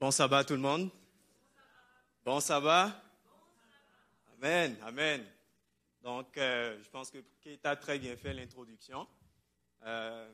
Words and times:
Bon 0.00 0.10
sabbat 0.10 0.44
tout 0.44 0.54
le 0.54 0.60
monde. 0.60 0.90
Bon 2.24 2.40
sabbat. 2.40 2.90
Amen, 4.32 4.74
amen. 4.80 5.26
Donc, 6.00 6.38
euh, 6.38 6.82
je 6.82 6.88
pense 6.88 7.10
que 7.10 7.18
Kate 7.42 7.66
a 7.66 7.76
très 7.76 7.98
bien 7.98 8.16
fait 8.16 8.32
l'introduction 8.32 9.06
euh, 9.82 10.32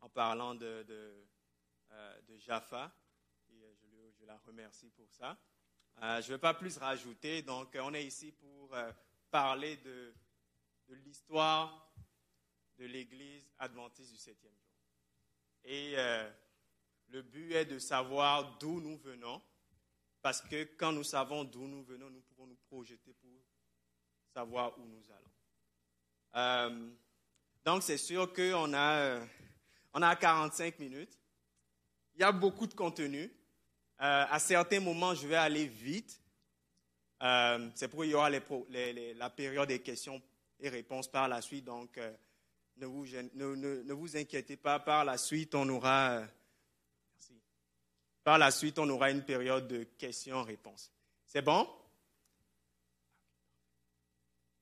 en 0.00 0.08
parlant 0.08 0.56
de, 0.56 0.82
de, 0.82 1.24
euh, 1.92 2.38
Jaffa. 2.38 2.90
Et 3.50 3.76
je, 3.82 4.10
je, 4.18 4.26
la 4.26 4.36
remercie 4.38 4.90
pour 4.90 5.12
ça. 5.12 5.38
je 6.02 6.26
ne 6.26 6.34
vais 6.34 6.38
pas 6.38 6.54
plus 6.54 6.76
rajouter. 6.76 7.42
Donc, 7.42 7.78
on 7.80 7.94
est 7.94 8.04
ici 8.04 8.32
pour 8.32 8.76
parler 9.30 9.76
de, 9.76 10.12
de 10.88 10.94
l'histoire 10.96 11.88
de 12.80 12.86
l'Église 12.86 13.48
adventiste 13.60 14.10
du 14.10 14.18
septième 14.18 14.54
jour. 14.54 14.74
Et 15.62 15.94
le 17.08 17.22
but 17.22 17.52
est 17.52 17.64
de 17.64 17.78
savoir 17.78 18.58
d'où 18.58 18.80
nous 18.80 18.98
venons, 18.98 19.40
parce 20.22 20.40
que 20.40 20.64
quand 20.76 20.92
nous 20.92 21.04
savons 21.04 21.44
d'où 21.44 21.66
nous 21.66 21.84
venons, 21.84 22.10
nous 22.10 22.20
pouvons 22.22 22.46
nous 22.46 22.58
projeter 22.68 23.12
pour 23.14 23.30
savoir 24.34 24.78
où 24.78 24.84
nous 24.84 25.04
allons. 25.10 25.26
Euh, 26.36 26.90
donc, 27.64 27.82
c'est 27.82 27.98
sûr 27.98 28.32
qu'on 28.32 28.72
a, 28.74 28.98
euh, 28.98 29.26
on 29.94 30.02
a 30.02 30.14
45 30.14 30.78
minutes. 30.78 31.18
Il 32.14 32.20
y 32.20 32.24
a 32.24 32.32
beaucoup 32.32 32.66
de 32.66 32.74
contenu. 32.74 33.22
Euh, 33.22 34.24
à 34.28 34.38
certains 34.38 34.80
moments, 34.80 35.14
je 35.14 35.26
vais 35.26 35.36
aller 35.36 35.66
vite. 35.66 36.20
c'est 37.74 37.88
pour 37.88 38.04
y 38.04 38.12
aura 38.12 38.28
la 38.28 39.30
période 39.30 39.68
des 39.68 39.80
questions 39.80 40.22
et 40.60 40.68
réponses 40.68 41.08
par 41.08 41.28
la 41.28 41.40
suite. 41.40 41.64
Donc, 41.64 41.98
ne, 42.76 43.92
vous, 43.92 44.16
inquiétez 44.16 44.56
pas. 44.56 44.78
Par 44.78 45.04
la 45.04 45.16
suite, 45.16 45.54
on 45.54 45.68
aura 45.70 46.22
par 48.26 48.38
la 48.38 48.50
suite, 48.50 48.76
on 48.80 48.88
aura 48.90 49.12
une 49.12 49.22
période 49.22 49.68
de 49.68 49.84
questions-réponses. 49.84 50.90
C'est 51.26 51.42
bon? 51.42 51.64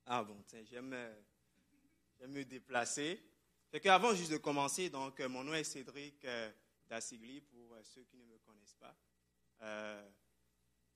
Ah 0.05 0.23
bon, 0.23 0.37
tiens, 0.47 0.63
j'aime, 0.71 0.93
euh, 0.93 2.29
me 2.29 2.45
déplacer. 2.45 3.19
Fait 3.71 3.81
qu'avant 3.81 4.15
juste 4.15 4.33
de 4.33 4.37
commencer, 4.37 4.91
donc, 4.91 5.19
euh, 5.19 5.31
mon 5.31 5.43
nom 5.45 5.55
est 5.55 5.65
Cédric 5.65 6.23
euh, 6.27 6.53
Dassigli, 6.91 7.41
pour 7.41 7.75
ceux 7.85 8.03
qui 8.03 8.19
ne 8.19 8.25
me 8.27 8.37
connaissent 8.37 8.77
pas. 8.79 8.95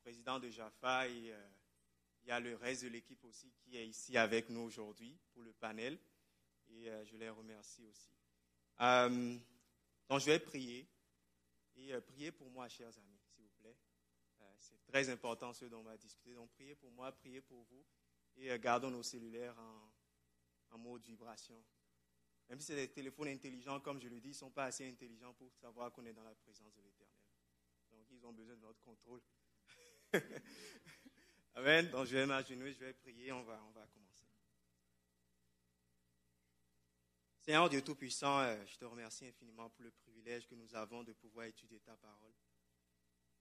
président 0.02 0.39
de 0.39 0.50
Jaffa 0.50 1.08
et 1.08 1.33
il 2.22 2.28
y 2.28 2.30
a 2.30 2.39
le 2.39 2.55
reste 2.56 2.84
de 2.84 2.89
l'équipe 2.89 3.24
aussi 3.24 3.50
qui 3.62 3.78
est 3.78 3.86
ici 3.86 4.19
avec 4.19 4.50
nous 4.50 4.61
aujourd'hui 4.61 5.16
pour 5.33 5.42
le 5.42 5.55
panel. 5.55 5.98
Et 6.69 6.91
je 7.06 7.16
les 7.16 7.30
remercie 7.30 7.86
aussi. 7.86 8.11
donc, 10.06 10.20
je 10.20 10.27
vais 10.27 10.39
prier. 10.39 10.86
Et 11.78 11.92
euh, 11.92 12.00
priez 12.00 12.32
pour 12.32 12.50
moi, 12.50 12.68
chers 12.68 12.96
amis, 12.98 13.18
s'il 13.18 13.44
vous 13.44 13.50
plaît. 13.60 13.76
Euh, 14.40 14.44
c'est 14.58 14.84
très 14.86 15.08
important 15.10 15.52
ce 15.52 15.64
dont 15.66 15.78
on 15.78 15.84
va 15.84 15.96
discuter. 15.96 16.34
Donc, 16.34 16.50
priez 16.50 16.74
pour 16.74 16.90
moi, 16.90 17.12
priez 17.12 17.40
pour 17.40 17.62
vous. 17.64 17.84
Et 18.36 18.50
euh, 18.50 18.58
gardons 18.58 18.90
nos 18.90 19.02
cellulaires 19.02 19.56
en, 20.70 20.78
mode 20.78 21.02
vibration. 21.02 21.60
Même 22.48 22.60
si 22.60 22.74
des 22.74 22.88
téléphones 22.88 23.28
intelligents, 23.28 23.80
comme 23.80 24.00
je 24.00 24.08
le 24.08 24.20
dis, 24.20 24.28
ne 24.28 24.34
sont 24.34 24.50
pas 24.50 24.64
assez 24.64 24.88
intelligents 24.88 25.34
pour 25.34 25.52
savoir 25.54 25.92
qu'on 25.92 26.04
est 26.04 26.12
dans 26.12 26.22
la 26.22 26.34
présence 26.34 26.74
de 26.74 26.82
l'Éternel. 26.82 27.14
Donc, 27.90 28.06
ils 28.10 28.24
ont 28.26 28.32
besoin 28.32 28.56
de 28.56 28.60
notre 28.60 28.80
contrôle. 28.80 29.22
Amen. 31.54 31.88
Donc, 31.90 32.06
je 32.06 32.16
vais 32.16 32.26
m'agenouiller, 32.26 32.72
je 32.72 32.80
vais 32.80 32.92
prier, 32.92 33.32
on 33.32 33.42
va, 33.42 33.62
on 33.64 33.70
va 33.70 33.86
commencer. 33.86 34.27
Seigneur 37.41 37.69
Dieu 37.70 37.83
Tout-Puissant, 37.83 38.41
euh, 38.41 38.67
je 38.67 38.77
te 38.77 38.84
remercie 38.84 39.27
infiniment 39.27 39.70
pour 39.70 39.83
le 39.83 39.91
privilège 39.91 40.47
que 40.47 40.55
nous 40.55 40.75
avons 40.75 41.03
de 41.03 41.12
pouvoir 41.12 41.47
étudier 41.47 41.80
ta 41.80 41.97
parole. 41.97 42.34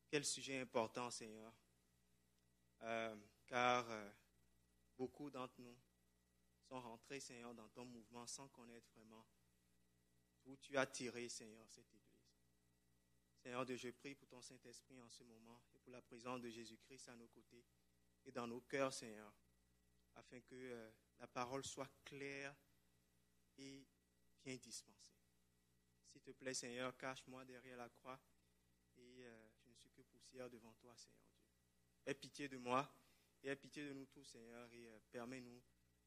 Quel 0.10 0.24
sujet 0.24 0.60
important, 0.60 1.10
Seigneur, 1.12 1.54
euh, 2.84 3.16
car 3.48 3.90
euh, 3.90 4.10
beaucoup 4.98 5.30
d'entre 5.30 5.60
nous 5.60 5.78
sont 6.62 6.80
rentrés, 6.80 7.20
Seigneur, 7.20 7.54
dans 7.54 7.68
ton 7.70 7.86
mouvement 7.86 8.26
sans 8.28 8.48
connaître 8.50 8.88
vraiment 8.96 9.26
où 10.46 10.56
tu 10.56 10.78
as 10.78 10.86
tiré, 10.86 11.28
Seigneur, 11.28 11.66
cette 11.70 11.94
Église. 11.94 12.08
Seigneur 13.40 13.66
Dieu, 13.66 13.76
je 13.76 13.90
prie 13.90 14.16
pour 14.16 14.28
ton 14.30 14.42
Saint-Esprit 14.42 15.02
en 15.02 15.10
ce 15.10 15.24
moment 15.24 15.62
et 15.74 15.80
pour 15.80 15.92
la 15.92 16.02
présence 16.02 16.40
de 16.42 16.50
Jésus-Christ 16.50 17.10
à 17.10 17.16
nos 17.16 17.28
côtés 17.28 17.66
et 18.26 18.32
dans 18.32 18.48
nos 18.48 18.62
cœurs, 18.62 18.94
Seigneur, 18.94 19.34
afin 20.16 20.40
que 20.42 20.92
la 21.20 21.28
parole 21.28 21.66
soit 21.66 21.90
claire 22.06 22.56
et 23.58 23.86
dispensé. 24.56 25.12
S'il 26.06 26.22
te 26.22 26.32
plaît, 26.32 26.54
Seigneur, 26.54 26.96
cache-moi 26.98 27.44
derrière 27.44 27.78
la 27.78 27.90
croix 27.90 28.20
et 28.96 29.26
euh, 29.26 29.48
je 29.62 29.70
ne 29.70 29.76
suis 29.76 29.90
que 29.90 30.02
poussière 30.02 30.50
devant 30.50 30.74
toi, 30.74 30.96
Seigneur 30.96 31.28
Dieu. 31.30 31.44
Aie 32.06 32.14
pitié 32.14 32.48
de 32.48 32.58
moi 32.58 32.90
et 33.44 33.50
aie 33.50 33.56
pitié 33.56 33.84
de 33.86 33.94
nous 33.94 34.06
tous, 34.06 34.24
Seigneur, 34.24 34.72
et 34.72 34.88
euh, 34.88 35.00
permets-nous 35.12 35.62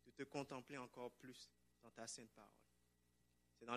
de 0.06 0.10
te 0.12 0.22
contempler 0.22 0.78
encore 0.78 1.12
plus 1.12 1.50
dans 1.82 1.90
ta 1.90 2.06
sainte 2.06 2.30
parole. 2.30 2.50
C'est 3.58 3.66
dans, 3.66 3.76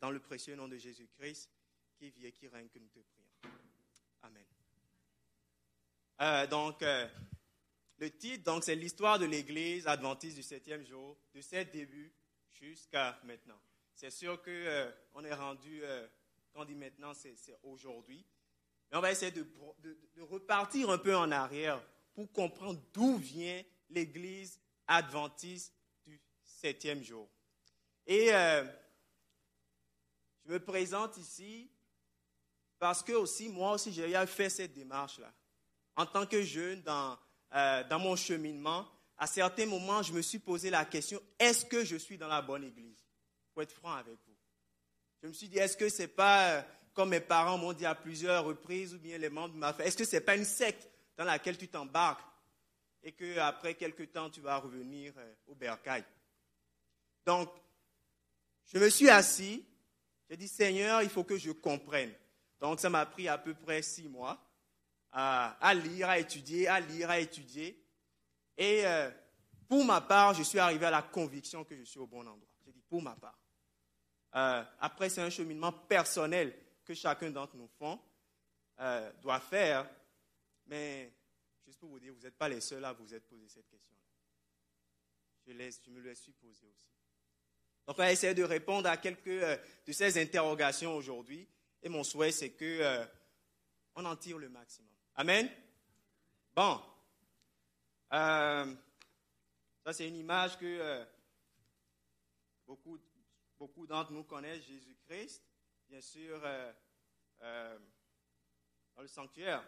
dans, 0.00 0.10
le 0.10 0.20
précieux 0.20 0.54
nom 0.54 0.68
de 0.68 0.76
Jésus-Christ 0.76 1.50
qui 1.96 2.10
vit 2.10 2.26
et 2.26 2.32
qui 2.32 2.46
règne 2.46 2.68
que 2.68 2.78
nous 2.78 2.88
te 2.88 3.00
prions. 3.00 3.32
Amen. 4.22 4.46
Euh, 6.20 6.46
donc, 6.46 6.80
le 7.98 8.10
titre, 8.10 8.44
donc, 8.44 8.62
c'est 8.62 8.76
l'histoire 8.76 9.18
de 9.18 9.26
l'Église 9.26 9.88
adventiste 9.88 10.36
du 10.36 10.44
septième 10.44 10.84
jour, 10.84 11.18
de 11.34 11.40
ses 11.40 11.64
débuts 11.64 12.14
jusqu'à 12.54 13.18
maintenant. 13.24 13.58
C'est 13.94 14.10
sûr 14.10 14.42
qu'on 14.42 14.50
euh, 14.50 14.90
est 15.22 15.34
rendu, 15.34 15.80
euh, 15.82 16.06
quand 16.52 16.62
on 16.62 16.64
dit 16.64 16.74
maintenant, 16.74 17.12
c'est 17.14 17.36
aujourd'hui. 17.62 18.24
Mais 18.90 18.98
on 18.98 19.00
va 19.00 19.12
essayer 19.12 19.30
de, 19.32 19.46
repartir 20.20 20.90
un 20.90 20.98
peu 20.98 21.16
en 21.16 21.30
arrière 21.30 21.82
pour 22.14 22.30
comprendre 22.32 22.80
d'où 22.92 23.16
vient 23.16 23.62
l'Église 23.90 24.60
adventiste 24.86 25.74
du 26.06 26.20
septième 26.42 27.02
jour. 27.02 27.28
Et 28.06 28.32
euh, 28.34 28.64
je 30.44 30.52
me 30.52 30.60
présente 30.60 31.16
ici 31.16 31.70
parce 32.78 33.02
que 33.02 33.12
aussi, 33.12 33.48
moi 33.48 33.72
aussi, 33.72 33.92
j'ai 33.92 34.26
fait 34.26 34.50
cette 34.50 34.74
démarche-là. 34.74 35.32
En 35.96 36.06
tant 36.06 36.26
que 36.26 36.42
jeune, 36.42 36.82
dans 36.82 37.18
mon 37.98 38.16
cheminement, 38.16 38.86
à 39.16 39.26
certains 39.26 39.66
moments, 39.66 40.02
je 40.02 40.12
me 40.12 40.22
suis 40.22 40.38
posé 40.38 40.70
la 40.70 40.84
question, 40.84 41.20
est-ce 41.38 41.64
que 41.64 41.84
je 41.84 41.96
suis 41.96 42.18
dans 42.18 42.28
la 42.28 42.42
bonne 42.42 42.64
église? 42.64 43.04
Pour 43.52 43.62
être 43.62 43.72
franc 43.72 43.94
avec 43.94 44.14
vous. 44.26 44.34
Je 45.22 45.28
me 45.28 45.32
suis 45.32 45.48
dit, 45.48 45.58
est-ce 45.58 45.76
que 45.76 45.88
ce 45.88 46.02
n'est 46.02 46.08
pas, 46.08 46.50
euh, 46.50 46.62
comme 46.92 47.10
mes 47.10 47.20
parents 47.20 47.56
m'ont 47.56 47.72
dit 47.72 47.86
à 47.86 47.94
plusieurs 47.94 48.44
reprises, 48.44 48.92
ou 48.94 48.98
bien 48.98 49.16
les 49.16 49.30
membres 49.30 49.54
de 49.54 49.58
ma 49.58 49.72
famille, 49.72 49.88
est-ce 49.88 49.96
que 49.96 50.04
ce 50.04 50.16
n'est 50.16 50.20
pas 50.20 50.36
une 50.36 50.44
secte 50.44 50.88
dans 51.16 51.24
laquelle 51.24 51.56
tu 51.56 51.68
t'embarques 51.68 52.26
et 53.02 53.12
qu'après 53.12 53.74
quelques 53.74 54.10
temps, 54.12 54.30
tu 54.30 54.40
vas 54.40 54.56
revenir 54.56 55.12
euh, 55.16 55.34
au 55.46 55.54
bercail? 55.54 56.04
Donc, 57.24 57.50
je 58.72 58.78
me 58.78 58.90
suis 58.90 59.08
assis, 59.08 59.64
j'ai 60.28 60.36
dit, 60.36 60.48
Seigneur, 60.48 61.02
il 61.02 61.08
faut 61.08 61.24
que 61.24 61.38
je 61.38 61.52
comprenne. 61.52 62.12
Donc, 62.60 62.80
ça 62.80 62.90
m'a 62.90 63.06
pris 63.06 63.28
à 63.28 63.38
peu 63.38 63.54
près 63.54 63.82
six 63.82 64.08
mois 64.08 64.44
à, 65.12 65.56
à 65.60 65.74
lire, 65.74 66.08
à 66.08 66.18
étudier, 66.18 66.66
à 66.66 66.80
lire, 66.80 67.10
à 67.10 67.20
étudier. 67.20 67.80
Et 68.56 68.86
euh, 68.86 69.10
pour 69.68 69.84
ma 69.84 70.00
part, 70.00 70.34
je 70.34 70.42
suis 70.42 70.58
arrivé 70.58 70.86
à 70.86 70.90
la 70.90 71.02
conviction 71.02 71.64
que 71.64 71.76
je 71.76 71.82
suis 71.84 71.98
au 71.98 72.06
bon 72.06 72.20
endroit. 72.20 72.48
J'ai 72.64 72.72
dit 72.72 72.82
pour 72.82 73.02
ma 73.02 73.16
part. 73.16 73.38
Euh, 74.36 74.64
après, 74.80 75.08
c'est 75.08 75.20
un 75.20 75.30
cheminement 75.30 75.72
personnel 75.72 76.56
que 76.84 76.94
chacun 76.94 77.30
d'entre 77.30 77.56
nous 77.56 77.68
font, 77.78 78.00
euh, 78.80 79.12
doit 79.20 79.40
faire. 79.40 79.88
Mais 80.66 81.12
juste 81.64 81.78
pour 81.78 81.90
vous 81.90 82.00
dire, 82.00 82.12
vous 82.14 82.22
n'êtes 82.22 82.36
pas 82.36 82.48
les 82.48 82.60
seuls 82.60 82.84
à 82.84 82.92
vous 82.92 83.12
être 83.14 83.26
posé 83.26 83.48
cette 83.48 83.68
question-là. 83.68 84.00
Je, 85.46 85.52
je 85.52 85.90
me 85.90 86.00
le 86.00 86.14
suis 86.14 86.32
posé 86.32 86.66
aussi. 86.66 86.90
Donc, 87.86 87.96
on 87.98 88.02
va 88.02 88.12
essayer 88.12 88.34
de 88.34 88.42
répondre 88.42 88.88
à 88.88 88.96
quelques 88.96 89.26
de 89.28 89.92
ces 89.92 90.20
interrogations 90.20 90.96
aujourd'hui. 90.96 91.46
Et 91.82 91.88
mon 91.88 92.02
souhait, 92.02 92.32
c'est 92.32 92.50
que 92.50 93.06
on 93.94 94.04
en 94.04 94.16
tire 94.16 94.38
le 94.38 94.48
maximum. 94.48 94.90
Amen? 95.16 95.48
Bon, 96.54 96.80
euh, 98.14 98.74
ça, 99.84 99.92
c'est 99.92 100.06
une 100.06 100.14
image 100.14 100.56
que 100.56 100.64
euh, 100.64 101.04
beaucoup, 102.64 102.96
beaucoup 103.58 103.88
d'entre 103.88 104.12
nous 104.12 104.22
connaissent, 104.22 104.64
Jésus-Christ, 104.64 105.42
bien 105.88 106.00
sûr, 106.00 106.40
euh, 106.44 107.78
dans 108.94 109.02
le 109.02 109.08
sanctuaire. 109.08 109.64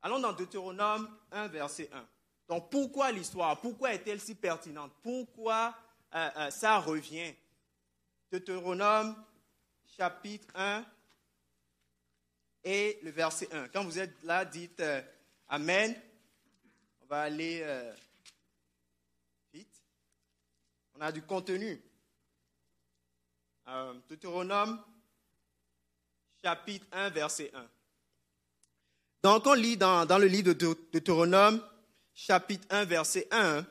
Allons 0.00 0.20
dans 0.20 0.32
Deutéronome 0.32 1.14
1, 1.32 1.48
verset 1.48 1.90
1. 1.92 2.08
Donc, 2.48 2.70
pourquoi 2.70 3.12
l'histoire? 3.12 3.60
Pourquoi 3.60 3.92
est-elle 3.92 4.20
si 4.20 4.34
pertinente? 4.34 4.92
Pourquoi 5.02 5.76
ça 6.50 6.78
revient? 6.80 7.34
Deutéronome, 8.32 9.14
chapitre 9.84 10.48
1 10.54 10.84
et 12.64 12.98
le 13.02 13.10
verset 13.10 13.52
1. 13.52 13.68
Quand 13.68 13.84
vous 13.84 13.98
êtes 13.98 14.22
là, 14.22 14.46
dites 14.46 14.82
Amen 15.48 15.94
va 17.10 17.22
aller 17.22 17.58
euh, 17.64 17.92
vite. 19.52 19.82
On 20.94 21.00
a 21.00 21.10
du 21.10 21.22
contenu. 21.22 21.82
Euh, 23.66 23.94
Deutéronome, 24.08 24.80
chapitre 26.40 26.86
1, 26.92 27.10
verset 27.10 27.50
1. 27.52 27.68
Donc 29.24 29.44
on 29.44 29.54
lit 29.54 29.76
dans, 29.76 30.06
le 30.18 30.26
livre 30.26 30.52
de 30.52 30.76
Deutéronome, 30.92 31.60
chapitre 32.14 32.66
1, 32.70 32.84
verset 32.84 33.26
1, 33.32 33.66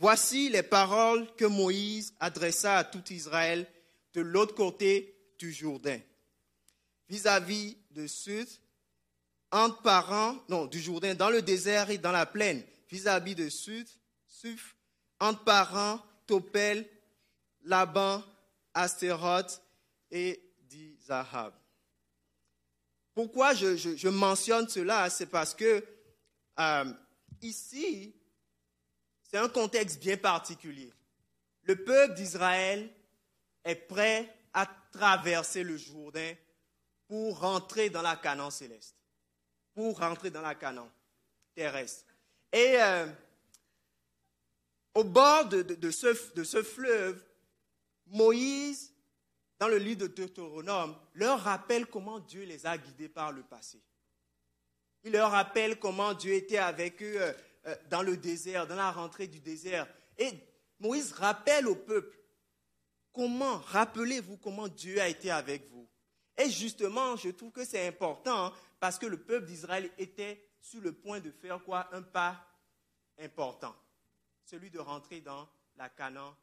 Voici 0.00 0.48
les 0.48 0.62
paroles 0.62 1.26
que 1.34 1.44
Moïse 1.46 2.14
adressa 2.20 2.76
à 2.76 2.84
tout 2.84 3.12
Israël 3.12 3.66
de 4.12 4.20
l'autre 4.20 4.54
côté 4.54 5.16
du 5.38 5.52
Jourdain, 5.52 5.98
vis-à-vis 7.08 7.76
de 7.90 8.06
Sud, 8.06 8.46
entre 9.50 9.82
parents, 9.82 10.36
non, 10.48 10.66
du 10.66 10.80
Jourdain, 10.80 11.14
dans 11.14 11.30
le 11.30 11.42
désert 11.42 11.90
et 11.90 11.98
dans 11.98 12.12
la 12.12 12.26
plaine, 12.26 12.62
vis-à-vis 12.90 13.34
de 13.34 13.48
Sud, 13.48 13.88
Suf, 14.26 14.76
entre 15.20 15.44
parents, 15.44 16.00
Topel, 16.26 16.88
Laban, 17.62 18.22
Astéroth 18.74 19.62
et 20.10 20.40
d'Izahab. 20.68 21.52
Pourquoi 23.14 23.54
je, 23.54 24.08
mentionne 24.08 24.68
cela? 24.68 25.10
C'est 25.10 25.26
parce 25.26 25.54
que 25.54 25.84
euh, 26.60 26.92
ici, 27.42 28.14
c'est 29.22 29.38
un 29.38 29.48
contexte 29.48 29.98
bien 29.98 30.16
particulier. 30.16 30.92
Le 31.62 31.76
peuple 31.76 32.14
d'Israël 32.14 32.88
est 33.64 33.74
prêt 33.74 34.32
à 34.52 34.66
traverser 34.92 35.62
le 35.62 35.76
Jourdain 35.76 36.32
pour 37.08 37.40
rentrer 37.40 37.90
dans 37.90 38.02
la 38.02 38.16
Canaan 38.16 38.50
céleste, 38.50 38.96
pour 39.78 40.00
rentrer 40.00 40.28
dans 40.28 40.40
la 40.40 40.56
Canaan 40.56 40.90
terrestre. 41.54 42.12
Et 42.52 42.82
euh, 42.82 43.06
au 44.92 45.04
bord 45.04 45.44
de, 45.44 45.90
ce, 45.92 46.64
fleuve, 46.64 47.22
Moïse, 48.08 48.92
dans 49.60 49.68
le 49.68 49.78
livre 49.78 50.00
de 50.00 50.06
Deutéronome, 50.08 50.96
leur 51.14 51.38
rappelle 51.38 51.86
comment 51.86 52.18
Dieu 52.18 52.42
les 52.42 52.66
a 52.66 52.76
guidés 52.76 53.08
par 53.08 53.30
le 53.30 53.44
passé. 53.44 53.80
Il 55.04 55.12
leur 55.12 55.30
rappelle 55.30 55.78
comment 55.78 56.12
Dieu 56.12 56.34
était 56.34 56.58
avec 56.58 57.00
eux 57.00 57.22
euh, 57.22 57.32
euh, 57.68 57.76
dans 57.88 58.02
le 58.02 58.16
désert, 58.16 58.66
dans 58.66 58.74
la 58.74 58.90
rentrée 58.90 59.28
du 59.28 59.38
désert. 59.38 59.86
Et 60.18 60.32
Moïse 60.80 61.12
rappelle 61.12 61.68
au 61.68 61.76
peuple 61.76 62.18
comment, 63.12 63.58
rappelez-vous 63.58 64.38
comment 64.38 64.66
Dieu 64.66 65.00
a 65.00 65.06
été 65.06 65.30
avec 65.30 65.70
vous. 65.70 65.88
Et 66.36 66.50
justement, 66.50 67.14
je 67.14 67.30
trouve 67.30 67.52
que 67.52 67.64
c'est 67.64 67.86
important 67.86 68.52
parce 68.80 68.98
que 68.98 69.06
le 69.06 69.22
peuple 69.22 69.46
d'Israël 69.46 69.90
était 69.98 70.44
sur 70.60 70.80
le 70.80 70.92
point 70.92 71.20
de 71.20 71.30
faire 71.30 71.62
quoi? 71.64 71.88
Un 71.92 72.02
pas 72.02 72.44
important, 73.18 73.74
celui 74.44 74.70
de 74.70 74.78
rentrer 74.78 75.20
dans 75.20 75.48
la 75.76 75.88
Canaan 75.88 76.36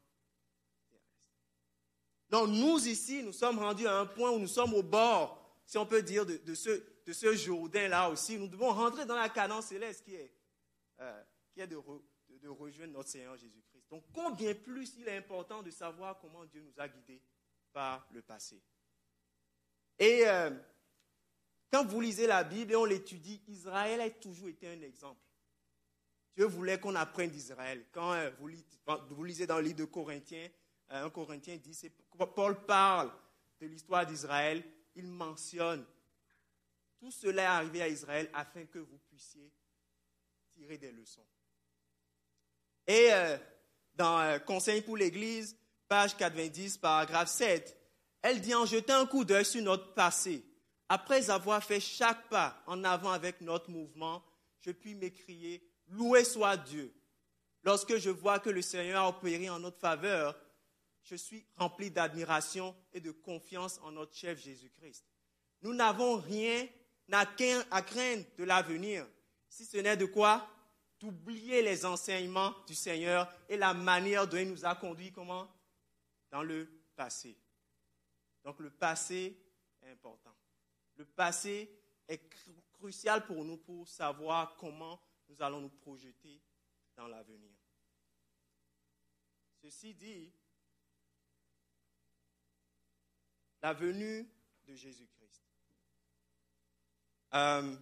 donc 2.28 2.48
nous 2.48 2.86
ici, 2.88 3.22
nous 3.22 3.32
sommes 3.32 3.58
rendus 3.58 3.86
à 3.86 3.98
un 3.98 4.06
point 4.06 4.30
où 4.30 4.38
nous 4.38 4.48
sommes 4.48 4.74
au 4.74 4.82
bord, 4.82 5.60
si 5.64 5.78
on 5.78 5.86
peut 5.86 6.02
dire, 6.02 6.26
de, 6.26 6.54
ce, 6.54 6.82
de 7.04 7.12
ce 7.12 7.34
Jourdain-là 7.34 8.10
aussi. 8.10 8.36
Nous 8.36 8.48
devons 8.48 8.72
rentrer 8.72 9.06
dans 9.06 9.16
la 9.16 9.28
cadence 9.28 9.66
céleste 9.66 10.04
qui 10.04 10.14
est, 10.14 10.32
euh, 11.00 11.22
qui 11.52 11.60
est 11.60 11.66
de, 11.66 11.80
de, 12.28 12.48
rejoindre 12.48 12.94
notre 12.94 13.08
Seigneur 13.08 13.36
Jésus-Christ. 13.36 13.84
Donc 13.90 14.04
combien 14.12 14.54
plus 14.54 14.96
il 14.96 15.08
est 15.08 15.16
important 15.16 15.62
de 15.62 15.70
savoir 15.70 16.18
comment 16.18 16.44
Dieu 16.46 16.60
nous 16.62 16.80
a 16.80 16.88
guidés 16.88 17.22
par 17.72 18.06
le 18.10 18.22
passé. 18.22 18.60
Et 19.98 20.26
euh, 20.26 20.50
quand 21.72 21.84
vous 21.84 22.00
lisez 22.00 22.26
la 22.26 22.44
Bible 22.44 22.72
et 22.72 22.76
on 22.76 22.84
l'étudie, 22.84 23.42
Israël 23.48 24.00
a 24.00 24.10
toujours 24.10 24.48
été 24.48 24.68
un 24.68 24.80
exemple. 24.82 25.20
Dieu 26.36 26.46
voulait 26.46 26.78
qu'on 26.78 26.94
apprenne 26.94 27.30
d'Israël. 27.30 27.86
Quand 27.92 28.12
euh, 28.12 28.30
vous, 28.38 29.24
lisez 29.24 29.46
dans 29.46 29.56
le 29.56 29.62
livre 29.62 29.78
de 29.78 29.84
Corinthiens, 29.84 30.48
1 30.90 31.10
Corinthiens 31.10 31.56
dit, 31.56 31.74
c'est 31.74 31.92
Paul 32.34 32.64
parle 32.64 33.10
de 33.60 33.66
l'histoire 33.66 34.06
d'Israël, 34.06 34.62
il 34.94 35.08
mentionne 35.08 35.84
tout 36.98 37.10
cela 37.10 37.42
est 37.42 37.46
arrivé 37.46 37.82
à 37.82 37.88
Israël 37.88 38.30
afin 38.32 38.64
que 38.64 38.78
vous 38.78 38.98
puissiez 39.08 39.52
tirer 40.54 40.78
des 40.78 40.92
leçons. 40.92 41.26
Et 42.86 43.08
euh, 43.12 43.36
dans 43.94 44.20
euh, 44.20 44.38
Conseil 44.38 44.80
pour 44.80 44.96
l'Église, 44.96 45.56
page 45.88 46.16
90, 46.16 46.78
paragraphe 46.78 47.28
7, 47.28 47.76
elle 48.22 48.40
dit 48.40 48.54
en 48.54 48.66
jetant 48.66 49.00
un 49.00 49.06
coup 49.06 49.24
d'œil 49.24 49.44
sur 49.44 49.62
notre 49.62 49.94
passé, 49.94 50.44
après 50.88 51.30
avoir 51.30 51.62
fait 51.62 51.80
chaque 51.80 52.28
pas 52.28 52.62
en 52.66 52.84
avant 52.84 53.10
avec 53.10 53.40
notre 53.40 53.70
mouvement, 53.70 54.22
je 54.60 54.70
puis 54.70 54.94
m'écrier, 54.94 55.62
loué 55.88 56.24
soit 56.24 56.56
Dieu. 56.56 56.94
Lorsque 57.62 57.96
je 57.96 58.10
vois 58.10 58.38
que 58.38 58.50
le 58.50 58.62
Seigneur 58.62 59.02
a 59.02 59.08
opéré 59.08 59.50
en 59.50 59.58
notre 59.58 59.78
faveur, 59.80 60.38
je 61.02 61.16
suis 61.16 61.44
rempli 61.56 61.90
d'admiration 61.90 62.76
et 62.92 63.00
de 63.00 63.10
confiance 63.10 63.80
en 63.82 63.92
notre 63.92 64.14
chef 64.14 64.40
Jésus-Christ. 64.40 65.04
Nous 65.62 65.74
n'avons 65.74 66.16
rien 66.16 66.66
à 67.12 67.82
craindre 67.82 68.24
de 68.36 68.44
l'avenir, 68.44 69.06
si 69.48 69.64
ce 69.64 69.78
n'est 69.78 69.96
de 69.96 70.06
quoi? 70.06 70.48
D'oublier 71.00 71.62
les 71.62 71.84
enseignements 71.84 72.54
du 72.66 72.74
Seigneur 72.74 73.32
et 73.48 73.56
la 73.56 73.74
manière 73.74 74.26
dont 74.26 74.36
il 74.36 74.48
nous 74.48 74.64
a 74.64 74.74
conduits, 74.74 75.12
comment? 75.12 75.48
Dans 76.30 76.42
le 76.42 76.68
passé. 76.94 77.36
Donc 78.44 78.60
le 78.60 78.70
passé 78.70 79.36
est 79.82 79.90
important. 79.90 80.35
Le 80.96 81.04
passé 81.04 81.70
est 82.08 82.20
crucial 82.72 83.24
pour 83.26 83.44
nous 83.44 83.56
pour 83.56 83.86
savoir 83.88 84.56
comment 84.56 85.00
nous 85.28 85.40
allons 85.42 85.60
nous 85.60 85.70
projeter 85.70 86.40
dans 86.94 87.08
l'avenir. 87.08 87.56
Ceci 89.60 89.94
dit, 89.94 90.32
la 93.62 93.72
venue 93.72 94.28
de 94.66 94.74
Jésus-Christ. 94.74 95.42
Euh, 97.34 97.76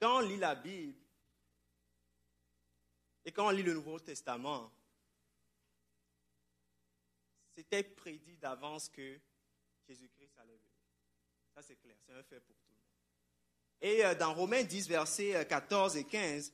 quand 0.00 0.18
on 0.18 0.20
lit 0.20 0.36
la 0.36 0.54
Bible 0.54 0.98
et 3.24 3.30
quand 3.30 3.46
on 3.46 3.50
lit 3.50 3.62
le 3.62 3.74
Nouveau 3.74 4.00
Testament, 4.00 4.72
c'était 7.50 7.84
prédit 7.84 8.36
d'avance 8.36 8.88
que 8.88 9.20
Jésus-Christ 9.86 10.21
Ça, 11.54 11.62
c'est 11.62 11.76
clair, 11.76 11.96
c'est 12.06 12.14
un 12.14 12.22
fait 12.22 12.40
pour 12.40 12.56
tout 12.56 12.70
le 12.70 12.76
monde. 12.76 12.82
Et 13.82 14.04
euh, 14.04 14.14
dans 14.14 14.32
Romains 14.32 14.62
10, 14.62 14.88
versets 14.88 15.46
14 15.46 15.96
euh, 15.96 16.00
et 16.00 16.04
15, 16.04 16.52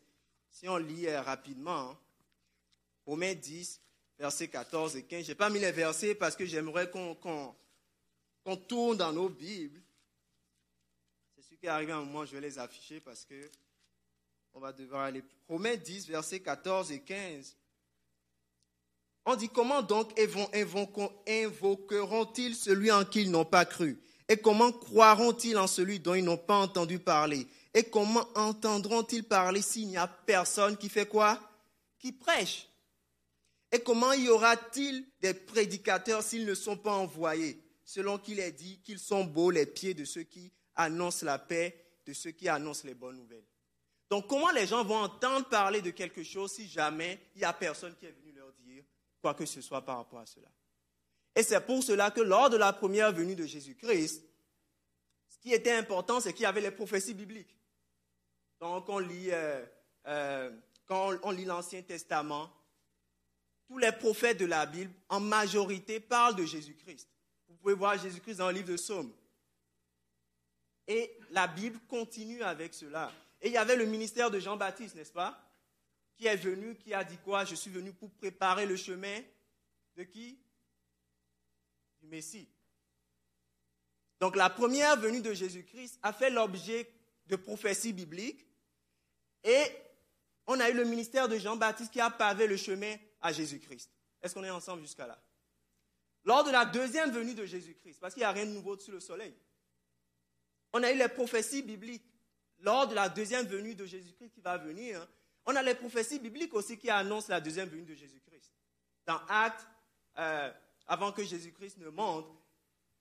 si 0.51 0.69
on 0.69 0.77
lit 0.77 1.09
rapidement, 1.17 1.97
Romains 3.07 3.35
10, 3.35 3.81
versets 4.19 4.49
14 4.49 4.97
et 4.97 5.05
15. 5.05 5.25
Je 5.25 5.29
n'ai 5.31 5.35
pas 5.35 5.51
mis 5.51 5.61
les 5.61 5.73
versets 5.73 6.15
parce 6.15 6.35
que 6.35 6.45
j'aimerais 6.45 6.91
qu'on 6.91 7.57
tourne 8.67 8.97
dans 8.97 9.13
nos 9.13 9.29
Bibles. 9.29 9.81
C'est 11.37 11.43
ce 11.43 11.55
qui 11.55 11.67
est 11.67 11.69
arrivé 11.69 11.93
à 11.93 11.99
un 11.99 12.05
moment, 12.05 12.25
je 12.25 12.33
vais 12.33 12.41
les 12.41 12.59
afficher 12.59 13.01
parce 13.01 13.25
que 13.25 13.51
on 14.55 14.61
va 14.61 14.73
devoir 14.73 15.03
aller. 15.03 15.23
Romains 15.47 15.77
10, 15.77 16.09
versets 16.09 16.41
14 16.41 16.91
et 16.91 17.01
15. 17.01 17.57
On 19.31 19.37
dit 19.37 19.51
comment 19.51 19.83
donc 19.83 20.19
invoqueront-ils 21.29 22.55
celui 22.55 22.91
en 22.91 23.05
qui 23.05 23.21
ils 23.21 23.31
n'ont 23.31 23.45
pas 23.45 23.67
cru? 23.67 24.01
Et 24.27 24.39
comment 24.39 24.73
croiront-ils 24.73 25.59
en 25.59 25.67
celui 25.67 26.01
dont 26.01 26.15
ils 26.15 26.25
n'ont 26.25 26.39
pas 26.39 26.57
entendu 26.57 26.99
parler? 26.99 27.47
Et 27.75 27.83
comment 27.83 28.27
entendront-ils 28.35 29.25
parler 29.25 29.61
s'il 29.61 29.89
n'y 29.89 29.99
a 29.99 30.07
personne 30.07 30.79
qui 30.79 30.89
fait 30.89 31.05
quoi? 31.05 31.39
Qui 31.99 32.13
prêche? 32.13 32.71
Et 33.71 33.81
comment 33.81 34.15
y 34.15 34.31
aura-t-il 34.31 35.05
des 35.21 35.35
prédicateurs 35.35 36.23
s'ils 36.23 36.47
ne 36.47 36.55
sont 36.55 36.79
pas 36.79 36.95
envoyés? 36.95 37.63
Selon 37.85 38.17
qu'il 38.17 38.41
est 38.41 38.53
dit 38.53 38.81
qu'ils 38.83 38.99
sont 38.99 39.25
beaux 39.25 39.51
les 39.51 39.67
pieds 39.67 39.93
de 39.93 40.07
ceux 40.07 40.23
qui 40.23 40.51
annoncent 40.75 41.27
la 41.27 41.39
paix, 41.39 41.85
de 42.07 42.15
ceux 42.15 42.31
qui 42.31 42.49
annoncent 42.49 42.89
les 42.89 42.95
bonnes 42.95 43.19
nouvelles. 43.19 43.45
Donc 44.09 44.27
comment 44.27 44.53
les 44.53 44.67
gens 44.67 44.85
vont 44.85 45.03
entendre 45.03 45.47
parler 45.51 45.83
de 45.83 45.91
quelque 45.91 46.23
chose 46.23 46.53
si 46.53 46.67
jamais 46.67 47.19
il 47.35 47.41
n'y 47.41 47.45
a 47.45 47.53
personne 47.53 47.95
qui 47.95 48.07
est 48.07 48.13
venu? 48.23 48.28
Que 49.35 49.47
ce 49.47 49.61
soit 49.61 49.85
par 49.85 49.99
rapport 49.99 50.21
à 50.21 50.27
cela 50.27 50.49
Et 51.35 51.43
c'est 51.43 51.61
pour 51.61 51.83
cela 51.83 52.11
que 52.11 52.21
lors 52.21 52.51
de 52.51 52.57
la 52.57 52.73
première 52.73 53.13
venue 53.13 53.37
de 53.37 53.47
Jésus-Christ, 53.47 54.23
ce 55.29 55.39
qui 55.39 55.53
était 55.53 55.73
important, 55.73 56.21
c'est 56.21 56.33
qu'il 56.33 56.43
y 56.43 56.47
avait 56.47 56.61
les 56.61 56.71
prophéties 56.71 57.15
bibliques. 57.15 57.57
Donc 58.61 58.89
on 58.89 58.99
lit, 58.99 59.31
euh, 59.31 59.65
euh, 60.07 60.51
quand 60.87 61.13
on 61.23 61.31
lit 61.31 61.45
l'Ancien 61.45 61.83
Testament, 61.83 62.51
tous 63.69 63.79
les 63.79 63.93
prophètes 63.93 64.39
de 64.39 64.47
la 64.47 64.67
Bible, 64.67 64.93
en 65.09 65.21
majorité, 65.21 66.01
parlent 66.01 66.37
de 66.37 66.45
Jésus-Christ. 66.45 67.09
Vous 67.49 67.57
pouvez 67.57 67.75
voir 67.75 67.99
Jésus-Christ 67.99 68.37
dans 68.37 68.49
le 68.49 68.55
livre 68.55 68.73
de 68.73 68.77
Somme. 68.77 69.13
Et 70.87 71.19
la 71.31 71.47
Bible 71.47 71.79
continue 71.87 72.43
avec 72.43 72.73
cela. 72.73 73.13
Et 73.43 73.49
il 73.49 73.53
y 73.53 73.59
avait 73.59 73.77
le 73.77 73.85
ministère 73.85 74.31
de 74.31 74.41
Jean-Baptiste, 74.41 74.95
n'est-ce 74.97 75.13
pas? 75.13 75.39
Qui 76.19 76.27
est 76.27 76.37
venu, 76.37 76.75
qui 76.75 76.93
a 76.93 77.05
dit 77.05 77.17
quoi? 77.19 77.45
Je 77.45 77.55
suis 77.55 77.71
venu 77.71 77.93
pour 77.93 78.11
préparer 78.11 78.67
le 78.67 78.77
chemin 78.77 79.23
de 79.97 80.03
qui? 80.03 80.37
Du 82.01 82.09
Messie. 82.09 82.49
Donc 84.19 84.35
la 84.35 84.51
première 84.51 84.99
venue 84.99 85.21
de 85.21 85.33
Jésus-Christ 85.33 86.01
a 86.03 86.13
fait 86.13 86.29
l'objet 86.29 86.93
de 87.27 87.37
prophéties 87.37 87.93
bibliques. 87.93 88.45
Et 89.45 89.63
on 90.49 90.59
a 90.59 90.69
eu 90.71 90.75
le 90.75 90.85
ministère 90.85 91.29
de 91.29 91.39
Jean-Baptiste 91.39 91.93
qui 91.93 92.01
a 92.01 92.11
pavé 92.11 92.49
le 92.49 92.57
chemin 92.57 92.97
à 93.21 93.33
Jésus-Christ. 93.33 93.89
Est-ce 94.21 94.35
qu'on 94.35 94.43
est 94.43 94.51
ensemble 94.51 94.83
jusqu'à 94.83 95.07
là? 95.07 95.23
Lors 96.25 96.43
de 96.43 96.51
la 96.51 96.65
deuxième 96.65 97.13
venue 97.13 97.35
de 97.35 97.45
Jésus-Christ, 97.45 98.01
parce 98.01 98.13
qu'il 98.13 98.23
n'y 98.23 98.27
a 98.27 98.33
rien 98.33 98.47
de 98.47 98.51
nouveau 98.51 98.77
sur 98.77 98.93
le 98.93 99.01
soleil, 99.01 99.35
On 100.73 100.83
a 100.83 100.93
eu 100.93 100.99
les 100.99 101.09
prophéties 101.09 101.63
bibliques 101.63 102.11
lors 102.59 102.89
de 102.89 102.95
la 102.95 103.09
deuxième 103.09 103.47
venue 103.47 103.77
de 103.77 103.87
Jésus-Christ 103.87 104.31
qui 104.31 104.41
va 104.41 104.59
venir. 104.59 105.01
Hein. 105.01 105.09
On 105.51 105.57
a 105.57 105.63
les 105.63 105.75
prophéties 105.75 106.19
bibliques 106.19 106.53
aussi 106.53 106.77
qui 106.77 106.91
annoncent 106.91 107.29
la 107.31 107.41
deuxième 107.41 107.71
venue 107.71 107.87
de 107.87 107.95
Jésus-Christ. 107.95 108.53
Dans 109.07 109.19
Actes, 109.31 109.67
euh, 110.19 110.53
avant 110.87 111.11
que 111.11 111.25
Jésus-Christ 111.25 111.79
ne 111.79 111.89
monte, 111.89 112.27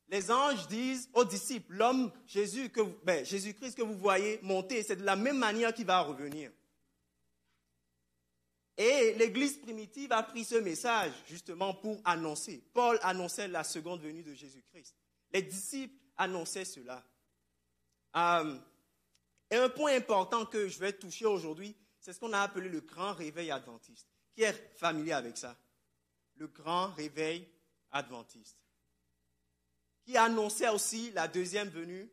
les 0.08 0.32
anges 0.32 0.66
disent 0.70 1.10
aux 1.14 1.26
disciples, 1.26 1.74
l'homme 1.74 2.10
Jésus 2.26 2.72
ben, 3.04 3.26
Jésus-Christ 3.26 3.76
que 3.76 3.82
vous 3.82 3.98
voyez 3.98 4.40
monter, 4.44 4.82
c'est 4.82 4.96
de 4.96 5.04
la 5.04 5.18
même 5.18 5.38
manière 5.38 5.74
qu'il 5.74 5.86
va 5.86 6.00
revenir. 6.00 6.50
Et 8.78 9.16
l'Église 9.16 9.58
primitive 9.58 10.14
a 10.14 10.24
pris 10.24 10.46
ce 10.46 10.56
message 10.56 11.12
justement 11.28 11.74
pour 11.74 12.00
annoncer. 12.06 12.64
Paul 12.74 12.98
annonçait 13.02 13.50
la 13.50 13.66
seconde 13.66 14.00
venue 14.00 14.24
de 14.24 14.34
Jésus-Christ. 14.34 14.96
Les 15.34 15.42
disciples 15.42 16.02
annonçaient 16.16 16.64
cela. 16.64 17.04
Euh, 18.16 18.58
et 19.52 19.58
un 19.58 19.68
point 19.68 19.98
important 19.98 20.46
que 20.46 20.70
je 20.70 20.80
vais 20.80 20.94
toucher 20.94 21.26
aujourd'hui, 21.26 21.76
c'est 22.08 22.14
ce 22.14 22.22
qu'on 22.22 22.32
a 22.32 22.40
appelé 22.40 22.70
le 22.70 22.80
grand 22.80 23.12
réveil 23.12 23.52
adventiste. 23.52 24.08
Qui 24.34 24.44
est 24.44 24.54
familier 24.78 25.12
avec 25.12 25.36
ça? 25.36 25.60
Le 26.36 26.48
grand 26.48 26.88
réveil 26.94 27.46
adventiste. 27.92 28.58
Qui 30.06 30.16
annonçait 30.16 30.70
aussi 30.70 31.12
la 31.12 31.28
deuxième 31.28 31.68
venue 31.68 32.10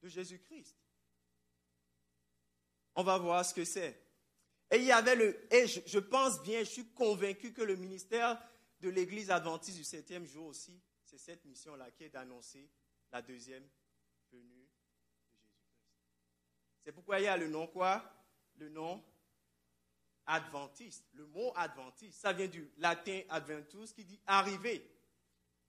de 0.00 0.08
Jésus-Christ. 0.08 0.76
On 2.94 3.02
va 3.02 3.18
voir 3.18 3.44
ce 3.44 3.52
que 3.52 3.64
c'est. 3.64 4.00
Et 4.70 4.76
il 4.76 4.84
y 4.84 4.92
avait 4.92 5.16
le, 5.16 5.52
et 5.52 5.66
je, 5.66 5.98
pense 5.98 6.40
bien, 6.42 6.60
je 6.60 6.70
suis 6.70 6.86
convaincu 6.90 7.52
que 7.52 7.62
le 7.62 7.74
ministère 7.74 8.40
de 8.78 8.90
l'Église 8.90 9.32
adventiste 9.32 9.76
du 9.76 9.82
septième 9.82 10.24
jour 10.24 10.46
aussi, 10.46 10.80
c'est 11.02 11.18
cette 11.18 11.44
mission-là 11.46 11.90
qui 11.90 12.04
est 12.04 12.10
d'annoncer 12.10 12.70
la 13.10 13.20
deuxième 13.20 13.68
venue 14.30 14.68
de 15.18 15.24
Jésus-Christ. 15.24 15.82
C'est 16.84 16.92
pourquoi 16.92 17.18
il 17.18 17.24
y 17.24 17.26
a 17.26 17.36
le 17.36 17.48
nom 17.48 17.66
quoi? 17.66 18.08
Le 18.54 18.68
nom 18.68 19.02
adventiste. 20.26 21.04
Le 21.14 21.26
mot 21.26 21.52
adventiste, 21.56 22.20
ça 22.20 22.32
vient 22.32 22.46
du 22.46 22.70
latin 22.78 23.20
adventus 23.28 23.92
qui 23.92 24.04
dit 24.04 24.20
arriver. 24.26 24.88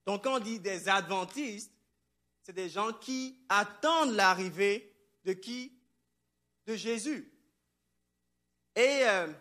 Donc 0.06 0.24
quand 0.24 0.38
on 0.38 0.40
dit 0.40 0.60
des 0.60 0.90
adventistes, 0.90 1.72
c'est 2.42 2.54
des 2.54 2.70
gens 2.70 2.92
qui 2.94 3.40
attendent 3.50 4.14
l'arrivée 4.14 4.94
de 5.24 5.34
qui? 5.34 5.78
De 6.66 6.76
Jésus. 6.76 7.32
Et 8.76 9.00
euh, 9.04 9.32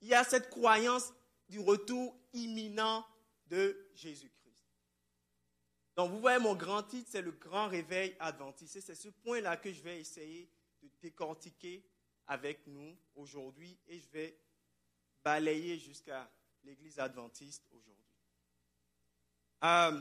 il 0.00 0.08
y 0.08 0.14
a 0.14 0.24
cette 0.24 0.50
croyance 0.50 1.12
du 1.48 1.60
retour 1.60 2.16
imminent 2.32 3.04
de 3.46 3.88
Jésus-Christ. 3.94 4.36
Donc 5.96 6.10
vous 6.10 6.20
voyez, 6.20 6.38
mon 6.38 6.54
grand 6.54 6.82
titre, 6.82 7.08
c'est 7.10 7.22
le 7.22 7.32
grand 7.32 7.68
réveil 7.68 8.14
adventiste. 8.20 8.80
C'est 8.80 8.94
ce 8.94 9.08
point-là 9.08 9.56
que 9.56 9.72
je 9.72 9.82
vais 9.82 10.00
essayer 10.00 10.50
de 10.82 10.88
décortiquer 11.00 11.84
avec 12.26 12.66
nous 12.66 12.96
aujourd'hui 13.14 13.78
et 13.86 13.98
je 13.98 14.08
vais 14.10 14.38
balayer 15.26 15.76
jusqu'à 15.76 16.30
l'Église 16.62 17.00
adventiste 17.00 17.64
aujourd'hui. 17.72 18.06
Euh, 19.64 20.00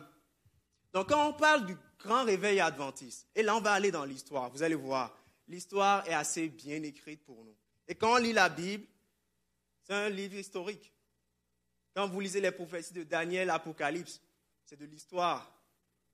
donc 0.94 1.10
quand 1.10 1.30
on 1.30 1.34
parle 1.34 1.66
du 1.66 1.76
grand 1.98 2.26
réveil 2.26 2.60
adventiste, 2.60 3.28
et 3.34 3.42
là 3.42 3.56
on 3.56 3.60
va 3.60 3.72
aller 3.72 3.90
dans 3.90 4.06
l'histoire, 4.06 4.52
vous 4.52 4.62
allez 4.62 4.76
voir, 4.76 5.18
l'histoire 5.48 6.08
est 6.08 6.14
assez 6.14 6.48
bien 6.48 6.84
écrite 6.84 7.24
pour 7.26 7.44
nous. 7.44 7.56
Et 7.88 7.96
quand 7.96 8.14
on 8.14 8.18
lit 8.18 8.34
la 8.34 8.50
Bible, 8.50 8.86
c'est 9.82 9.96
un 9.96 10.10
livre 10.10 10.36
historique. 10.36 10.94
Quand 11.96 12.08
vous 12.08 12.20
lisez 12.20 12.40
les 12.40 12.52
prophéties 12.52 12.94
de 12.94 13.02
Daniel, 13.02 13.50
Apocalypse, 13.50 14.22
c'est 14.64 14.78
de 14.78 14.86
l'histoire. 14.86 15.52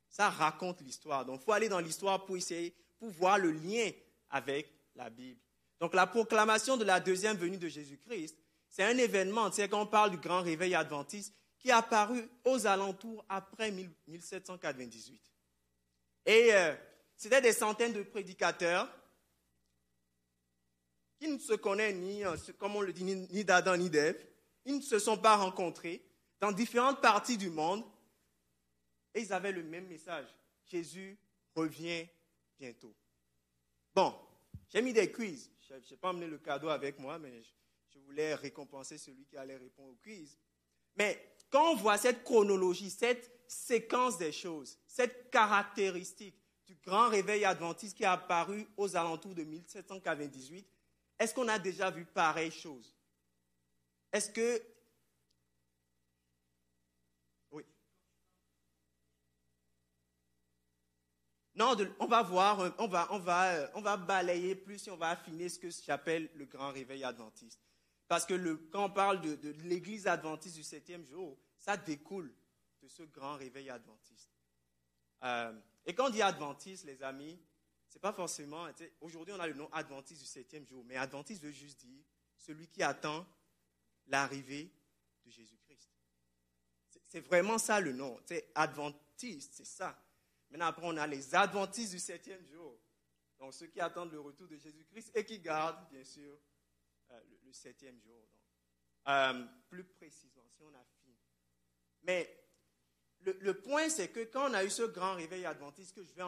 Ça 0.08 0.30
raconte 0.30 0.80
l'histoire. 0.80 1.26
Donc 1.26 1.42
il 1.42 1.44
faut 1.44 1.52
aller 1.52 1.68
dans 1.68 1.80
l'histoire 1.82 2.24
pour 2.26 2.38
essayer, 2.38 2.74
pour 2.98 3.10
voir 3.10 3.38
le 3.38 3.52
lien 3.52 3.92
avec 4.30 4.72
la 4.96 5.10
Bible. 5.10 5.42
Donc 5.82 5.94
la 5.94 6.08
proclamation 6.08 6.78
de 6.78 6.86
la 6.86 7.02
deuxième 7.02 7.36
venue 7.36 7.58
de 7.58 7.68
Jésus-Christ, 7.68 8.38
c'est 8.72 8.84
un 8.84 8.98
événement, 8.98 9.52
c'est 9.52 9.68
quand 9.68 9.82
on 9.82 9.86
parle 9.86 10.12
du 10.12 10.18
grand 10.18 10.42
réveil 10.42 10.74
adventiste, 10.76 11.36
qui 11.60 11.68
est 11.70 11.74
apparu 11.74 12.28
aux 12.46 12.66
alentours 12.66 13.24
après 13.28 13.70
1798. 13.70 15.22
Et 16.26 16.54
euh, 16.54 16.74
c'était 17.18 17.42
des 17.42 17.52
centaines 17.52 17.92
de 17.92 18.02
prédicateurs 18.02 18.90
qui 21.20 21.28
ne 21.28 21.38
se 21.38 21.54
connaissent 21.54 21.96
ni, 21.96 22.24
euh, 22.24 22.36
comme 22.58 22.78
on 22.78 22.82
le 22.82 22.94
dit, 22.94 23.04
ni 23.04 23.44
d'Adam 23.44 23.76
ni 23.76 23.90
d'Ève. 23.90 24.26
Ils 24.66 24.78
ne 24.78 24.82
se 24.82 25.00
sont 25.00 25.18
pas 25.18 25.36
rencontrés 25.36 26.02
dans 26.40 26.54
différentes 26.54 27.02
parties 27.02 27.38
du 27.38 27.50
monde 27.50 27.84
et 29.14 29.22
ils 29.22 29.34
avaient 29.34 29.52
le 29.52 29.64
même 29.64 29.88
message. 29.88 30.28
Jésus 30.66 31.20
revient 31.56 32.08
bientôt. 32.58 32.96
Bon, 33.94 34.16
j'ai 34.70 34.82
mis 34.82 34.94
des 34.94 35.12
quiz. 35.12 35.52
Je 35.68 35.74
n'ai 35.74 35.98
pas 35.98 36.10
amené 36.10 36.28
le 36.28 36.38
cadeau 36.38 36.70
avec 36.70 36.98
moi, 37.00 37.20
mais 37.20 37.44
je 37.94 38.00
voulais 38.00 38.36
récompenser 38.36 38.98
celui 38.98 39.26
qui 39.26 39.38
allait 39.38 39.58
répondre 39.58 39.92
au 39.92 39.98
quiz. 40.02 40.38
Mais 40.96 41.36
quand 41.50 41.72
on 41.72 41.76
voit 41.76 41.98
cette 41.98 42.24
chronologie, 42.24 42.90
cette 42.90 43.32
séquence 43.48 44.18
des 44.18 44.32
choses, 44.32 44.80
cette 44.88 45.30
caractéristique 45.30 46.36
du 46.66 46.76
grand 46.76 47.10
réveil 47.10 47.44
adventiste 47.44 47.98
qui 47.98 48.04
est 48.04 48.08
apparu 48.08 48.66
aux 48.78 48.96
alentours 48.96 49.36
de 49.36 49.44
1798, 49.44 50.68
est-ce 51.20 51.34
qu'on 51.34 51.48
a 51.50 51.60
déjà 51.60 51.92
vu 51.92 52.06
pareille 52.06 52.52
chose? 52.52 52.96
Est-ce 54.12 54.32
que... 54.32 54.62
Oui. 57.52 57.66
Non, 61.56 61.76
on 62.00 62.08
va 62.08 62.24
voir, 62.24 62.74
on 62.78 62.88
va, 62.88 63.08
on, 63.12 63.20
va, 63.20 63.70
on 63.76 63.82
va 63.82 63.98
balayer 63.98 64.56
plus 64.56 64.88
et 64.88 64.92
on 64.92 64.98
va 64.98 65.10
affiner 65.10 65.50
ce 65.50 65.60
que 65.60 65.70
j'appelle 65.70 66.30
le 66.36 66.46
grand 66.46 66.72
réveil 66.72 67.04
adventiste. 67.04 67.60
Parce 68.12 68.26
que 68.26 68.56
quand 68.74 68.88
on 68.88 68.90
parle 68.90 69.22
de, 69.22 69.52
l'église 69.64 70.06
adventiste 70.06 70.58
du 70.58 70.64
septième 70.64 71.06
jour, 71.06 71.40
ça 71.58 71.78
découle 71.78 72.36
de 72.82 72.90
ce 72.90 73.04
grand 73.04 73.38
réveil 73.38 73.70
adventiste. 73.70 74.34
Euh, 75.24 75.58
et 75.86 75.96
quand 75.96 76.08
on 76.08 76.10
dit 76.10 76.22
adventiste, 76.22 76.84
les 76.84 77.02
amis, 77.04 77.40
c'est 77.88 78.02
pas 78.02 78.12
forcément. 78.12 78.68
Aujourd'hui, 79.00 79.34
on 79.34 79.40
a 79.40 79.48
le 79.48 79.54
nom 79.54 79.72
adventiste 79.72 80.20
du 80.20 80.28
septième 80.28 80.68
jour, 80.68 80.84
mais 80.84 80.98
adventiste 80.98 81.42
veut 81.42 81.54
juste 81.54 81.86
dire 81.86 82.04
celui 82.36 82.68
qui 82.68 82.84
attend 82.84 83.26
l'arrivée 84.08 84.70
de 85.24 85.32
Jésus-Christ. 85.32 85.90
C'est 87.08 87.22
vraiment 87.22 87.58
ça 87.58 87.80
le 87.80 87.94
nom. 87.94 88.20
C'est 88.26 88.52
adventiste, 88.56 89.54
c'est 89.54 89.66
ça. 89.66 89.98
Maintenant, 90.50 90.66
après, 90.66 90.86
on 90.86 90.98
a 90.98 91.08
les 91.08 91.34
adventistes 91.34 91.94
du 91.94 92.00
septième 92.00 92.46
jour. 92.48 92.78
Donc, 93.40 93.54
ceux 93.54 93.68
qui 93.68 93.80
attendent 93.80 94.12
le 94.12 94.20
retour 94.20 94.50
de 94.50 94.58
Jésus-Christ 94.58 95.14
et 95.16 95.24
qui 95.24 95.40
gardent, 95.40 95.88
bien 95.90 96.04
sûr, 96.04 96.38
euh, 97.12 97.20
le, 97.46 97.54
septième 97.54 98.00
jour. 98.02 98.28
Euh, 99.08 99.46
plus 99.70 99.84
précisément, 99.84 100.48
si 100.56 100.64
on 100.64 100.74
affine. 100.74 101.16
Mais 102.04 102.46
le, 103.22 103.38
le 103.42 103.62
point, 103.62 103.90
c'est 103.90 104.10
que 104.10 104.24
quand 104.26 104.50
on 104.50 104.54
a 104.54 104.64
eu 104.64 104.70
ce 104.70 104.84
grand 104.84 105.16
réveil 105.16 105.46
adventiste 105.46 105.96
que 105.96 106.04
je 106.04 106.14
vais 106.14 106.24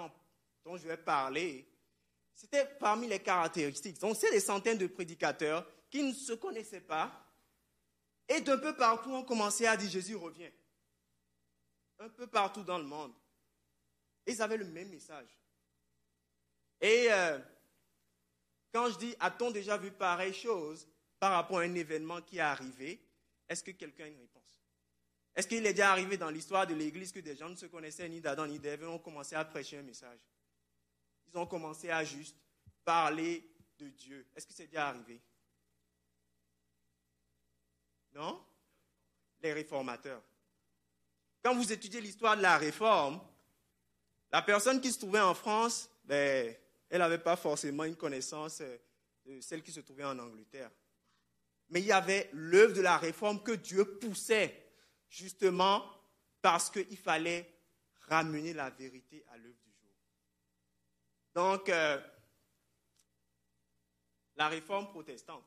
dont 0.63 0.77
je 0.77 0.87
vais 0.87 0.97
parler, 0.97 1.67
c'était 2.33 2.65
parmi 2.65 3.07
les 3.07 3.19
caractéristiques. 3.19 3.99
Donc, 3.99 4.15
c'est 4.15 4.31
des 4.31 4.39
centaines 4.39 4.77
de 4.77 4.87
prédicateurs 4.87 5.65
qui 5.89 6.03
ne 6.03 6.13
se 6.13 6.33
connaissaient 6.33 6.81
pas. 6.81 7.11
Et 8.27 8.41
d'un 8.41 8.57
peu 8.57 8.75
partout, 8.75 9.11
on 9.11 9.23
commençait 9.23 9.67
à 9.67 9.77
dire 9.77 9.89
Jésus 9.89 10.15
revient. 10.15 10.51
Un 11.99 12.09
peu 12.09 12.27
partout 12.27 12.63
dans 12.63 12.77
le 12.77 12.85
monde. 12.85 13.13
Ils 14.25 14.41
avaient 14.41 14.57
le 14.57 14.65
même 14.65 14.89
message. 14.89 15.37
Et 16.81 17.07
euh, 17.11 17.39
quand 18.73 18.89
je 18.89 18.97
dis 18.97 19.15
a-t-on 19.19 19.51
déjà 19.51 19.77
vu 19.77 19.91
pareille 19.91 20.33
chose 20.33 20.87
par 21.19 21.31
rapport 21.31 21.59
à 21.59 21.61
un 21.61 21.75
événement 21.75 22.21
qui 22.21 22.37
est 22.37 22.41
arrivé, 22.41 22.99
est-ce 23.47 23.63
que 23.63 23.71
quelqu'un 23.71 24.05
a 24.05 24.07
une 24.07 24.19
réponse? 24.19 24.61
Est-ce 25.35 25.47
qu'il 25.47 25.65
est 25.65 25.73
déjà 25.73 25.91
arrivé 25.91 26.17
dans 26.17 26.29
l'histoire 26.29 26.67
de 26.67 26.73
l'Église 26.73 27.11
que 27.11 27.19
des 27.19 27.35
gens 27.35 27.49
ne 27.49 27.55
se 27.55 27.67
connaissaient 27.67 28.09
ni 28.09 28.19
d'Adam 28.19 28.45
ni 28.45 28.59
d'Ève 28.59 28.83
et 28.83 28.87
ont 28.87 28.99
commencé 28.99 29.35
à 29.35 29.45
prêcher 29.45 29.77
un 29.77 29.83
message? 29.83 30.19
Ils 31.27 31.37
ont 31.37 31.45
commencé 31.45 31.89
à 31.89 32.03
juste 32.03 32.35
parler 32.83 33.47
de 33.79 33.89
Dieu. 33.89 34.27
Est-ce 34.35 34.45
que 34.45 34.53
c'est 34.53 34.67
déjà 34.67 34.89
arrivé? 34.89 35.21
Non? 38.13 38.43
Les 39.41 39.53
réformateurs. 39.53 40.21
Quand 41.43 41.55
vous 41.55 41.71
étudiez 41.71 42.01
l'histoire 42.01 42.37
de 42.37 42.41
la 42.41 42.57
réforme, 42.57 43.19
la 44.31 44.41
personne 44.41 44.81
qui 44.81 44.91
se 44.91 44.99
trouvait 44.99 45.19
en 45.19 45.33
France, 45.33 45.89
ben, 46.03 46.55
elle 46.93 46.99
n'avait 46.99 47.17
pas 47.17 47.35
forcément 47.35 47.83
une 47.83 47.95
connaissance 47.95 48.61
euh, 48.61 48.77
de 49.25 49.41
celle 49.41 49.63
qui 49.63 49.71
se 49.71 49.79
trouvait 49.79 50.03
en 50.03 50.17
Angleterre. 50.19 50.71
Mais 51.69 51.81
il 51.81 51.87
y 51.87 51.91
avait 51.91 52.29
l'œuvre 52.33 52.73
de 52.73 52.81
la 52.81 52.97
réforme 52.97 53.41
que 53.41 53.53
Dieu 53.53 53.97
poussait, 53.97 54.71
justement 55.09 55.83
parce 56.41 56.69
qu'il 56.69 56.97
fallait 56.97 57.49
ramener 58.09 58.53
la 58.53 58.69
vérité 58.69 59.23
à 59.29 59.37
l'œuvre 59.37 59.57
donc, 61.33 61.67
euh, 61.69 61.99
la 64.35 64.47
réforme 64.47 64.87
protestante 64.89 65.45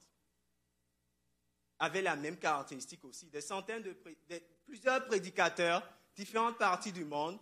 avait 1.78 2.02
la 2.02 2.16
même 2.16 2.38
caractéristique 2.38 3.04
aussi. 3.04 3.26
Des 3.26 3.40
centaines 3.40 3.82
de, 3.82 3.96
plusieurs 4.64 5.06
prédicateurs, 5.06 5.88
différentes 6.14 6.58
parties 6.58 6.92
du 6.92 7.04
monde, 7.04 7.38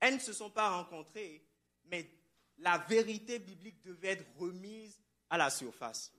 elles 0.00 0.14
ne 0.14 0.20
se 0.20 0.32
sont 0.32 0.50
pas 0.50 0.68
rencontrées, 0.68 1.46
mais 1.84 2.10
la 2.58 2.78
vérité 2.78 3.38
biblique 3.38 3.82
devait 3.82 4.08
être 4.08 4.24
remise 4.38 5.00
à 5.30 5.38
la 5.38 5.50
surface. 5.50 6.12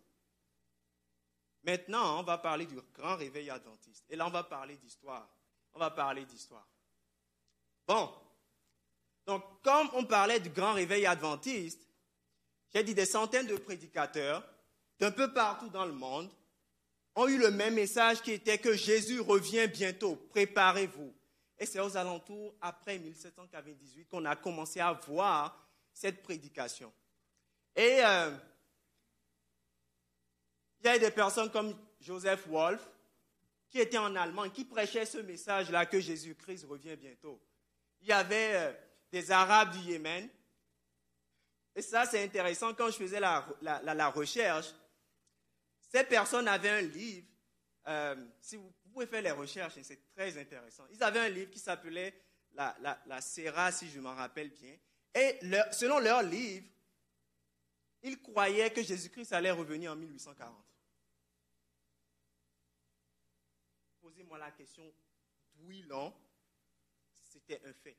Maintenant, 1.63 2.19
on 2.19 2.23
va 2.23 2.37
parler 2.37 2.65
du 2.65 2.75
grand 2.93 3.15
réveil 3.15 3.49
adventiste. 3.49 4.03
Et 4.09 4.15
là, 4.15 4.27
on 4.27 4.31
va 4.31 4.43
parler 4.43 4.75
d'histoire. 4.77 5.29
On 5.73 5.79
va 5.79 5.91
parler 5.91 6.25
d'histoire. 6.25 6.67
Bon. 7.87 8.11
Donc, 9.25 9.43
comme 9.63 9.89
on 9.93 10.03
parlait 10.03 10.39
du 10.39 10.49
grand 10.49 10.73
réveil 10.73 11.05
adventiste, 11.05 11.87
j'ai 12.73 12.83
dit 12.83 12.93
des 12.93 13.05
centaines 13.05 13.47
de 13.47 13.55
prédicateurs 13.55 14.43
d'un 14.99 15.11
peu 15.11 15.31
partout 15.31 15.69
dans 15.69 15.85
le 15.85 15.93
monde 15.93 16.29
ont 17.15 17.27
eu 17.27 17.37
le 17.37 17.51
même 17.51 17.75
message 17.75 18.21
qui 18.21 18.31
était 18.31 18.57
que 18.57 18.73
Jésus 18.73 19.19
revient 19.19 19.67
bientôt, 19.67 20.15
préparez-vous. 20.29 21.13
Et 21.59 21.65
c'est 21.65 21.79
aux 21.79 21.95
alentours, 21.95 22.55
après 22.59 22.97
1798, 22.97 24.09
qu'on 24.09 24.25
a 24.25 24.35
commencé 24.35 24.79
à 24.79 24.91
voir 24.91 25.62
cette 25.93 26.21
prédication. 26.23 26.91
Et 27.75 27.99
euh, 28.03 28.31
il 30.81 30.87
y 30.87 30.89
a 30.89 30.99
des 30.99 31.11
personnes 31.11 31.51
comme 31.51 31.75
Joseph 32.01 32.47
Wolf, 32.47 32.85
qui 33.69 33.79
était 33.79 33.97
en 33.97 34.15
Allemagne, 34.15 34.51
qui 34.51 34.65
prêchait 34.65 35.05
ce 35.05 35.17
message-là 35.17 35.85
que 35.85 35.99
Jésus-Christ 35.99 36.65
revient 36.65 36.95
bientôt. 36.95 37.41
Il 38.01 38.07
y 38.07 38.11
avait 38.11 38.55
euh, 38.55 38.73
des 39.11 39.31
Arabes 39.31 39.71
du 39.71 39.79
Yémen. 39.79 40.29
Et 41.75 41.81
ça, 41.81 42.05
c'est 42.05 42.23
intéressant. 42.23 42.73
Quand 42.73 42.91
je 42.91 42.97
faisais 42.97 43.19
la, 43.19 44.09
recherche, 44.09 44.73
ces 45.79 46.03
personnes 46.03 46.47
avaient 46.47 46.69
un 46.69 46.81
livre. 46.81 47.27
Euh, 47.87 48.15
si 48.39 48.57
vous, 48.57 48.71
pouvez 48.91 49.07
faire 49.07 49.21
les 49.21 49.31
recherches, 49.31 49.73
c'est 49.81 50.13
très 50.15 50.37
intéressant. 50.37 50.85
Ils 50.91 51.01
avaient 51.01 51.19
un 51.19 51.29
livre 51.29 51.49
qui 51.49 51.59
s'appelait 51.59 52.13
la, 52.53 52.75
la, 53.07 53.21
Serra, 53.21 53.71
si 53.71 53.89
je 53.89 53.99
m'en 53.99 54.13
rappelle 54.13 54.51
bien. 54.51 54.77
Et 55.15 55.39
selon 55.71 55.99
leur 55.99 56.23
livre, 56.23 56.65
ils 58.01 58.21
croyaient 58.21 58.71
que 58.71 58.83
Jésus-Christ 58.83 59.31
allait 59.33 59.51
revenir 59.51 59.91
en 59.91 59.95
1840. 59.95 60.53
Posez-moi 64.01 64.37
la 64.37 64.51
question 64.51 64.83
d'où 65.55 65.71
ils 65.71 65.87
l'ont. 65.87 66.13
C'était 67.23 67.61
un 67.65 67.73
fait. 67.73 67.97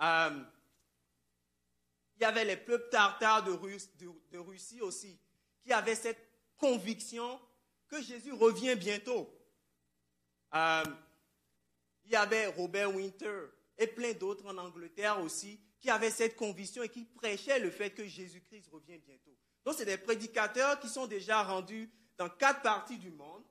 Euh, 0.00 0.44
il 2.16 2.22
y 2.22 2.24
avait 2.24 2.44
les 2.44 2.56
peuples 2.56 2.88
tartares 2.90 3.42
de, 3.44 4.38
Russie 4.38 4.80
aussi, 4.80 5.18
qui 5.62 5.72
avaient 5.72 5.94
cette 5.94 6.28
conviction 6.56 7.40
que 7.88 8.00
Jésus 8.00 8.32
revient 8.32 8.76
bientôt. 8.76 9.28
Euh, 10.54 10.84
il 12.04 12.10
y 12.12 12.16
avait 12.16 12.46
Robert 12.46 12.94
Winter 12.94 13.46
et 13.78 13.86
plein 13.86 14.12
d'autres 14.12 14.46
en 14.46 14.58
Angleterre 14.58 15.20
aussi, 15.20 15.58
qui 15.80 15.90
avaient 15.90 16.10
cette 16.10 16.36
conviction 16.36 16.82
et 16.82 16.88
qui 16.88 17.04
prêchaient 17.04 17.58
le 17.58 17.70
fait 17.70 17.90
que 17.90 18.06
Jésus-Christ 18.06 18.68
revient 18.70 18.98
bientôt. 18.98 19.36
Donc, 19.64 19.74
c'est 19.76 19.86
des 19.86 19.98
prédicateurs 19.98 20.78
qui 20.78 20.88
sont 20.88 21.06
déjà 21.06 21.42
rendus 21.42 21.90
dans 22.16 22.28
quatre 22.28 22.62
parties 22.62 22.98
du 22.98 23.10
monde, 23.10 23.44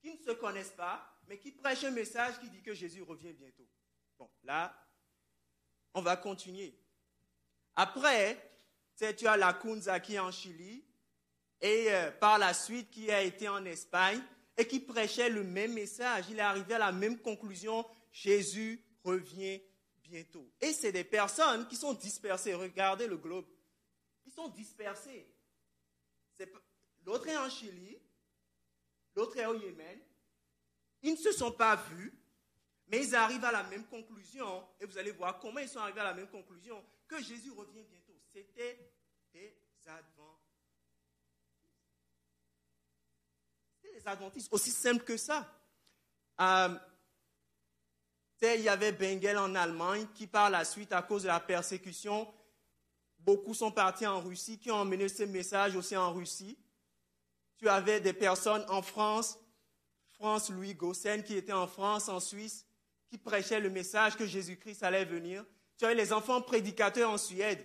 qui 0.00 0.14
ne 0.14 0.22
se 0.22 0.30
connaissent 0.30 0.74
pas, 0.76 1.04
mais 1.26 1.38
qui 1.38 1.52
prêchent 1.52 1.84
un 1.84 1.90
message 1.90 2.38
qui 2.40 2.48
dit 2.48 2.62
que 2.62 2.74
Jésus 2.74 3.02
revient 3.02 3.32
bientôt. 3.32 3.68
Bon, 4.18 4.30
là, 4.44 4.74
on 5.94 6.02
va 6.02 6.16
continuer. 6.16 6.78
Après, 7.74 8.38
tu 8.96 9.26
as 9.26 9.36
la 9.36 9.52
Kunza 9.52 9.98
qui 10.00 10.14
est 10.14 10.20
en 10.20 10.30
Chili, 10.30 10.84
et 11.60 11.86
euh, 11.92 12.10
par 12.12 12.38
la 12.38 12.52
suite 12.54 12.90
qui 12.90 13.10
a 13.10 13.22
été 13.22 13.48
en 13.48 13.64
Espagne, 13.64 14.20
et 14.56 14.66
qui 14.66 14.80
prêchait 14.80 15.30
le 15.30 15.42
même 15.42 15.72
message. 15.72 16.26
Il 16.30 16.38
est 16.38 16.42
arrivé 16.42 16.74
à 16.74 16.78
la 16.78 16.92
même 16.92 17.18
conclusion, 17.18 17.84
Jésus 18.12 18.84
revient 19.02 19.60
bientôt. 20.04 20.48
Et 20.60 20.72
c'est 20.72 20.92
des 20.92 21.04
personnes 21.04 21.66
qui 21.66 21.76
sont 21.76 21.94
dispersées. 21.94 22.54
Regardez 22.54 23.06
le 23.06 23.16
globe. 23.16 23.46
Ils 24.26 24.32
sont 24.32 24.48
dispersés. 24.48 25.26
L'autre 27.04 27.28
est 27.28 27.36
en 27.36 27.50
Chili, 27.50 27.98
l'autre 29.14 29.36
est 29.36 29.46
au 29.46 29.54
Yémen. 29.54 30.00
Ils 31.02 31.12
ne 31.12 31.18
se 31.18 31.32
sont 31.32 31.52
pas 31.52 31.76
vus, 31.76 32.18
mais 32.86 33.04
ils 33.04 33.14
arrivent 33.14 33.44
à 33.44 33.52
la 33.52 33.62
même 33.64 33.86
conclusion. 33.86 34.66
Et 34.80 34.86
vous 34.86 34.96
allez 34.96 35.10
voir 35.10 35.38
comment 35.38 35.60
ils 35.60 35.68
sont 35.68 35.80
arrivés 35.80 36.00
à 36.00 36.04
la 36.04 36.14
même 36.14 36.28
conclusion 36.28 36.82
que 37.06 37.22
Jésus 37.22 37.50
revient 37.50 37.82
bientôt. 37.82 38.18
C'était 38.32 38.90
des 39.32 39.54
adventistes. 39.86 40.40
C'était 43.82 43.98
des 43.98 44.08
adventistes, 44.08 44.52
aussi 44.52 44.70
simple 44.70 45.04
que 45.04 45.18
ça. 45.18 45.46
Euh, 46.40 46.74
il 48.52 48.62
y 48.62 48.68
avait 48.68 48.92
Bengel 48.92 49.38
en 49.38 49.54
Allemagne 49.54 50.06
qui, 50.14 50.26
par 50.26 50.50
la 50.50 50.64
suite, 50.64 50.92
à 50.92 51.02
cause 51.02 51.22
de 51.22 51.28
la 51.28 51.40
persécution, 51.40 52.32
beaucoup 53.18 53.54
sont 53.54 53.70
partis 53.70 54.06
en 54.06 54.20
Russie, 54.20 54.58
qui 54.58 54.70
ont 54.70 54.76
emmené 54.76 55.08
ce 55.08 55.22
message 55.22 55.76
aussi 55.76 55.96
en 55.96 56.12
Russie. 56.12 56.58
Tu 57.56 57.68
avais 57.68 58.00
des 58.00 58.12
personnes 58.12 58.64
en 58.68 58.82
France, 58.82 59.38
France 60.10 60.50
Louis 60.50 60.74
Gossen, 60.74 61.22
qui 61.22 61.36
était 61.36 61.52
en 61.52 61.66
France, 61.66 62.08
en 62.08 62.20
Suisse, 62.20 62.66
qui 63.08 63.18
prêchait 63.18 63.60
le 63.60 63.70
message 63.70 64.16
que 64.16 64.26
Jésus-Christ 64.26 64.82
allait 64.82 65.04
venir. 65.04 65.44
Tu 65.78 65.84
avais 65.84 65.94
les 65.94 66.12
enfants 66.12 66.42
prédicateurs 66.42 67.10
en 67.10 67.18
Suède, 67.18 67.64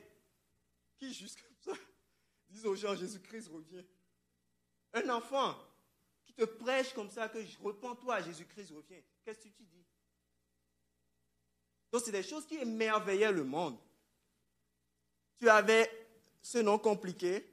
qui, 0.98 1.14
juste 1.14 1.42
comme 1.42 1.74
ça, 1.74 1.82
disent 2.50 2.66
aux 2.66 2.76
gens 2.76 2.96
Jésus-Christ 2.96 3.50
revient. 3.50 3.86
Un 4.94 5.10
enfant 5.10 5.56
qui 6.26 6.34
te 6.34 6.46
prêche 6.46 6.94
comme 6.94 7.10
ça 7.10 7.30
que 7.30 7.40
repens-toi, 7.62 8.22
Jésus-Christ 8.22 8.72
revient. 8.72 9.02
Qu'est-ce 9.24 9.40
que 9.40 9.50
tu 9.50 9.64
dis? 9.64 9.86
Donc, 11.92 12.04
c'est 12.06 12.12
des 12.12 12.24
choses 12.24 12.46
qui 12.46 12.58
émerveillaient 12.58 13.32
le 13.32 13.44
monde. 13.44 13.78
Tu 15.38 15.50
avais 15.50 15.90
ce 16.42 16.60
nom 16.60 16.78
compliqué. 16.78 17.46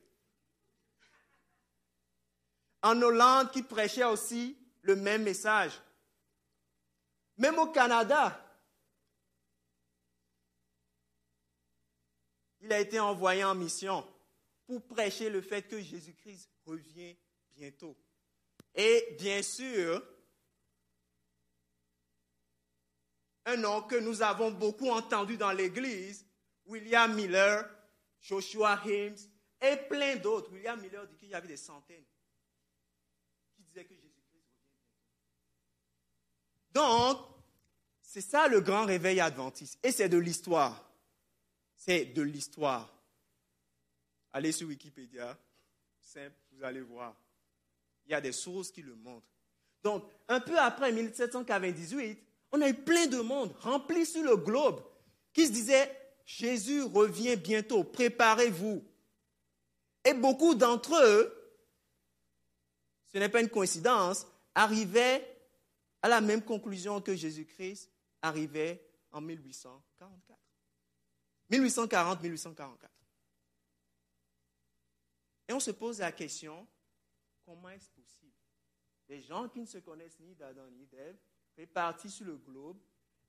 En 2.82 3.00
Hollande, 3.00 3.50
qui 3.50 3.62
prêchait 3.62 4.04
aussi 4.04 4.56
le 4.82 4.94
même 4.94 5.22
message. 5.22 5.80
Même 7.38 7.58
au 7.58 7.66
Canada, 7.68 8.42
il 12.60 12.72
a 12.72 12.80
été 12.80 13.00
envoyé 13.00 13.42
en 13.44 13.54
mission 13.54 14.06
pour 14.66 14.82
prêcher 14.86 15.30
le 15.30 15.40
fait 15.40 15.62
que 15.62 15.80
Jésus-Christ 15.80 16.50
revient 16.64 17.16
bientôt. 17.54 17.96
Et 18.74 19.16
bien 19.18 19.42
sûr, 19.42 20.02
un 23.46 23.56
nom 23.56 23.82
que 23.82 23.96
nous 23.96 24.22
avons 24.22 24.50
beaucoup 24.50 24.90
entendu 24.90 25.36
dans 25.36 25.52
l'Église, 25.52 26.26
William 26.66 27.14
Miller, 27.14 27.64
Joshua 28.20 28.80
Himes 28.84 29.16
et 29.60 29.76
plein 29.88 30.16
d'autres. 30.16 30.52
William 30.52 30.80
Miller 30.80 31.06
dit 31.06 31.16
qu'il 31.16 31.28
y 31.28 31.34
avait 31.34 31.48
des 31.48 31.56
centaines 31.56 32.04
qui 33.54 33.62
disaient 33.62 33.84
que 33.84 33.94
Jésus-Christ 33.94 34.26
revient 34.32 34.42
Donc, 36.72 37.18
c'est 38.02 38.20
ça 38.20 38.48
le 38.48 38.60
grand 38.60 38.84
réveil 38.84 39.20
adventiste. 39.20 39.78
Et 39.82 39.92
c'est 39.92 40.08
de 40.08 40.18
l'histoire. 40.18 40.90
C'est 41.76 42.06
de 42.06 42.22
l'histoire. 42.22 42.92
Allez 44.32 44.52
sur 44.52 44.68
Wikipédia, 44.68 45.38
simple, 46.00 46.36
vous 46.50 46.64
allez 46.64 46.80
voir. 46.80 47.14
Il 48.06 48.12
y 48.12 48.14
a 48.14 48.20
des 48.20 48.32
sources 48.32 48.70
qui 48.72 48.82
le 48.82 48.94
montrent. 48.96 49.28
Donc, 49.82 50.04
un 50.28 50.40
peu 50.40 50.58
après 50.58 50.90
1798, 50.90 52.25
on 52.52 52.60
a 52.60 52.68
eu 52.68 52.74
plein 52.74 53.06
de 53.06 53.20
monde 53.20 53.54
rempli 53.60 54.06
sur 54.06 54.22
le 54.22 54.36
globe 54.36 54.82
qui 55.32 55.46
se 55.46 55.52
disait 55.52 55.90
Jésus 56.24 56.82
revient 56.82 57.36
bientôt, 57.36 57.84
préparez-vous. 57.84 58.84
Et 60.04 60.14
beaucoup 60.14 60.54
d'entre 60.54 60.94
eux, 61.02 61.32
ce 63.12 63.18
n'est 63.18 63.28
pas 63.28 63.40
une 63.40 63.48
coïncidence, 63.48 64.26
arrivaient 64.54 65.36
à 66.02 66.08
la 66.08 66.20
même 66.20 66.42
conclusion 66.42 67.00
que 67.00 67.14
Jésus-Christ 67.14 67.90
arrivait 68.22 68.84
en 69.12 69.20
1844. 69.20 70.38
1840-1844. 71.50 72.88
Et 75.48 75.52
on 75.52 75.60
se 75.60 75.70
pose 75.70 76.00
la 76.00 76.10
question, 76.10 76.66
comment 77.44 77.70
est-ce 77.70 77.90
possible? 77.90 78.32
Les 79.08 79.22
gens 79.22 79.48
qui 79.48 79.60
ne 79.60 79.66
se 79.66 79.78
connaissent 79.78 80.18
ni 80.18 80.34
d'Adam 80.34 80.68
ni 80.70 80.86
d'Ève 80.86 81.16
répartis 81.56 82.10
sur 82.10 82.26
le 82.26 82.36
globe. 82.36 82.76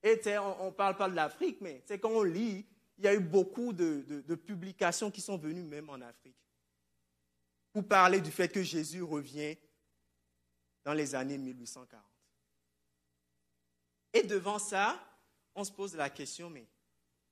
Et 0.03 0.19
on 0.37 0.67
ne 0.67 0.71
parle 0.71 0.95
pas 0.95 1.09
de 1.09 1.15
l'Afrique, 1.15 1.59
mais 1.61 1.83
quand 1.89 2.09
on 2.09 2.23
lit, 2.23 2.65
il 2.97 3.03
y 3.03 3.07
a 3.07 3.13
eu 3.13 3.19
beaucoup 3.19 3.73
de, 3.73 4.03
de, 4.07 4.35
publications 4.35 5.11
qui 5.11 5.21
sont 5.21 5.37
venues 5.37 5.63
même 5.63 5.89
en 5.89 6.01
Afrique 6.01 6.35
pour 7.71 7.87
parler 7.87 8.21
du 8.21 8.31
fait 8.31 8.47
que 8.49 8.63
Jésus 8.63 9.03
revient 9.03 9.55
dans 10.83 10.93
les 10.93 11.13
années 11.13 11.37
1840. 11.37 12.01
Et 14.13 14.23
devant 14.23 14.57
ça, 14.57 14.99
on 15.53 15.63
se 15.63 15.71
pose 15.71 15.95
la 15.95 16.09
question, 16.09 16.49
mais 16.49 16.67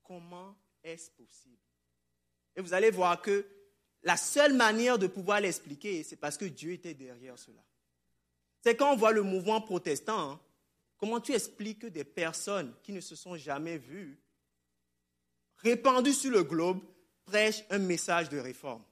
comment 0.03 0.55
est-ce 0.83 1.09
possible? 1.11 1.57
Et 2.55 2.61
vous 2.61 2.73
allez 2.73 2.91
voir 2.91 3.21
que 3.21 3.45
la 4.03 4.17
seule 4.17 4.53
manière 4.53 4.99
de 4.99 5.07
pouvoir 5.07 5.41
l'expliquer, 5.41 6.03
c'est 6.03 6.15
parce 6.15 6.37
que 6.37 6.45
Dieu 6.45 6.73
était 6.73 6.93
derrière 6.93 7.39
cela. 7.39 7.63
C'est 8.61 8.75
quand 8.75 8.93
on 8.93 8.95
voit 8.95 9.11
le 9.11 9.23
mouvement 9.23 9.61
protestant, 9.61 10.31
hein, 10.31 10.39
Comment 11.05 11.21
tu 11.21 11.33
expliques 11.33 11.83
que 11.83 11.87
des 11.87 12.03
personnes 12.03 12.73
qui 12.81 12.91
ne 12.91 12.99
se 12.99 13.15
sont 13.15 13.37
jamais 13.37 13.77
vues, 13.77 14.17
répandues 15.57 16.15
sur 16.15 16.31
le 16.31 16.41
globe, 16.41 16.81
prêche 17.25 17.63
un 17.69 17.77
message 17.77 18.27
de 18.29 18.39
réforme? 18.39 18.83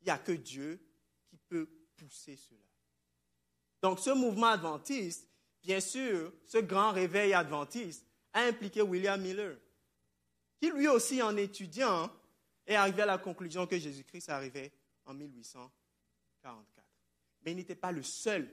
Il 0.00 0.04
n'y 0.04 0.10
a 0.12 0.18
que 0.18 0.30
Dieu 0.30 0.80
qui 1.26 1.36
peut 1.36 1.68
pousser 1.96 2.36
cela. 2.36 2.60
Donc 3.82 3.98
ce 3.98 4.10
mouvement 4.10 4.50
adventiste, 4.50 5.26
bien 5.64 5.80
sûr, 5.80 6.32
ce 6.46 6.58
grand 6.58 6.92
réveil 6.92 7.34
adventiste 7.34 8.06
a 8.32 8.42
impliqué 8.42 8.80
William 8.80 9.20
Miller, 9.20 9.58
qui 10.60 10.70
lui 10.70 10.86
aussi 10.86 11.20
en 11.22 11.36
étudiant 11.36 12.08
est 12.64 12.76
arrivé 12.76 13.02
à 13.02 13.06
la 13.06 13.18
conclusion 13.18 13.66
que 13.66 13.76
Jésus-Christ 13.76 14.28
arrivait 14.28 14.70
en 15.06 15.14
1844. 15.14 16.86
Mais 17.42 17.50
il 17.50 17.56
n'était 17.56 17.74
pas 17.74 17.90
le 17.90 18.04
seul. 18.04 18.48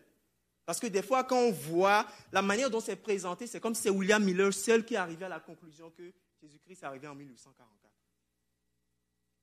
Parce 0.67 0.82
que 0.82 0.88
des 0.88 1.01
fois, 1.01 1.23
quand 1.23 1.39
on 1.39 1.51
voit 1.51 2.06
la 2.34 2.41
manière 2.41 2.69
dont 2.69 2.82
c'est 2.82 2.97
présenté, 2.97 3.47
c'est 3.47 3.62
comme 3.62 3.73
si 3.73 3.84
c'est 3.84 3.89
William 3.89 4.21
Miller 4.21 4.53
seul 4.53 4.86
qui 4.86 4.95
est 4.95 4.97
arrivé 4.97 5.23
à 5.23 5.30
la 5.30 5.39
conclusion 5.39 5.89
que 5.91 6.12
Jésus-Christ 6.41 6.84
arrivait 6.84 7.08
en 7.08 7.15
1844. 7.15 7.89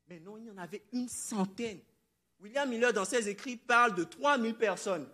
Mais 0.08 0.20
non, 0.20 0.37
il 0.37 0.44
y 0.44 0.50
en 0.50 0.58
avait 0.58 0.82
une 0.92 1.08
centaine. 1.08 1.80
William 2.40 2.68
Miller, 2.68 2.92
dans 2.92 3.06
ses 3.06 3.26
écrits, 3.26 3.56
parle 3.56 3.94
de 3.94 4.04
3000 4.04 4.54
personnes 4.54 5.08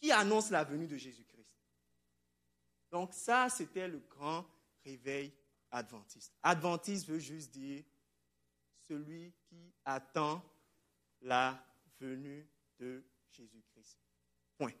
qui 0.00 0.10
annoncent 0.10 0.50
la 0.50 0.64
venue 0.64 0.86
de 0.86 0.96
Jésus-Christ. 0.96 1.58
Donc 2.90 3.12
ça, 3.12 3.50
c'était 3.50 3.86
le 3.86 3.98
grand 3.98 4.46
réveil 4.82 5.30
adventiste. 5.70 6.32
Adventiste 6.42 7.06
veut 7.06 7.18
juste 7.18 7.50
dire 7.50 7.84
celui 8.88 9.34
qui 9.50 9.74
attend 9.84 10.42
la 11.20 11.62
venue 12.00 12.48
de 12.78 13.04
Jésus-Christ. 13.30 13.98
Point. 14.58 14.72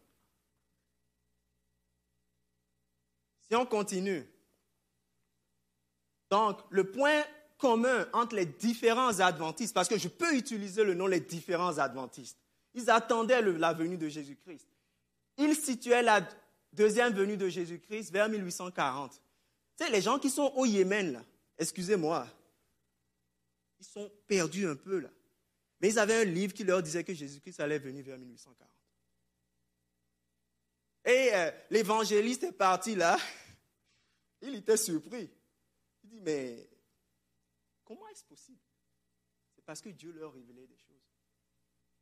Si 3.52 3.56
on 3.56 3.66
continue, 3.66 4.26
donc 6.30 6.58
le 6.70 6.90
point 6.90 7.22
commun 7.58 8.08
entre 8.14 8.34
les 8.34 8.46
différents 8.46 9.20
adventistes, 9.20 9.74
parce 9.74 9.90
que 9.90 9.98
je 9.98 10.08
peux 10.08 10.34
utiliser 10.34 10.84
le 10.84 10.94
nom 10.94 11.06
les 11.06 11.20
différents 11.20 11.76
adventistes, 11.76 12.38
ils 12.72 12.88
attendaient 12.88 13.42
la 13.42 13.74
venue 13.74 13.98
de 13.98 14.08
Jésus-Christ. 14.08 14.66
Ils 15.36 15.54
situaient 15.54 16.00
la 16.00 16.26
deuxième 16.72 17.12
venue 17.12 17.36
de 17.36 17.50
Jésus-Christ 17.50 18.10
vers 18.10 18.30
1840. 18.30 19.12
Tu 19.12 19.84
sais, 19.84 19.90
les 19.90 20.00
gens 20.00 20.18
qui 20.18 20.30
sont 20.30 20.50
au 20.56 20.64
Yémen, 20.64 21.12
là, 21.12 21.22
excusez-moi, 21.58 22.26
ils 23.80 23.86
sont 23.86 24.10
perdus 24.26 24.66
un 24.66 24.76
peu 24.76 25.00
là. 25.00 25.10
Mais 25.78 25.90
ils 25.90 25.98
avaient 25.98 26.22
un 26.22 26.24
livre 26.24 26.54
qui 26.54 26.64
leur 26.64 26.82
disait 26.82 27.04
que 27.04 27.12
Jésus-Christ 27.12 27.60
allait 27.60 27.78
venir 27.78 28.02
vers 28.02 28.16
1840. 28.16 28.66
Et 31.04 31.30
euh, 31.34 31.50
l'évangéliste 31.68 32.44
est 32.44 32.52
parti 32.52 32.94
là. 32.94 33.18
Il 34.42 34.56
était 34.56 34.76
surpris. 34.76 35.30
Il 36.02 36.10
dit, 36.10 36.20
mais 36.20 36.68
comment 37.84 38.06
est-ce 38.08 38.24
possible? 38.24 38.60
C'est 39.54 39.64
parce 39.64 39.80
que 39.80 39.90
Dieu 39.90 40.12
leur 40.12 40.32
révélait 40.32 40.66
des 40.66 40.78
choses. 40.78 41.02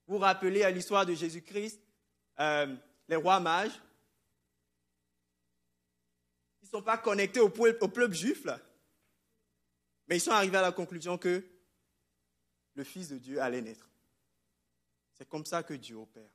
Vous 0.06 0.18
rappelez 0.18 0.62
à 0.64 0.70
l'histoire 0.70 1.04
de 1.04 1.14
Jésus-Christ, 1.14 1.80
euh, 2.40 2.74
les 3.06 3.16
rois 3.16 3.38
mages, 3.38 3.78
ils 6.62 6.66
ne 6.66 6.70
sont 6.70 6.82
pas 6.82 6.98
connectés 6.98 7.40
au 7.40 7.50
peuple, 7.50 8.12
juif 8.12 8.44
là. 8.44 8.60
Mais 10.06 10.16
ils 10.16 10.20
sont 10.20 10.32
arrivés 10.32 10.56
à 10.56 10.62
la 10.62 10.72
conclusion 10.72 11.18
que 11.18 11.44
le 12.74 12.84
Fils 12.84 13.10
de 13.10 13.18
Dieu 13.18 13.40
allait 13.40 13.60
naître. 13.60 13.88
C'est 15.12 15.28
comme 15.28 15.44
ça 15.44 15.62
que 15.62 15.74
Dieu 15.74 15.96
opère. 15.96 16.30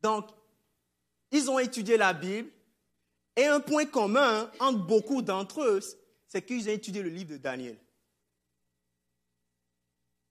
Donc, 0.00 0.28
ils 1.30 1.48
ont 1.48 1.58
étudié 1.58 1.96
la 1.96 2.12
Bible 2.12 2.50
et 3.36 3.46
un 3.46 3.60
point 3.60 3.86
commun 3.86 4.50
entre 4.60 4.78
beaucoup 4.78 5.22
d'entre 5.22 5.62
eux, 5.62 5.80
c'est 6.26 6.42
qu'ils 6.42 6.68
ont 6.68 6.72
étudié 6.72 7.02
le 7.02 7.08
livre 7.08 7.30
de 7.30 7.36
Daniel. 7.38 7.78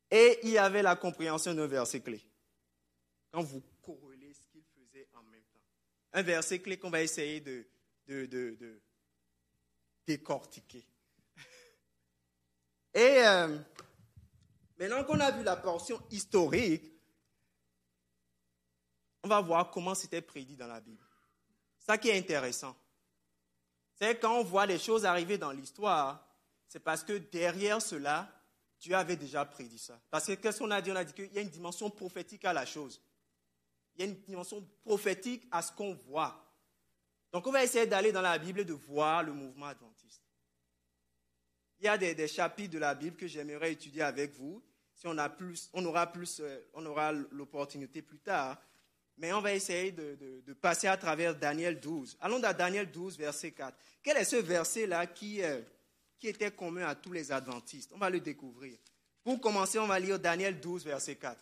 Et 0.10 0.40
il 0.44 0.50
y 0.50 0.58
avait 0.58 0.82
la 0.82 0.96
compréhension 0.96 1.54
d'un 1.54 1.68
verset 1.68 2.02
clé. 2.02 2.22
Quand 3.32 3.42
vous 3.42 3.62
corrélez 3.82 4.34
ce 4.34 4.46
qu'ils 4.52 4.66
faisaient 4.76 5.08
en 5.14 5.24
même 5.24 5.44
temps. 5.54 5.62
Un 6.14 6.22
verset 6.22 6.60
clé 6.60 6.78
qu'on 6.78 6.90
va 6.90 7.02
essayer 7.02 7.40
de, 7.40 7.66
décortiquer. 10.06 10.86
Et 12.94 13.26
euh, 13.26 13.58
maintenant 14.78 15.04
qu'on 15.06 15.20
a 15.22 15.32
vu 15.32 15.44
la 15.44 15.56
portion 15.56 16.02
historique, 16.12 16.92
on 19.24 19.30
va 19.30 19.40
voir 19.40 19.72
comment 19.72 19.96
c'était 19.96 20.22
prédit 20.22 20.58
dans 20.58 20.68
la 20.68 20.82
Bible. 20.82 21.06
Ça 21.80 21.98
qui 21.98 22.10
est 22.10 22.18
intéressant, 22.18 22.76
c'est 24.02 24.20
quand 24.20 24.40
on 24.40 24.44
voit 24.44 24.66
les 24.66 24.80
choses 24.80 25.06
arriver 25.06 25.38
dans 25.38 25.52
l'histoire, 25.52 26.28
c'est 26.68 26.80
parce 26.80 27.04
que 27.04 27.14
derrière 27.14 27.80
cela, 27.80 28.28
Dieu 28.80 28.96
avait 28.96 29.16
déjà 29.16 29.46
prédit 29.46 29.78
ça. 29.78 30.02
Parce 30.10 30.26
que 30.26 30.32
qu'est-ce 30.32 30.58
qu'on 30.58 30.72
a 30.72 30.82
dit? 30.82 30.92
On 30.92 30.96
a 30.96 31.04
dit 31.04 31.14
qu'il 31.14 31.32
y 31.32 31.38
a 31.38 31.42
une 31.42 31.50
dimension 31.50 31.88
prophétique 31.92 32.44
à 32.46 32.52
la 32.52 32.66
chose. 32.66 33.00
Il 33.94 34.02
y 34.02 34.04
a 34.04 34.08
une 34.08 34.20
dimension 34.22 34.68
prophétique 34.84 35.48
à 35.52 35.62
ce 35.62 35.72
qu'on 35.72 35.94
voit. 35.94 36.44
Donc 37.32 37.46
on 37.46 37.52
va 37.52 37.64
essayer 37.64 37.86
d'aller 37.86 38.12
dans 38.12 38.24
la 38.24 38.40
Bible 38.40 38.62
et 38.62 38.66
de 38.66 38.74
voir 38.74 39.22
le 39.22 39.34
mouvement 39.34 39.68
adventiste. 39.68 40.24
Il 41.80 41.86
y 41.86 41.88
a 41.88 41.96
des, 41.96 42.28
chapitres 42.28 42.74
de 42.74 42.80
la 42.80 42.96
Bible 42.96 43.16
que 43.16 43.28
j'aimerais 43.28 43.74
étudier 43.74 44.02
avec 44.02 44.34
vous. 44.34 44.64
Si 44.96 45.06
on, 45.06 45.18
a 45.20 45.30
plus, 45.30 45.70
on 45.74 45.86
aura 45.86 46.12
plus, 46.12 46.40
euh, 46.40 46.60
on 46.74 46.86
aura 46.88 47.12
l'opportunité 47.12 48.02
plus 48.02 48.20
tard. 48.20 48.60
Mais 49.22 49.32
on 49.34 49.40
va 49.40 49.54
essayer 49.54 49.92
de, 49.92 50.54
passer 50.60 50.88
à 50.88 50.98
travers 50.98 51.36
Daniel 51.36 51.80
12. 51.80 52.18
Allons 52.22 52.40
dans 52.40 52.58
Daniel 52.58 52.90
12, 52.90 53.20
verset 53.20 53.52
4. 53.52 53.78
Quel 54.02 54.18
est 54.18 54.26
ce 54.26 54.38
verset-là 54.38 55.06
qui, 55.06 55.44
euh, 55.44 55.62
qui 56.18 56.28
était 56.28 56.50
commun 56.50 56.88
à 56.88 56.96
tous 56.96 57.14
les 57.14 57.32
adventistes? 57.32 57.92
On 57.94 58.00
va 58.00 58.10
le 58.10 58.20
découvrir. 58.20 58.80
Pour 59.24 59.40
commencer, 59.40 59.78
on 59.78 59.86
va 59.86 60.00
lire 60.00 60.18
Daniel 60.18 60.60
12, 60.60 60.86
verset 60.86 61.18
4. 61.18 61.40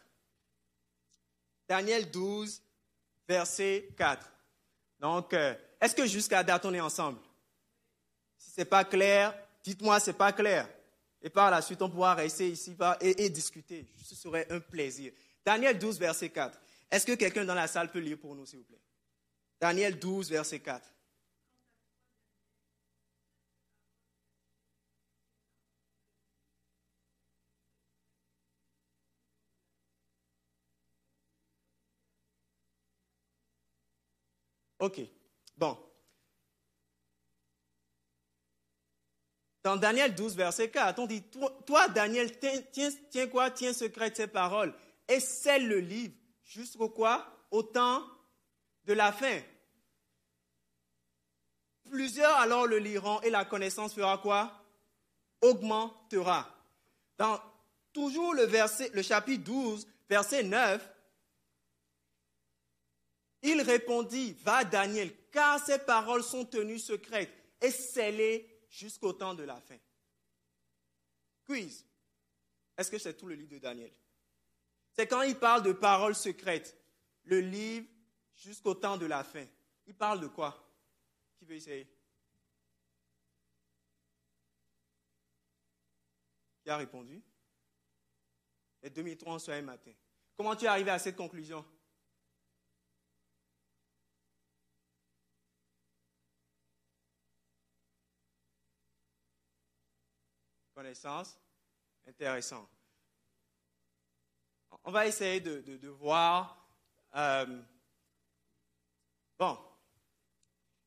Daniel 1.70 2.12
12, 2.12 2.62
verset 3.26 3.88
4. 3.96 4.30
Donc, 5.00 5.34
euh, 5.34 5.56
est-ce 5.80 5.96
que 5.96 6.06
jusqu'à 6.06 6.44
date, 6.44 6.66
on 6.66 6.74
est 6.74 6.82
ensemble? 6.82 7.20
Si 8.38 8.52
ce 8.52 8.60
n'est 8.60 8.66
pas 8.66 8.84
clair, 8.84 9.34
dites-moi 9.64 10.02
ce 10.02 10.10
n'est 10.10 10.18
pas 10.18 10.34
clair. 10.34 10.68
Et 11.22 11.30
par 11.30 11.50
la 11.50 11.62
suite, 11.62 11.82
on 11.82 11.90
pourra 11.90 12.14
rester 12.14 12.50
ici 12.50 12.76
et, 13.00 13.24
et 13.24 13.30
discuter. 13.30 13.86
Ce 14.04 14.16
serait 14.16 14.48
un 14.52 14.60
plaisir. 14.60 15.14
Daniel 15.46 15.80
12, 15.80 15.98
verset 15.98 16.28
4. 16.28 16.60
Est-ce 16.92 17.06
que 17.06 17.14
quelqu'un 17.14 17.46
dans 17.46 17.56
la 17.56 17.68
salle 17.68 17.92
peut 17.92 18.00
lire 18.00 18.18
pour 18.18 18.36
nous, 18.36 18.46
s'il 18.46 18.60
vous 18.60 18.66
plaît? 18.66 18.82
Daniel 19.60 20.00
12, 20.00 20.30
verset 20.30 20.60
4. 20.60 20.94
OK. 34.80 35.02
Bon. 35.58 35.78
Dans 39.62 39.76
Daniel 39.76 40.16
12, 40.16 40.36
verset 40.38 40.72
4, 40.72 41.00
on 41.00 41.06
dit, 41.06 41.22
toi, 41.66 41.90
Daniel, 41.90 42.40
tiens, 42.40 42.90
tiens, 43.12 43.28
quoi? 43.28 43.52
Tiens 43.52 43.74
secret 43.74 44.12
ces 44.16 44.28
paroles 44.28 44.74
et 45.08 45.20
scelle 45.20 45.68
le 45.68 45.80
livre 45.80 46.16
jusqu'au 46.50 46.90
quoi? 46.90 47.26
Au 47.52 47.64
temps 47.64 48.04
de 48.86 48.94
la 48.94 49.12
fin. 49.12 49.40
Plusieurs 51.90 52.36
alors 52.36 52.68
le 52.68 52.78
liront 52.78 53.22
et 53.22 53.30
la 53.30 53.46
connaissance 53.46 53.94
fera 53.94 54.18
quoi? 54.18 54.52
Augmentera. 55.42 56.48
Dans 57.18 57.40
toujours 57.94 58.34
le, 58.34 58.44
verset, 58.44 58.92
le 58.94 59.02
chapitre 59.02 59.44
12, 59.44 59.88
verset 60.10 60.44
9, 60.44 60.88
il 63.42 63.62
répondit, 63.62 64.34
va 64.44 64.64
Daniel, 64.64 65.12
car 65.32 65.64
ces 65.64 65.80
paroles 65.80 66.24
sont 66.24 66.46
tenues 66.46 66.80
secrètes 66.80 67.34
et 67.62 67.72
scellées 67.72 68.64
jusqu'au 68.70 69.14
temps 69.14 69.34
de 69.34 69.44
la 69.44 69.60
fin. 69.62 69.78
Quiz. 71.46 71.86
Est-ce 72.78 72.92
que 72.92 72.98
c'est 72.98 73.16
tout 73.16 73.28
le 73.28 73.36
livre 73.36 73.52
de 73.52 73.60
Daniel? 73.60 73.92
C'est 75.00 75.08
quand 75.08 75.22
il 75.22 75.40
parle 75.40 75.64
de 75.64 75.72
paroles 75.72 76.14
secrètes, 76.14 76.78
le 77.24 77.40
livre 77.40 77.88
jusqu'au 78.36 78.74
temps 78.74 78.98
de 78.98 79.06
la 79.06 79.24
fin. 79.24 79.46
Il 79.88 79.96
parle 79.96 80.20
de 80.20 80.28
quoi? 80.28 80.62
Qui 81.38 81.46
veut 81.46 81.56
essayer? 81.56 81.90
Qui 86.62 86.70
a 86.70 86.76
répondu? 86.76 87.24
Les 88.82 88.90
2003 88.90 89.36
en 89.36 89.40
soir 89.40 89.64
matin. 89.64 89.94
Comment 90.36 90.54
tu 90.54 90.66
es 90.66 90.68
arrivé 90.68 90.92
à 90.92 91.00
cette 91.00 91.16
conclusion? 91.16 91.66
Connaissance. 100.76 101.40
Intéressant. 102.06 102.70
On 104.84 104.92
va 104.92 105.08
essayer 105.08 105.40
de, 105.40 105.88
voir. 105.90 106.66
Euh, 107.16 107.62
bon. 109.38 109.58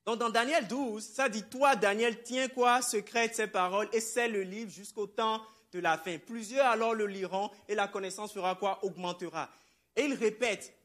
Donc 0.04 0.18
dans 0.18 0.30
Daniel 0.30 0.66
12, 0.66 1.04
ça 1.04 1.28
dit, 1.28 1.44
toi 1.44 1.76
Daniel, 1.76 2.22
tiens 2.22 2.48
quoi, 2.48 2.82
secrète 2.82 3.36
ces 3.36 3.46
paroles 3.46 3.88
et 3.92 4.00
scelle 4.00 4.32
le 4.32 4.42
livre 4.42 4.70
jusqu'au 4.70 5.06
temps 5.06 5.42
de 5.72 5.78
la 5.78 5.96
fin. 5.96 6.18
Plusieurs 6.18 6.66
alors 6.66 6.94
le 6.94 7.06
liront 7.06 7.50
et 7.68 7.74
la 7.74 7.88
connaissance 7.88 8.32
fera 8.32 8.56
quoi 8.56 8.84
Augmentera. 8.84 9.48
Et 9.94 10.02
il 10.04 10.14
répète, 10.14 10.76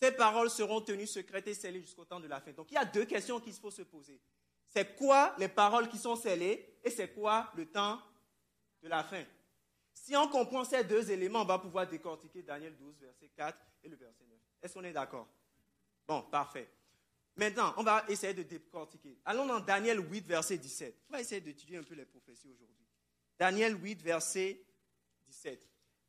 ces 0.00 0.10
paroles 0.10 0.50
seront 0.50 0.80
tenues 0.80 1.06
secrètes 1.06 1.46
et 1.48 1.54
scellées 1.54 1.80
jusqu'au 1.80 2.04
temps 2.04 2.20
de 2.20 2.26
la 2.26 2.40
fin. 2.40 2.52
Donc 2.52 2.70
il 2.70 2.74
y 2.74 2.78
a 2.78 2.84
deux 2.84 3.04
questions 3.04 3.40
qu'il 3.40 3.52
faut 3.54 3.70
se 3.70 3.82
poser. 3.82 4.20
C'est 4.66 4.96
quoi 4.96 5.34
les 5.38 5.48
paroles 5.48 5.88
qui 5.88 5.98
sont 5.98 6.16
scellées 6.16 6.78
et 6.82 6.90
c'est 6.90 7.14
quoi 7.14 7.50
le 7.54 7.66
temps 7.66 8.00
de 8.82 8.88
la 8.88 9.04
fin? 9.04 9.22
Si 9.94 10.14
on 10.16 10.28
comprend 10.28 10.64
ces 10.64 10.84
deux 10.84 11.10
éléments, 11.10 11.42
on 11.42 11.46
va 11.46 11.58
pouvoir 11.58 11.88
décortiquer 11.88 12.42
Daniel 12.42 12.76
12, 12.76 12.98
verset 13.00 13.30
4 13.36 13.58
et 13.84 13.88
le 13.88 13.96
verset 13.96 14.24
9. 14.28 14.38
Est-ce 14.62 14.74
qu'on 14.74 14.84
est, 14.84 14.92
d'accord? 14.92 15.28
Bon, 16.06 16.22
parfait. 16.22 16.68
Maintenant, 17.36 17.74
on 17.78 17.82
va 17.82 18.04
essayer 18.08 18.34
de 18.34 18.42
décortiquer. 18.42 19.18
Allons 19.24 19.46
dans 19.46 19.60
Daniel 19.60 19.98
8, 19.98 20.26
verset 20.26 20.58
17. 20.58 21.04
On 21.08 21.12
va 21.14 21.20
essayer 21.20 21.40
d'étudier 21.40 21.78
un 21.78 21.82
peu 21.82 21.94
les 21.94 22.04
prophéties 22.04 22.50
aujourd'hui. 22.50 22.86
Daniel 23.38 23.82
8, 23.82 24.02
verset 24.02 24.60
17. 25.26 25.60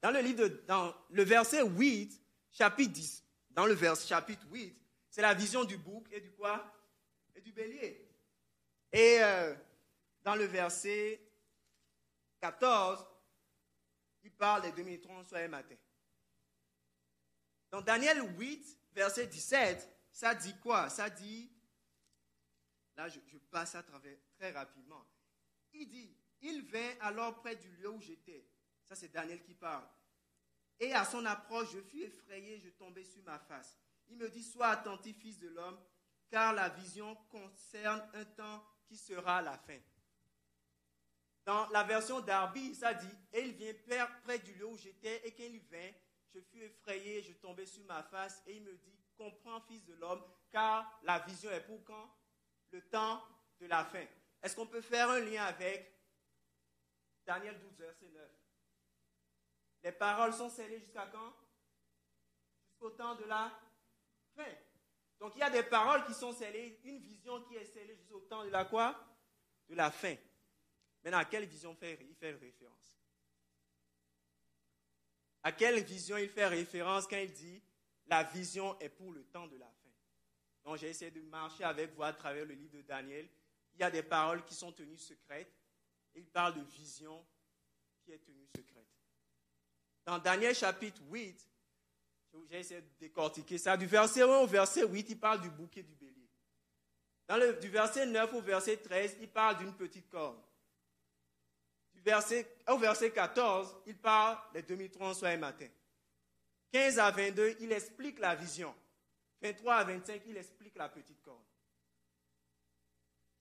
Dans 0.01 0.11
le 0.11 0.19
livre 0.19 0.47
dans 0.67 0.93
le 1.09 1.23
verset 1.23 1.63
8, 1.63 2.21
chapitre 2.51 2.91
10, 2.91 3.23
dans 3.51 3.65
le 3.65 3.73
verset 3.73 4.07
chapitre 4.07 4.45
8, 4.51 4.75
c'est 5.09 5.21
la 5.21 5.33
vision 5.33 5.63
du 5.63 5.77
bouc 5.77 6.05
et 6.11 6.19
du 6.19 6.31
quoi? 6.31 6.63
Et 7.33 7.41
du 7.41 7.51
bélier. 7.51 8.07
Et 8.91 9.17
euh, 9.21 9.55
dans 10.23 10.35
le 10.35 10.45
verset 10.45 11.19
14, 12.41 13.05
il 14.25 14.31
parle 14.31 14.63
des 14.63 14.71
demi-trons 14.71 15.23
soir 15.23 15.41
et 15.41 15.47
matin. 15.47 15.75
Dans 17.69 17.81
Daniel 17.81 18.23
8, 18.37 18.79
verset 18.93 19.27
17, 19.27 19.87
ça 20.11 20.33
dit 20.33 20.57
quoi? 20.59 20.89
Ça 20.89 21.09
dit, 21.11 21.51
là 22.95 23.07
je, 23.07 23.19
passe 23.51 23.75
à 23.75 23.83
travers 23.83 24.17
très 24.37 24.51
rapidement. 24.51 25.05
Il 25.73 25.87
dit, 25.87 26.17
il 26.41 26.63
vint 26.63 26.95
alors 27.01 27.35
près 27.35 27.55
du 27.55 27.69
lieu 27.77 27.89
où 27.89 28.01
j'étais. 28.01 28.49
Ça, 28.83 28.95
c'est 28.95 29.09
Daniel 29.09 29.43
qui 29.43 29.53
parle. 29.53 29.87
Et 30.79 30.91
à 30.93 31.05
son 31.05 31.25
approche, 31.25 31.73
je 31.73 31.81
fus 31.81 32.01
effrayé, 32.01 32.59
je 32.59 32.69
tombais 32.69 33.03
sur 33.03 33.23
ma 33.23 33.37
face. 33.39 33.77
Il 34.07 34.17
me 34.17 34.29
dit, 34.29 34.43
sois 34.43 34.69
attentif, 34.69 35.17
fils 35.19 35.39
de 35.39 35.49
l'homme, 35.49 35.79
car 36.29 36.53
la 36.53 36.69
vision 36.69 37.15
concerne 37.29 38.07
un 38.13 38.25
temps 38.25 38.65
qui 38.85 38.97
sera 38.97 39.41
la 39.41 39.57
fin. 39.57 39.79
Dans 41.45 41.69
la 41.69 41.83
version 41.83 42.21
d'Arby, 42.21 42.73
ça 42.73 42.93
dit, 42.93 43.17
et 43.31 43.41
il 43.41 43.53
vient 43.53 43.73
près 44.23 44.39
du 44.39 44.53
lieu 44.55 44.65
où 44.65 44.77
j'étais, 44.77 45.25
et 45.27 45.31
quand 45.31 45.43
il 45.43 45.61
vint, 45.61 45.91
je 46.33 46.39
fus 46.41 46.63
effrayé, 46.63 47.21
je 47.21 47.33
tombais 47.33 47.67
sur 47.67 47.83
ma 47.85 48.01
face, 48.03 48.41
et 48.47 48.55
il 48.55 48.63
me 48.63 48.73
dit, 48.73 48.99
comprends, 49.15 49.61
fils 49.61 49.85
de 49.85 49.93
l'homme, 49.93 50.23
car 50.49 50.99
la 51.03 51.19
vision 51.19 51.51
est 51.51 51.61
pour 51.61 51.83
quand? 51.83 52.09
Le 52.71 52.81
temps 52.89 53.23
de 53.59 53.67
la 53.67 53.85
fin. 53.85 54.05
Est-ce 54.41 54.55
qu'on 54.55 54.67
peut 54.67 54.81
faire 54.81 55.09
un 55.09 55.19
lien 55.19 55.43
avec 55.43 55.95
Daniel 57.25 57.59
12, 57.59 57.77
verset 57.77 58.09
9. 58.09 58.29
Les 59.83 59.91
paroles 59.91 60.33
sont 60.33 60.49
scellées 60.49 60.79
jusqu'à 60.79 61.05
quand? 61.07 61.33
Jusqu'au 62.67 62.89
temps 62.89 63.15
de 63.15 63.23
la 63.25 63.51
fin. 64.35 64.51
Donc 65.19 65.33
il 65.35 65.39
y 65.39 65.43
a 65.43 65.49
des 65.49 65.63
paroles 65.63 66.03
qui 66.05 66.13
sont 66.13 66.33
scellées, 66.33 66.81
une 66.83 66.99
vision 66.99 67.41
qui 67.43 67.55
est 67.55 67.65
scellée 67.65 67.95
jusqu'au 67.95 68.19
temps 68.21 68.43
de 68.43 68.49
la 68.49 68.65
quoi? 68.65 68.99
De 69.69 69.75
la 69.75 69.89
fin. 69.89 70.15
Maintenant, 71.05 71.19
à 71.19 71.25
quelle 71.25 71.45
vision 71.45 71.71
il 71.81 72.15
fait 72.15 72.31
référence? 72.31 72.99
À 75.43 75.53
quelle 75.53 75.81
vision 75.83 76.17
il 76.17 76.27
fait 76.27 76.47
référence 76.47 77.07
quand 77.07 77.17
il 77.17 77.31
dit 77.31 77.61
la 78.07 78.23
vision 78.23 78.77
est 78.79 78.89
pour 78.89 79.13
le 79.13 79.23
temps 79.23 79.47
de 79.47 79.55
la 79.55 79.67
fin? 79.67 79.91
Donc 80.65 80.79
j'ai 80.79 80.89
essayé 80.89 81.11
de 81.11 81.21
marcher 81.21 81.63
avec 81.63 81.93
vous 81.93 82.03
à 82.03 82.11
travers 82.11 82.43
le 82.43 82.55
livre 82.55 82.73
de 82.73 82.81
Daniel. 82.81 83.29
Il 83.75 83.79
y 83.79 83.83
a 83.83 83.91
des 83.91 84.03
paroles 84.03 84.43
qui 84.43 84.55
sont 84.55 84.73
tenues 84.73 84.97
secrètes 84.97 85.55
il 86.15 86.25
parle 86.25 86.55
de 86.55 86.61
vision 86.61 87.25
qui 88.03 88.11
est 88.11 88.19
tenue 88.19 88.47
secrète. 88.55 88.87
Dans 90.05 90.19
Daniel 90.19 90.55
chapitre 90.55 91.01
8, 91.09 91.47
j'ai 92.49 92.59
essayé 92.59 92.81
de 92.81 92.89
décortiquer 92.99 93.57
ça. 93.57 93.75
Du 93.77 93.85
verset 93.85 94.21
1 94.21 94.27
au 94.27 94.47
verset 94.47 94.85
8, 94.85 95.09
il 95.09 95.19
parle 95.19 95.41
du 95.41 95.49
bouquet 95.49 95.83
du 95.83 95.95
bélier. 95.95 96.29
Dans 97.27 97.37
le, 97.37 97.53
du 97.53 97.69
verset 97.69 98.05
9 98.05 98.33
au 98.33 98.41
verset 98.41 98.77
13, 98.77 99.17
il 99.21 99.29
parle 99.29 99.57
d'une 99.57 99.73
petite 99.73 100.09
corne. 100.09 100.39
Au 102.67 102.77
verset 102.77 103.11
14, 103.11 103.77
il 103.87 103.97
parle 103.97 104.37
des 104.53 104.61
demi-troncs 104.61 105.15
soir 105.15 105.31
et 105.31 105.37
matin. 105.37 105.67
15 106.71 106.99
à 106.99 107.09
22, 107.09 107.57
il 107.61 107.71
explique 107.71 108.19
la 108.19 108.35
vision. 108.35 108.75
23 109.41 109.75
à 109.75 109.83
25, 109.83 110.21
il 110.27 110.37
explique 110.37 110.75
la 110.75 110.89
petite 110.89 111.21
corne. 111.23 111.43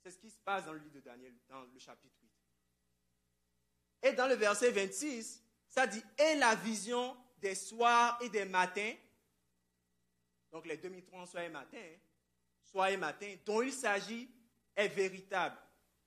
C'est 0.02 0.10
ce 0.10 0.18
qui 0.18 0.30
se 0.30 0.38
passe 0.38 0.64
dans 0.64 0.72
le 0.72 0.78
livre 0.78 0.94
de 0.94 1.00
Daniel, 1.00 1.34
dans 1.48 1.62
le 1.62 1.78
chapitre 1.78 2.16
8. 2.22 2.30
Et 4.02 4.12
dans 4.12 4.28
le 4.28 4.34
verset 4.34 4.70
26, 4.70 5.42
ça 5.68 5.86
dit, 5.86 6.02
et 6.18 6.36
la 6.36 6.54
vision 6.54 7.16
des 7.38 7.54
soirs 7.54 8.18
et 8.22 8.28
des 8.28 8.44
matins, 8.44 8.94
donc 10.52 10.66
les 10.66 10.76
demi-troncs 10.76 11.28
soir 11.28 11.42
et 11.42 11.48
matin, 11.48 11.84
soir 12.62 12.88
et 12.88 12.96
matin, 12.96 13.34
dont 13.44 13.62
il 13.62 13.72
s'agit, 13.72 14.30
est 14.76 14.88
véritable. 14.88 15.56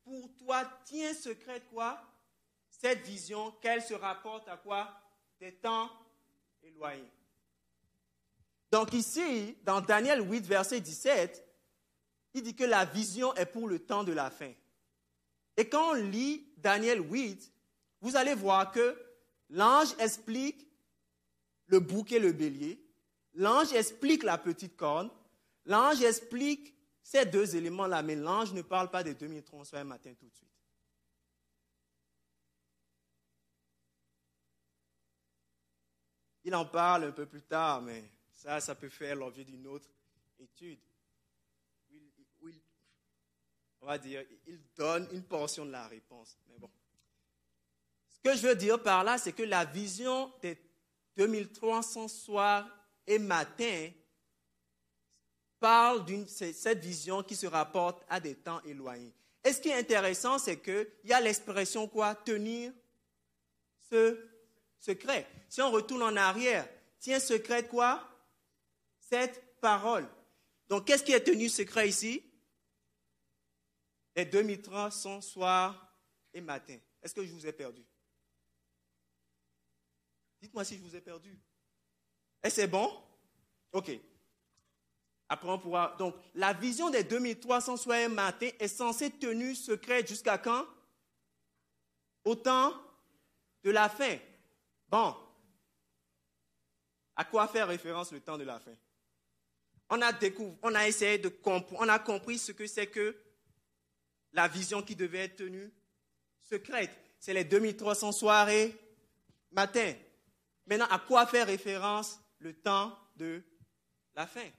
Pour 0.04 0.36
toi, 0.38 0.64
tiens 0.86 1.14
secrète 1.14 1.68
quoi? 1.70 2.02
Cette 2.78 3.02
vision, 3.06 3.52
qu'elle 3.62 3.82
se 3.82 3.94
rapporte 3.94 4.48
à 4.48 4.58
quoi? 4.58 4.90
Des 5.40 5.54
temps 5.54 5.90
éloignés. 6.64 7.12
Donc 8.72 8.94
ici, 8.94 9.58
dans 9.64 9.82
Daniel 9.82 10.22
8, 10.22 10.46
verset 10.46 10.80
17, 10.82 11.44
il 12.34 12.44
dit 12.44 12.56
que 12.56 12.64
la 12.64 12.86
vision 12.86 13.34
est 13.36 13.46
pour 13.46 13.68
le 13.68 13.80
temps 13.80 14.04
de 14.04 14.12
la 14.12 14.30
fin. 14.30 14.52
Et 15.56 15.68
quand 15.68 15.92
on 15.92 15.94
lit 15.94 16.48
Daniel 16.58 17.00
8, 17.00 17.52
vous 18.02 18.16
allez 18.16 18.36
voir 18.36 18.72
que 18.72 18.96
l'ange 19.50 19.96
explique 20.00 20.68
le 21.68 21.80
bouc 21.80 22.12
et 22.12 22.20
le 22.20 22.32
bélier, 22.32 22.80
l'ange 23.34 23.74
explique 23.74 24.24
la 24.24 24.38
petite 24.38 24.76
corne, 24.76 25.10
l'ange 25.66 26.02
explique 26.02 26.76
ces 27.02 27.26
deux 27.26 27.56
éléments-là, 27.56 28.04
mais 28.04 28.16
l'ange 28.16 28.54
ne 28.54 28.62
parle 28.62 28.92
pas 28.92 29.04
des 29.04 29.14
demi-troncs 29.14 29.66
soir 29.66 29.84
matin 29.86 30.14
tout 30.20 30.28
de 30.28 30.36
suite. 30.36 30.48
Il 36.48 36.56
en 36.56 36.64
parle 36.64 37.04
un 37.04 37.12
peu 37.12 37.26
plus 37.26 37.42
tard, 37.42 37.82
mais 37.82 38.06
ça, 38.32 38.62
ça 38.62 38.74
peut 38.74 38.88
faire 38.88 39.18
l'objet 39.18 39.44
d'une 39.44 39.68
autre 39.68 39.90
étude. 40.40 40.80
on 43.82 43.86
va 43.86 43.98
dire, 43.98 44.24
il 44.46 44.58
donne 44.74 45.10
une 45.12 45.24
portion 45.24 45.66
de 45.66 45.72
la 45.72 45.86
réponse. 45.90 46.38
Mais 46.48 46.58
bon. 46.58 46.72
Ce 48.08 48.20
que 48.22 48.38
je 48.38 48.48
veux 48.48 48.56
dire 48.56 48.82
par 48.82 49.04
là, 49.04 49.18
c'est 49.18 49.34
que 49.34 49.44
la 49.44 49.66
vision 49.66 50.32
des 50.42 50.58
2300 51.18 52.08
soirs 52.08 52.66
et 53.06 53.20
matins 53.20 53.90
parle 55.60 56.06
d'une 56.06 56.30
cette 56.30 56.80
vision 56.80 57.24
qui 57.24 57.36
se 57.36 57.48
rapporte 57.48 58.06
à 58.08 58.22
des 58.22 58.36
temps 58.36 58.62
éloignés. 58.64 59.14
Et 59.44 59.52
ce 59.52 59.60
qui 59.60 59.68
est 59.68 59.80
intéressant, 59.80 60.40
c'est 60.40 60.62
qu'il 60.62 60.88
y 61.04 61.12
a 61.12 61.20
l'expression 61.20 61.90
quoi? 61.90 62.16
Tenir 62.16 62.72
ce 63.90 64.37
secret. 64.80 65.28
Si 65.50 65.62
on 65.62 65.72
retourne 65.72 66.04
en 66.04 66.16
arrière, 66.16 66.68
tiens 67.00 67.20
secret 67.20 67.68
quoi? 67.68 68.08
Cette 69.00 69.60
parole. 69.60 70.08
Donc, 70.68 70.86
qu'est-ce 70.86 71.04
qui 71.04 71.14
est 71.14 71.24
tenu 71.24 71.50
secret 71.50 71.88
ici? 71.88 72.24
Les 74.16 74.26
2300 74.26 75.22
soirs 75.22 75.96
et 76.34 76.42
matins. 76.42 76.80
Est-ce 77.02 77.14
que 77.14 77.24
je 77.24 77.32
vous 77.32 77.46
ai 77.46 77.54
perdu? 77.54 77.86
Dites-moi 80.42 80.64
si 80.66 80.78
je 80.78 80.82
vous 80.82 80.96
ai 80.96 81.02
perdu. 81.02 81.40
Et 82.44 82.50
c'est 82.50 82.68
bon? 82.68 82.92
Ok. 83.72 83.92
Après, 85.30 85.50
on 85.50 85.60
pourra. 85.60 85.96
Donc, 85.98 86.16
la 86.36 86.54
vision 86.54 86.90
des 86.90 87.04
2300 87.04 87.78
soirs 87.78 88.10
matin 88.10 88.50
est 88.60 88.68
censée 88.68 89.12
tenue 89.12 89.56
secrète 89.56 90.08
jusqu'à 90.08 90.38
quand? 90.38 90.66
Au 92.24 92.36
temps 92.36 92.74
de 93.64 93.72
la 93.72 93.90
fin. 93.90 94.18
Bon. 94.90 95.16
À 97.16 97.26
quoi 97.26 97.48
faire 97.48 97.68
référence 97.68 98.12
le 98.12 98.20
temps 98.20 98.38
de 98.38 98.44
la 98.44 98.60
fin? 98.60 98.76
On 99.90 100.02
a, 100.02 100.12
découvert, 100.14 100.58
on 100.64 100.76
a 100.76 100.88
essayé 100.88 101.18
de 101.18 101.30
comprendre, 101.30 101.82
on 101.82 101.90
a 101.90 102.00
compris 102.00 102.38
ce 102.38 102.52
que 102.52 102.68
c'est 102.68 102.88
que 102.88 103.16
la 104.34 104.48
vision 104.48 104.84
qui 104.84 104.96
devait 104.96 105.26
être 105.26 105.38
tenue 105.38 105.72
secrète. 106.42 106.92
C'est 107.20 107.34
les 107.34 107.44
2300 107.44 108.12
soirées 108.12 108.78
matin. 109.52 109.94
Maintenant, 110.68 110.88
à 110.90 111.00
quoi 111.00 111.26
fait 111.26 111.44
référence 111.44 112.20
le 112.40 112.54
temps 112.54 112.98
de 113.16 113.42
la 114.16 114.28
fin? 114.28 114.50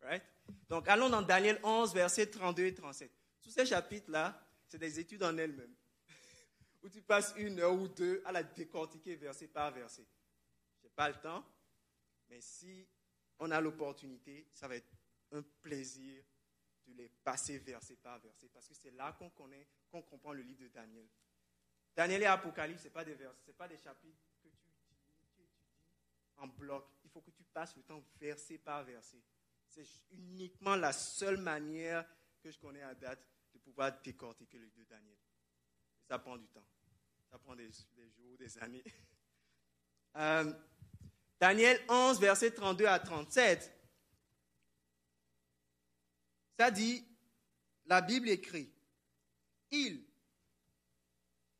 Right? 0.00 0.22
Donc, 0.68 0.88
allons 0.88 1.10
dans 1.10 1.22
Daniel 1.22 1.60
11, 1.62 1.94
versets 1.94 2.26
32 2.26 2.64
et 2.64 2.74
37. 2.74 3.10
Tous 3.42 3.50
ces 3.50 3.66
chapitres-là, 3.66 4.40
c'est 4.66 4.78
des 4.78 4.98
études 4.98 5.22
en 5.22 5.36
elles-mêmes, 5.36 5.74
où 6.82 6.88
tu 6.88 7.02
passes 7.02 7.34
une 7.36 7.60
heure 7.60 7.74
ou 7.74 7.88
deux 7.88 8.22
à 8.24 8.32
la 8.32 8.42
décortiquer 8.42 9.16
verset 9.16 9.48
par 9.48 9.72
verset. 9.72 10.06
Je 10.78 10.84
n'ai 10.84 10.90
pas 10.90 11.08
le 11.08 11.20
temps, 11.20 11.44
mais 12.28 12.40
si 12.40 12.86
on 13.38 13.50
a 13.50 13.60
l'opportunité, 13.60 14.48
ça 14.52 14.68
va 14.68 14.76
être 14.76 14.90
un 15.32 15.42
plaisir 15.62 16.22
de 16.86 16.92
les 16.94 17.08
passer 17.08 17.58
verset 17.58 17.96
par 17.96 18.18
verset, 18.18 18.48
parce 18.48 18.68
que 18.68 18.74
c'est 18.74 18.90
là 18.90 19.12
qu'on 19.12 19.30
connaît, 19.30 19.66
qu'on 19.90 20.02
comprend 20.02 20.32
le 20.32 20.42
livre 20.42 20.62
de 20.62 20.68
Daniel. 20.68 21.08
Daniel 21.94 22.22
et 22.22 22.26
Apocalypse, 22.26 22.82
ce 22.82 22.88
pas 22.88 23.04
des 23.04 23.14
versets, 23.14 23.42
ce 23.46 23.52
pas 23.52 23.68
des 23.68 23.76
chapitres 23.76 24.18
que 24.42 24.48
tu, 24.48 24.56
étudies 25.22 25.48
en 26.38 26.46
bloc. 26.46 26.86
Il 27.04 27.10
faut 27.10 27.20
que 27.20 27.30
tu 27.30 27.44
passes 27.44 27.76
le 27.76 27.82
temps 27.82 28.02
verset 28.18 28.58
par 28.58 28.82
verset. 28.84 29.22
C'est 29.68 29.86
uniquement 30.10 30.74
la 30.76 30.92
seule 30.92 31.36
manière 31.36 32.06
que 32.42 32.50
je 32.50 32.58
connais 32.58 32.82
à 32.82 32.94
date 32.94 33.24
de 33.54 33.58
pouvoir 33.58 34.00
décortiquer 34.02 34.58
le 34.58 34.64
livre 34.64 34.78
de 34.78 34.84
Daniel. 34.84 35.18
Ça 36.08 36.18
prend 36.18 36.36
du 36.36 36.48
temps. 36.48 36.66
Ça 37.32 37.38
prend 37.38 37.56
des, 37.56 37.70
jours, 37.70 38.38
des 38.38 38.58
années. 38.58 38.84
Euh, 40.14 40.52
Daniel 41.40 41.82
11, 41.88 42.20
verset 42.20 42.50
32 42.50 42.84
à 42.84 42.98
37. 42.98 43.72
Ça 46.58 46.70
dit, 46.70 47.02
la 47.86 48.02
Bible 48.02 48.28
écrit, 48.28 48.70
il. 49.70 50.04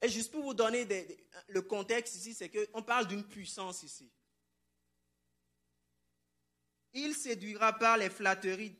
Et 0.02 0.10
juste 0.10 0.30
pour 0.30 0.42
vous 0.42 0.52
donner 0.52 0.86
le 1.48 1.62
contexte 1.62 2.14
ici, 2.16 2.34
c'est 2.34 2.50
qu'on 2.50 2.82
parle 2.82 3.06
d'une 3.06 3.26
puissance 3.26 3.82
ici. 3.84 4.12
Il 6.92 7.14
séduira 7.14 7.72
par 7.78 7.96
les 7.96 8.10
flatteries 8.10 8.78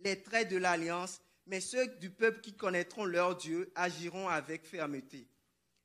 les 0.00 0.22
traits 0.22 0.50
de 0.50 0.58
l'alliance, 0.58 1.22
mais 1.46 1.60
ceux 1.60 1.86
du 1.98 2.10
peuple 2.10 2.40
qui 2.40 2.54
connaîtront 2.54 3.04
leur 3.04 3.36
Dieu 3.36 3.70
agiront 3.74 4.28
avec 4.28 4.66
fermeté. 4.66 5.28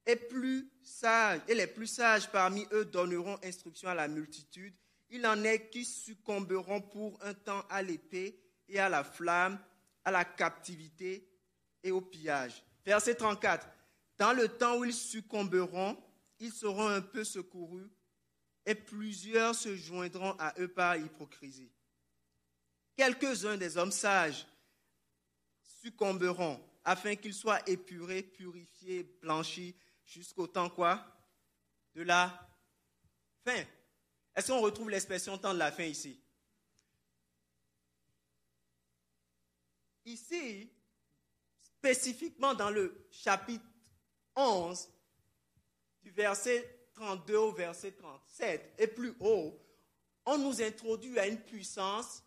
Et, 0.07 0.15
les 0.15 1.67
plus 1.67 1.87
sages 1.87 2.31
parmi 2.31 2.67
eux 2.71 2.85
donneront 2.85 3.37
instruction 3.43 3.89
à 3.89 3.95
la 3.95 4.07
multitude. 4.07 4.73
Il 5.09 5.25
en 5.27 5.43
est 5.43 5.69
qui 5.69 5.85
succomberont 5.85 6.81
pour 6.81 7.19
un 7.21 7.33
temps 7.33 7.63
à 7.69 7.81
l'épée 7.81 8.39
et 8.67 8.79
à 8.79 8.89
la 8.89 9.03
flamme, 9.03 9.59
à 10.03 10.11
la 10.11 10.25
captivité 10.25 11.29
et 11.83 11.91
au 11.91 12.01
pillage. 12.01 12.63
Verset 12.85 13.15
34. 13.15 13.67
Dans 14.17 14.33
le 14.33 14.47
temps 14.47 14.77
où 14.77 14.85
ils 14.85 14.93
succomberont, 14.93 15.97
ils 16.39 16.51
seront 16.51 16.87
un 16.87 17.01
peu 17.01 17.23
secourus 17.23 17.89
et 18.65 18.75
plusieurs 18.75 19.53
se 19.53 19.75
joindront 19.75 20.35
à 20.39 20.53
eux 20.59 20.67
par 20.67 20.97
hypocrisie. 20.97 21.71
Quelques-uns 22.95 23.57
des 23.57 23.77
hommes 23.77 23.91
sages 23.91 24.45
succomberont 25.81 26.59
afin 26.83 27.15
qu'ils 27.15 27.33
soient 27.33 27.67
épurés, 27.69 28.23
purifiés, 28.23 29.03
blanchis 29.21 29.75
jusqu'au 30.05 30.47
temps 30.47 30.69
quoi? 30.69 31.05
De 31.93 32.03
la 32.03 32.49
fin. 33.45 33.63
Est-ce 34.35 34.51
qu'on 34.51 34.61
retrouve 34.61 34.89
l'expression 34.89 35.37
temps 35.37 35.53
de 35.53 35.59
la 35.59 35.71
fin 35.71 35.83
ici? 35.83 36.19
Ici, 40.05 40.71
spécifiquement 41.59 42.53
dans 42.53 42.69
le 42.69 43.07
chapitre 43.11 43.65
11, 44.35 44.89
du 46.01 46.11
verset 46.11 46.89
32 46.93 47.35
au 47.35 47.51
verset 47.51 47.91
37 47.91 48.75
et 48.77 48.87
plus 48.87 49.13
haut, 49.19 49.59
on 50.25 50.37
nous 50.37 50.61
introduit 50.61 51.19
à 51.19 51.27
une 51.27 51.39
puissance 51.39 52.23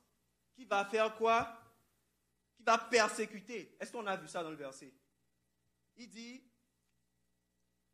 qui 0.55 0.64
va 0.64 0.85
faire 0.85 1.17
quoi? 1.17 1.63
Qui 2.64 2.70
va 2.70 2.79
persécuter. 2.79 3.77
Est-ce 3.79 3.92
qu'on 3.92 4.07
a 4.07 4.16
vu 4.16 4.27
ça 4.27 4.42
dans 4.42 4.50
le 4.50 4.57
verset? 4.57 4.90
Il 5.96 6.09
dit, 6.09 6.42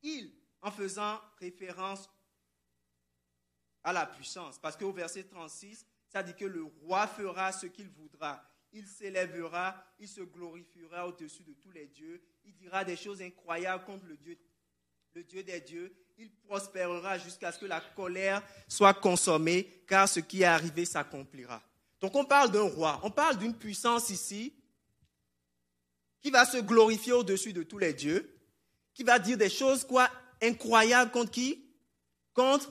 il, 0.02 0.32
en 0.62 0.70
faisant 0.70 1.20
référence 1.40 2.08
à 3.82 3.92
la 3.92 4.06
puissance. 4.06 4.58
Parce 4.60 4.76
qu'au 4.76 4.92
verset 4.92 5.24
36, 5.24 5.84
ça 6.08 6.22
dit 6.22 6.34
que 6.34 6.44
le 6.44 6.62
roi 6.62 7.08
fera 7.08 7.50
ce 7.50 7.66
qu'il 7.66 7.88
voudra. 7.88 8.42
Il 8.72 8.86
s'élèvera, 8.86 9.74
il 9.98 10.06
se 10.06 10.20
glorifiera 10.20 11.08
au-dessus 11.08 11.42
de 11.42 11.54
tous 11.54 11.72
les 11.72 11.88
dieux. 11.88 12.22
Il 12.44 12.54
dira 12.54 12.84
des 12.84 12.96
choses 12.96 13.20
incroyables 13.20 13.84
contre 13.84 14.06
le 14.06 14.16
Dieu, 14.16 14.38
le 15.14 15.24
Dieu 15.24 15.42
des 15.42 15.60
dieux. 15.60 15.92
Il 16.16 16.30
prospérera 16.30 17.18
jusqu'à 17.18 17.50
ce 17.50 17.58
que 17.58 17.66
la 17.66 17.80
colère 17.80 18.40
soit 18.68 18.94
consommée, 18.94 19.82
car 19.88 20.08
ce 20.08 20.20
qui 20.20 20.42
est 20.42 20.44
arrivé 20.44 20.84
s'accomplira. 20.84 21.60
Donc 22.00 22.14
on 22.14 22.24
parle 22.24 22.52
d'un 22.52 22.68
roi, 22.68 23.00
on 23.02 23.10
parle 23.10 23.36
d'une 23.36 23.56
puissance 23.56 24.10
ici 24.10 24.54
qui 26.20 26.30
va 26.30 26.44
se 26.44 26.58
glorifier 26.58 27.12
au-dessus 27.12 27.52
de 27.52 27.62
tous 27.62 27.78
les 27.78 27.92
dieux, 27.92 28.38
qui 28.94 29.04
va 29.04 29.18
dire 29.18 29.38
des 29.38 29.50
choses 29.50 29.84
quoi 29.84 30.10
incroyables 30.42 31.10
contre 31.10 31.30
qui? 31.30 31.64
Contre 32.34 32.70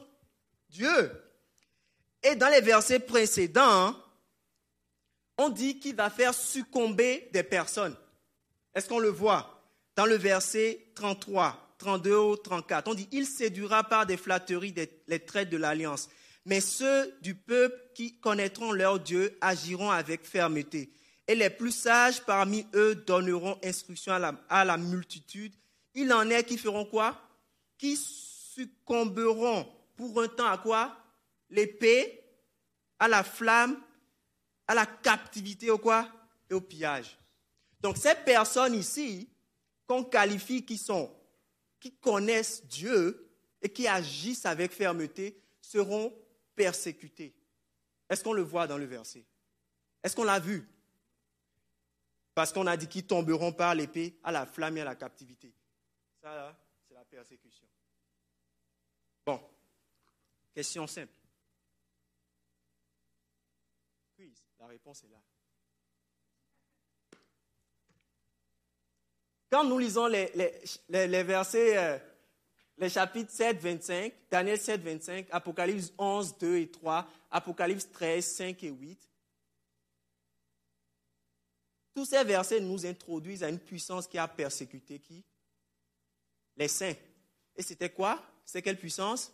Dieu. 0.69 1.11
Et 2.23 2.35
dans 2.35 2.49
les 2.49 2.61
versets 2.61 2.99
précédents, 2.99 3.95
on 5.37 5.49
dit 5.49 5.79
qu'il 5.79 5.95
va 5.95 6.09
faire 6.09 6.33
succomber 6.33 7.29
des 7.33 7.43
personnes. 7.43 7.95
Est-ce 8.75 8.89
qu'on 8.89 8.99
le 8.99 9.09
voit 9.09 9.63
Dans 9.95 10.05
le 10.05 10.15
verset 10.15 10.91
33, 10.95 11.75
32 11.77 12.17
ou 12.17 12.35
34, 12.35 12.87
on 12.89 12.93
dit 12.93 13.07
Il 13.11 13.25
séduira 13.25 13.83
par 13.83 14.05
des 14.05 14.17
flatteries 14.17 14.75
les 15.07 15.19
traits 15.19 15.49
de 15.49 15.57
l'alliance 15.57 16.09
mais 16.45 16.61
ceux 16.61 17.15
du 17.21 17.35
peuple 17.35 17.79
qui 17.93 18.19
connaîtront 18.19 18.71
leur 18.71 18.99
Dieu 18.99 19.37
agiront 19.41 19.91
avec 19.91 20.25
fermeté. 20.25 20.91
Et 21.29 21.35
les 21.35 21.51
plus 21.51 21.71
sages 21.71 22.25
parmi 22.25 22.65
eux 22.73 22.95
donneront 22.95 23.59
instruction 23.63 24.13
à 24.49 24.65
la, 24.65 24.77
multitude. 24.77 25.53
Il 25.93 26.11
en 26.11 26.27
est 26.27 26.43
qui 26.43 26.57
feront 26.57 26.85
quoi? 26.85 27.21
Qui 27.77 27.95
succomberont 27.97 29.71
pour 29.95 30.23
un 30.23 30.27
temps 30.27 30.47
à 30.47 30.57
quoi? 30.57 30.97
L'épée, 31.51 32.19
à 32.97 33.07
la 33.07 33.23
flamme, 33.23 33.79
à 34.65 34.73
la 34.73 34.87
captivité 34.87 35.69
au 35.69 35.77
quoi? 35.77 36.09
Et 36.49 36.55
au 36.55 36.61
pillage. 36.61 37.15
Donc 37.79 37.97
ces 37.97 38.15
personnes 38.15 38.73
ici, 38.73 39.29
qu'on 39.85 40.03
qualifie 40.03 40.65
qui 40.65 40.79
sont, 40.79 41.15
qui 41.79 41.91
connaissent 41.91 42.65
Dieu 42.65 43.29
et 43.61 43.69
qui 43.69 43.87
agissent 43.87 44.47
avec 44.47 44.71
fermeté, 44.71 45.39
seront 45.61 46.11
persécutés. 46.55 47.35
Est-ce 48.09 48.23
qu'on 48.23 48.33
le 48.33 48.41
voit 48.41 48.65
dans 48.65 48.79
le 48.79 48.85
verset? 48.85 49.23
Est-ce 50.03 50.15
qu'on 50.15 50.23
l'a 50.23 50.39
vu? 50.39 50.67
Parce 52.33 52.53
qu'on 52.53 52.67
a 52.67 52.77
dit 52.77 52.87
qu'ils 52.87 53.05
tomberont 53.05 53.51
par 53.51 53.75
l'épée 53.75 54.17
à 54.23 54.31
la 54.31 54.45
flamme 54.45 54.77
et 54.77 54.81
à 54.81 54.85
la 54.85 54.95
captivité. 54.95 55.53
Ça, 56.21 56.55
c'est 56.87 56.93
la 56.93 57.05
persécution. 57.05 57.67
Bon, 59.25 59.41
question 60.53 60.87
simple. 60.87 61.13
Quiz, 64.15 64.43
la 64.59 64.67
réponse 64.67 65.03
est 65.03 65.09
là. 65.09 65.21
Quand 69.49 69.63
nous 69.63 69.79
lisons 69.79 70.07
les, 70.07 70.31
les, 70.89 71.23
versets 71.23 71.77
euh, 71.77 71.97
les 72.77 72.89
chapitres 72.89 73.31
7, 73.31 73.59
25, 73.59 74.13
Daniel 74.29 74.59
7, 74.59 74.81
25, 74.81 75.27
Apocalypse 75.31 75.91
11, 75.97 76.37
2 76.37 76.57
et 76.57 76.69
3, 76.69 77.07
Apocalypse 77.31 77.91
13, 77.91 78.25
5 78.25 78.63
et 78.63 78.69
8. 78.69 79.08
Tous 81.93 82.05
ces 82.05 82.23
versets 82.23 82.59
nous 82.59 82.85
introduisent 82.85 83.43
à 83.43 83.49
une 83.49 83.59
puissance 83.59 84.07
qui 84.07 84.17
a 84.17 84.27
persécuté 84.27 84.99
qui? 84.99 85.23
Les 86.55 86.67
saints. 86.67 86.95
Et 87.55 87.63
c'était 87.63 87.89
quoi? 87.89 88.21
C'est 88.45 88.61
quelle 88.61 88.79
puissance? 88.79 89.31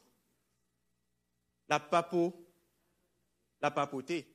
La 1.68 1.80
la 3.62 3.72
papauté. 3.72 4.28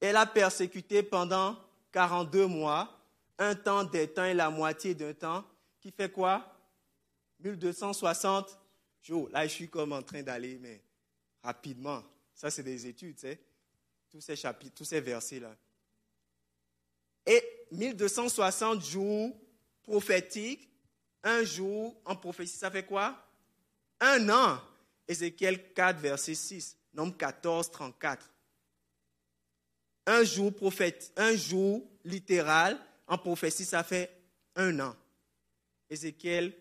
Elle 0.00 0.16
a 0.16 0.26
persécuté 0.26 1.02
pendant 1.02 1.56
42 1.92 2.46
mois, 2.46 2.98
un 3.38 3.54
temps 3.54 3.84
des 3.84 4.08
temps 4.08 4.24
et 4.24 4.34
la 4.34 4.50
moitié 4.50 4.94
d'un 4.94 5.12
temps, 5.12 5.44
qui 5.80 5.90
fait 5.90 6.10
quoi? 6.10 6.56
1260 7.40 8.58
jours. 9.02 9.28
Là, 9.30 9.46
je 9.46 9.52
suis 9.52 9.68
comme 9.68 9.92
en 9.92 10.02
train 10.02 10.22
d'aller, 10.22 10.58
mais 10.58 10.82
rapidement. 11.42 12.02
Ça, 12.34 12.50
c'est 12.50 12.62
des 12.62 12.86
études, 12.86 13.16
tu 13.16 13.22
sais. 13.22 13.40
Tous 14.10 14.20
ces 14.20 14.36
chapitres, 14.36 14.74
tous 14.74 14.84
ces 14.84 15.00
versets-là. 15.00 15.54
Et 17.26 17.42
1260 17.72 18.84
jours 18.84 19.36
prophétiques, 19.82 20.68
un 21.22 21.44
jour 21.44 21.94
en 22.04 22.16
prophétie, 22.16 22.56
ça 22.56 22.70
fait 22.70 22.84
quoi? 22.84 23.16
Un 24.00 24.28
an. 24.28 24.60
Ézéchiel 25.06 25.72
4, 25.72 26.00
verset 26.00 26.34
6. 26.34 26.76
Nombre 26.94 27.16
14, 27.16 27.70
34. 27.70 28.30
Un 30.06 30.24
jour 30.24 30.54
prophète, 30.54 31.12
un 31.16 31.36
jour 31.36 31.86
littéral 32.04 32.78
en 33.06 33.18
prophétie, 33.18 33.64
ça 33.64 33.84
fait 33.84 34.10
un 34.56 34.80
an. 34.80 34.96
Ézéchiel, 35.88 36.52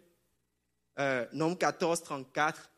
euh, 1.00 1.26
nombre 1.34 1.58
14, 1.58 2.04
34. 2.04 2.70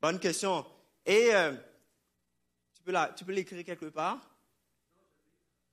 Bonne 0.00 0.20
question. 0.20 0.64
Et 1.04 1.34
euh, 1.34 1.52
tu 3.16 3.24
peux 3.24 3.32
l'écrire 3.32 3.64
quelque 3.64 3.86
part? 3.86 4.18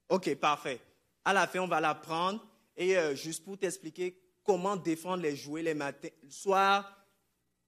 Ok, 0.09 0.33
parfait. 0.35 0.81
À 1.23 1.33
la 1.33 1.47
fin, 1.47 1.59
on 1.59 1.67
va 1.67 1.79
la 1.79 1.95
prendre 1.95 2.45
et 2.75 2.97
euh, 2.97 3.15
juste 3.15 3.43
pour 3.43 3.57
t'expliquer 3.57 4.19
comment 4.43 4.75
défendre 4.75 5.23
les 5.23 5.35
jouets 5.35 5.63
les 5.63 5.73
matins, 5.73 6.09
soir, 6.29 7.05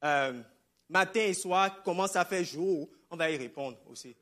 euh, 0.04 0.42
matin 0.90 1.22
et 1.22 1.34
soir, 1.34 1.82
comment 1.84 2.08
ça 2.08 2.26
fait 2.26 2.46
jour, 2.46 2.90
on 3.10 3.16
va 3.16 3.32
y 3.32 3.38
répondre 3.38 3.78
aussi. 3.88 4.16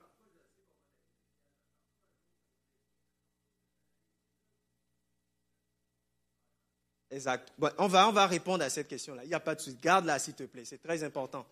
Exact. 7.09 7.53
on, 7.77 7.87
va, 7.87 8.09
on 8.09 8.11
va 8.11 8.27
répondre 8.27 8.63
à 8.63 8.69
cette 8.69 8.89
question-là. 8.89 9.23
Il 9.23 9.29
n'y 9.29 9.33
a 9.33 9.39
pas 9.39 9.55
de 9.55 9.61
souci. 9.61 9.77
Garde-la, 9.81 10.19
s'il 10.19 10.33
te 10.33 10.43
plaît. 10.43 10.65
C'est 10.65 10.81
très 10.81 11.01
important. 11.03 11.45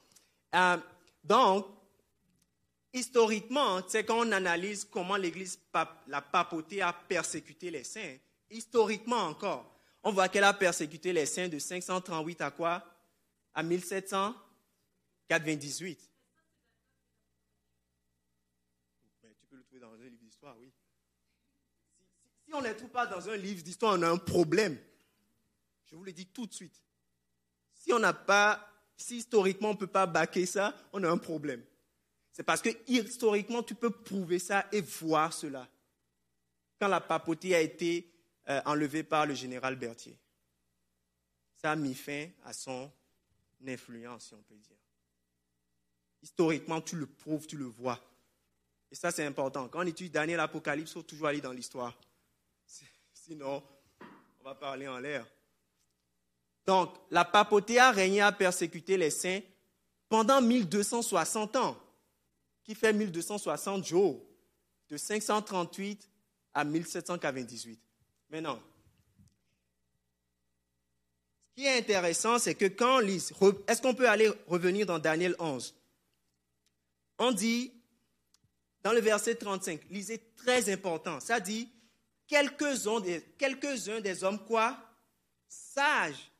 Euh, 0.53 0.77
donc, 1.23 1.67
historiquement, 2.93 3.81
c'est 3.87 4.03
quand 4.03 4.27
on 4.27 4.31
analyse 4.31 4.85
comment 4.85 5.17
l'Église, 5.17 5.59
la 6.07 6.21
papauté 6.21 6.81
a 6.81 6.93
persécuté 6.93 7.71
les 7.71 7.83
saints, 7.83 8.17
historiquement 8.49 9.27
encore, 9.27 9.73
on 10.03 10.11
voit 10.11 10.27
qu'elle 10.27 10.43
a 10.43 10.53
persécuté 10.53 11.13
les 11.13 11.25
saints 11.25 11.47
de 11.47 11.57
538 11.57 12.41
à 12.41 12.51
quoi? 12.51 12.85
À 13.53 13.63
1798. 13.63 16.09
tu 19.39 19.47
peux 19.47 19.55
le 19.55 19.63
trouver 19.63 19.79
dans 19.79 19.93
un 19.93 19.97
livre 19.97 20.17
d'histoire, 20.21 20.57
oui. 20.59 20.69
Si, 22.45 22.53
on 22.53 22.61
ne 22.61 22.67
le 22.67 22.75
trouve 22.75 22.89
pas 22.89 23.07
dans 23.07 23.29
un 23.29 23.37
livre 23.37 23.63
d'histoire, 23.63 23.95
on 23.97 24.01
a 24.01 24.09
un 24.09 24.17
problème. 24.17 24.77
Je 25.85 25.95
vous 25.95 26.03
le 26.03 26.11
dis 26.11 26.25
tout 26.25 26.45
de 26.45 26.53
suite. 26.53 26.83
Si 27.73 27.93
on 27.93 27.99
n'a 27.99 28.11
pas, 28.13 28.72
si 29.03 29.17
historiquement 29.17 29.71
on 29.71 29.73
ne 29.73 29.77
peut 29.77 29.87
pas 29.87 30.05
baquer 30.05 30.45
ça, 30.45 30.73
on 30.93 31.03
a 31.03 31.09
un 31.09 31.17
problème. 31.17 31.61
C'est 32.31 32.43
parce 32.43 32.61
que 32.61 32.69
historiquement, 32.87 33.61
tu 33.61 33.75
peux 33.75 33.89
prouver 33.89 34.39
ça 34.39 34.65
et 34.71 34.79
voir 34.79 35.33
cela. 35.33 35.67
Quand 36.79 36.87
la 36.87 37.01
papauté 37.01 37.53
a 37.53 37.59
été 37.59 38.09
euh, 38.47 38.61
enlevée 38.65 39.03
par 39.03 39.25
le 39.25 39.35
général 39.35 39.75
Berthier, 39.75 40.17
ça 41.57 41.71
a 41.71 41.75
mis 41.75 41.93
fin 41.93 42.29
à 42.45 42.53
son 42.53 42.89
influence, 43.67 44.27
si 44.27 44.33
on 44.35 44.41
peut 44.41 44.55
dire. 44.55 44.77
Historiquement, 46.21 46.79
tu 46.79 46.95
le 46.95 47.05
prouves, 47.05 47.45
tu 47.45 47.57
le 47.57 47.65
vois. 47.65 47.99
Et 48.89 48.95
ça, 48.95 49.11
c'est 49.11 49.25
important. 49.25 49.67
Quand 49.67 49.83
on 49.83 49.87
étudie 49.87 50.09
Daniel 50.09 50.39
Apocalypse, 50.39 50.91
il 50.91 50.93
faut 50.93 51.03
toujours 51.03 51.27
aller 51.27 51.41
dans 51.41 51.51
l'histoire. 51.51 51.93
Sinon, 53.13 53.61
on 54.39 54.43
va 54.45 54.55
parler 54.55 54.87
en 54.87 54.97
l'air. 54.97 55.27
Donc, 56.65 56.95
la 57.11 57.25
papauté 57.25 57.79
a 57.79 57.91
régné 57.91 58.21
à 58.21 58.31
persécuter 58.31 58.97
les 58.97 59.09
saints 59.09 59.41
pendant 60.07 60.41
1260 60.41 61.55
ans, 61.57 61.77
qui 62.63 62.75
fait 62.75 62.93
1260 62.93 63.85
jours, 63.85 64.23
de 64.89 64.97
538 64.97 66.09
à 66.53 66.63
1798. 66.63 67.79
Maintenant, 68.29 68.59
ce 71.49 71.61
qui 71.61 71.67
est 71.67 71.77
intéressant, 71.77 72.39
c'est 72.39 72.55
que 72.55 72.65
quand 72.65 73.01
est-ce 73.01 73.81
qu'on 73.81 73.93
peut 73.93 74.09
aller 74.09 74.31
revenir 74.47 74.85
dans 74.85 74.99
Daniel 74.99 75.35
11 75.39 75.75
On 77.19 77.31
dit, 77.31 77.73
dans 78.81 78.93
le 78.93 79.01
verset 79.01 79.35
35, 79.35 79.81
lisez 79.89 80.19
très 80.35 80.71
important, 80.71 81.19
ça 81.19 81.39
dit, 81.39 81.69
quelques-uns 82.27 83.01
des, 83.01 83.21
quelques 83.37 83.89
des 84.01 84.23
hommes 84.23 84.43
quoi? 84.45 84.77
Sages 85.47 86.32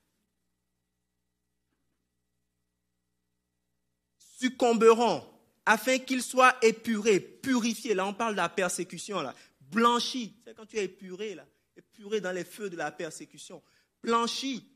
succomberont 4.44 5.24
afin 5.66 6.00
qu'ils 6.00 6.22
soient 6.22 6.58
épurés, 6.62 7.22
purifiés. 7.22 7.94
Là, 7.94 8.06
on 8.06 8.14
parle 8.14 8.34
de 8.34 8.38
la 8.38 8.50
persécution, 8.50 9.22
là. 9.22 9.34
Blanchis. 9.62 10.34
C'est 10.46 10.54
quand 10.54 10.66
tu 10.66 10.78
es 10.78 10.84
épuré, 10.84 11.36
là. 11.36 11.46
Épuré 11.78 12.20
dans 12.20 12.34
les 12.34 12.44
feux 12.44 12.70
de 12.70 12.76
la 12.76 12.92
persécution. 12.92 13.64
Blanchis. 14.02 14.68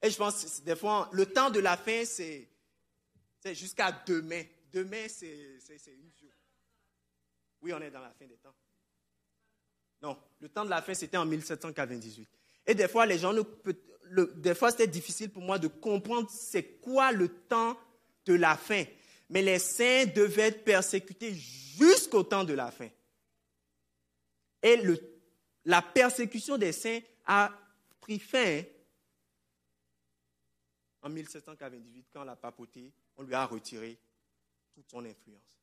Et 0.00 0.08
je 0.08 0.16
pense, 0.16 0.62
des 0.62 0.76
fois, 0.76 1.10
le 1.12 1.26
temps 1.26 1.50
de 1.50 1.60
la 1.60 1.76
fin, 1.76 2.06
c'est, 2.06 2.48
jusqu'à 3.52 3.92
demain. 4.06 4.44
Demain, 4.72 5.08
c'est, 5.10 5.60
c'est, 5.60 5.76
c'est 5.76 5.92
une 5.92 6.10
jour. 6.18 6.32
Oui, 7.60 7.74
on 7.74 7.82
est 7.82 7.90
dans 7.90 8.00
la 8.00 8.14
fin 8.14 8.24
des 8.24 8.38
temps. 8.38 8.54
Non, 10.00 10.18
le 10.40 10.48
temps 10.48 10.64
de 10.64 10.70
la 10.70 10.80
fin, 10.80 10.94
c'était 10.94 11.18
en 11.18 11.26
1798. 11.26 12.30
Et 12.66 12.74
des 12.74 12.88
fois, 12.88 13.06
les 13.06 13.18
gens, 13.18 13.32
des 14.36 14.54
fois, 14.54 14.70
c'était 14.70 14.86
difficile 14.86 15.30
pour 15.30 15.42
moi 15.42 15.58
de 15.58 15.68
comprendre 15.68 16.28
c'est 16.30 16.78
quoi 16.80 17.12
le 17.12 17.28
temps 17.28 17.78
de 18.24 18.34
la 18.34 18.56
fin. 18.56 18.84
Mais 19.28 19.42
les 19.42 19.58
saints 19.58 20.06
devaient 20.06 20.48
être 20.48 20.64
persécutés 20.64 21.34
jusqu'au 21.34 22.22
temps 22.22 22.44
de 22.44 22.54
la 22.54 22.70
fin. 22.70 22.88
Et 24.62 24.80
la 25.64 25.82
persécution 25.82 26.58
des 26.58 26.72
saints 26.72 27.00
a 27.24 27.52
pris 28.00 28.18
fin 28.18 28.62
en 31.02 31.08
1798 31.08 32.08
quand 32.12 32.24
la 32.24 32.34
papauté, 32.34 32.92
on 33.16 33.22
lui 33.22 33.34
a 33.34 33.44
retiré 33.46 33.98
toute 34.74 34.90
son 34.90 35.04
influence. 35.04 35.56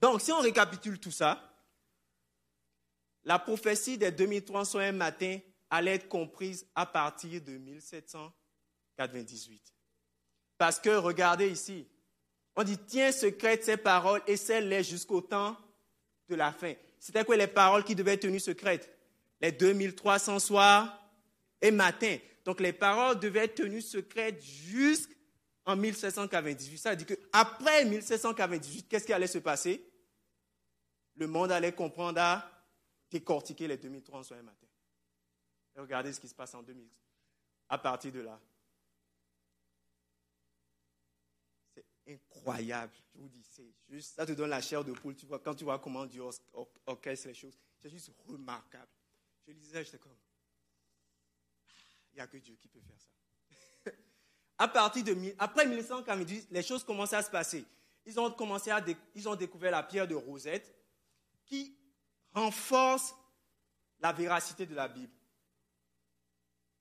Donc, 0.00 0.20
si 0.20 0.32
on 0.32 0.40
récapitule 0.40 1.00
tout 1.00 1.10
ça, 1.10 1.50
la 3.24 3.38
prophétie 3.38 3.98
des 3.98 4.10
2301 4.10 4.92
matin 4.92 5.38
allait 5.70 5.94
être 5.94 6.08
comprise 6.08 6.66
à 6.74 6.84
partir 6.84 7.40
de 7.40 7.56
1798. 7.56 9.72
Parce 10.58 10.78
que 10.80 10.90
regardez 10.90 11.48
ici, 11.48 11.86
on 12.56 12.64
dit 12.64 12.76
tiens 12.76 13.12
secrète 13.12 13.64
ces 13.64 13.78
paroles 13.78 14.20
et 14.26 14.36
celles-là 14.36 14.82
jusqu'au 14.82 15.20
temps 15.20 15.56
de 16.28 16.34
la 16.34 16.52
fin. 16.52 16.74
C'était 16.98 17.24
quoi 17.24 17.36
les 17.36 17.46
paroles 17.46 17.84
qui 17.84 17.94
devaient 17.94 18.14
être 18.14 18.22
tenues 18.22 18.40
secrètes? 18.40 18.92
Les 19.40 19.52
2300 19.52 20.40
soirs 20.40 21.00
et 21.62 21.70
matins. 21.70 22.18
Donc 22.44 22.60
les 22.60 22.74
paroles 22.74 23.18
devaient 23.18 23.44
être 23.44 23.54
tenues 23.54 23.80
secrètes 23.80 24.42
jusqu'en 24.42 25.76
1798. 25.76 26.78
Ça 26.78 26.90
veut 26.90 26.96
dire 26.96 27.06
qu'après 27.06 27.86
1798, 27.86 28.88
qu'est-ce 28.88 29.06
qui 29.06 29.12
allait 29.12 29.26
se 29.26 29.38
passer? 29.38 29.86
Le 31.16 31.26
monde 31.26 31.50
allait 31.52 31.72
comprendre 31.72 32.20
à 32.20 32.50
décortiquer 33.10 33.66
les 33.66 33.78
2300 33.78 34.24
soirs 34.24 34.40
et 34.40 34.42
matins 34.42 34.69
regardez 35.76 36.12
ce 36.12 36.20
qui 36.20 36.28
se 36.28 36.34
passe 36.34 36.54
en 36.54 36.62
2000. 36.62 36.88
À 37.68 37.78
partir 37.78 38.12
de 38.12 38.20
là. 38.20 38.40
C'est 41.74 41.84
incroyable. 42.08 42.92
Je 43.14 43.20
vous 43.20 43.28
dis, 43.28 43.44
c'est 43.44 43.72
juste, 43.88 44.14
ça 44.16 44.26
te 44.26 44.32
donne 44.32 44.50
la 44.50 44.60
chair 44.60 44.84
de 44.84 44.92
poule. 44.92 45.14
Tu 45.14 45.26
vois, 45.26 45.38
quand 45.38 45.54
tu 45.54 45.64
vois 45.64 45.78
comment 45.78 46.06
Dieu 46.06 46.22
orchestre 46.86 47.28
les 47.28 47.34
choses, 47.34 47.56
c'est 47.80 47.90
juste 47.90 48.10
remarquable. 48.26 48.90
Je 49.46 49.52
lisais, 49.52 49.84
j'étais 49.84 49.98
comme, 49.98 50.16
il 52.12 52.16
n'y 52.16 52.20
a 52.20 52.26
que 52.26 52.36
Dieu 52.36 52.56
qui 52.56 52.68
peut 52.68 52.80
faire 52.80 52.98
ça. 52.98 53.90
à 54.58 54.68
partir 54.68 55.04
de, 55.04 55.34
après 55.38 55.66
1998, 55.66 56.48
les 56.50 56.62
choses 56.62 56.84
commencent 56.84 57.12
à 57.12 57.22
se 57.22 57.30
passer. 57.30 57.64
Ils 58.06 58.18
ont 58.18 58.30
commencé 58.30 58.70
à, 58.70 58.84
ils 59.14 59.28
ont 59.28 59.36
découvert 59.36 59.70
la 59.70 59.82
pierre 59.82 60.08
de 60.08 60.14
Rosette 60.14 60.74
qui 61.44 61.76
renforce 62.32 63.14
la 64.00 64.12
véracité 64.12 64.66
de 64.66 64.74
la 64.74 64.88
Bible. 64.88 65.12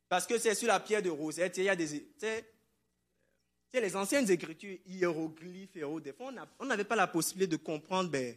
Parce 0.10 0.26
que 0.26 0.40
c'est 0.40 0.56
sur 0.56 0.68
la 0.68 0.80
pierre 0.80 1.04
de 1.04 1.10
Rosette, 1.12 1.58
il 1.58 1.66
y 1.66 1.70
a 1.70 1.76
des. 1.76 2.04
les 3.72 3.96
anciennes 3.96 4.30
écritures, 4.30 4.80
hiéroglyphes 4.88 5.78
et 5.78 6.02
des 6.02 6.14
fois, 6.14 6.34
on 6.58 6.66
n'avait 6.66 6.84
pas 6.84 6.96
la 6.96 7.06
possibilité 7.06 7.56
de 7.56 7.62
comprendre. 7.62 8.10
Ben, 8.10 8.36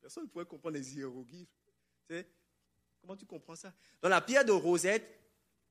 personne 0.00 0.22
ne 0.22 0.28
pouvait 0.28 0.44
comprendre 0.44 0.76
les 0.76 0.94
hiéroglyphes. 0.94 1.48
Comment 3.00 3.16
tu 3.16 3.26
comprends 3.26 3.56
ça? 3.56 3.72
Donc 4.00 4.10
la 4.10 4.20
pierre 4.20 4.44
de 4.44 4.52
Rosette 4.52 5.18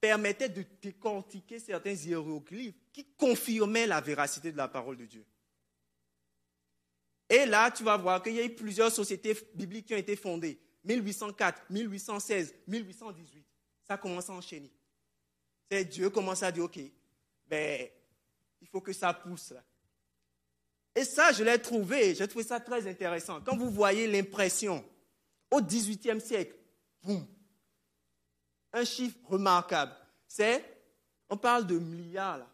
permettait 0.01 0.49
de 0.49 0.65
décortiquer 0.81 1.59
certains 1.59 1.93
hiéroglyphes 1.93 2.75
qui 2.91 3.05
confirmaient 3.17 3.87
la 3.87 4.01
véracité 4.01 4.51
de 4.51 4.57
la 4.57 4.67
parole 4.67 4.97
de 4.97 5.05
Dieu. 5.05 5.25
Et 7.29 7.45
là, 7.45 7.71
tu 7.71 7.83
vas 7.83 7.95
voir 7.95 8.21
qu'il 8.21 8.33
y 8.33 8.41
a 8.41 8.43
eu 8.43 8.53
plusieurs 8.53 8.91
sociétés 8.91 9.37
bibliques 9.53 9.85
qui 9.85 9.93
ont 9.93 9.97
été 9.97 10.17
fondées. 10.17 10.59
1804, 10.83 11.69
1816, 11.69 12.55
1818. 12.67 13.45
Ça 13.83 13.97
commence 13.97 14.29
à 14.29 14.33
enchaîner. 14.33 14.69
Dieu 15.89 16.09
commence 16.09 16.43
à 16.43 16.51
dire, 16.51 16.65
OK, 16.65 16.79
ben, 17.47 17.87
il 18.61 18.67
faut 18.67 18.81
que 18.81 18.93
ça 18.93 19.13
pousse. 19.13 19.53
Et 20.95 21.05
ça, 21.05 21.31
je 21.31 21.43
l'ai 21.43 21.59
trouvé, 21.59 22.13
j'ai 22.15 22.27
trouvé 22.27 22.43
ça 22.43 22.59
très 22.59 22.87
intéressant. 22.87 23.39
Quand 23.41 23.55
vous 23.55 23.69
voyez 23.69 24.07
l'impression, 24.07 24.83
au 25.49 25.61
XVIIIe 25.61 26.19
siècle, 26.19 26.55
boum, 27.01 27.25
un 28.73 28.85
chiffre 28.85 29.17
remarquable, 29.27 29.93
c'est, 30.27 30.63
on 31.29 31.37
parle 31.37 31.65
de 31.67 31.77
milliards 31.77 32.37
là. 32.39 32.47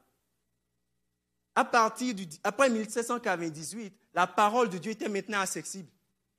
À 1.55 1.65
partir 1.65 2.13
du, 2.13 2.28
après 2.43 2.70
1798, 2.70 3.91
la 4.13 4.28
parole 4.28 4.70
de 4.70 4.78
Dieu 4.78 4.91
était 4.91 5.09
maintenant 5.09 5.39
accessible. 5.39 5.89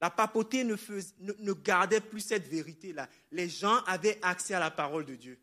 La 0.01 0.11
papauté 0.11 0.63
ne, 0.63 0.77
ne, 1.19 1.53
gardait 1.55 2.01
plus 2.01 2.21
cette 2.21 2.47
vérité-là. 2.47 3.09
Les 3.33 3.49
gens 3.49 3.79
avaient 3.87 4.21
accès 4.23 4.55
à 4.55 4.61
la 4.61 4.71
parole 4.71 5.05
de 5.05 5.17
Dieu. 5.17 5.37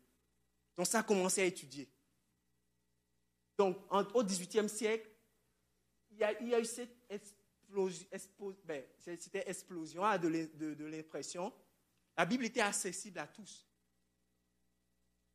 Donc 0.76 0.86
ça 0.86 1.00
a 1.00 1.02
commencé 1.02 1.42
à 1.42 1.44
étudier. 1.44 1.88
Donc 3.56 3.78
au 3.90 4.24
XVIIIe 4.24 4.68
siècle, 4.68 5.08
il 6.10 6.18
y, 6.18 6.54
a, 6.54 6.60
eu 6.60 6.64
cette 6.64 6.96
explosion, 7.10 8.06
ben, 8.64 8.82
explosion 9.46 10.04
hein, 10.04 10.18
de 10.18 10.84
l'impression. 10.84 11.52
La 12.16 12.24
Bible 12.24 12.46
était 12.46 12.60
accessible 12.60 13.18
à 13.18 13.26
tous. 13.26 13.66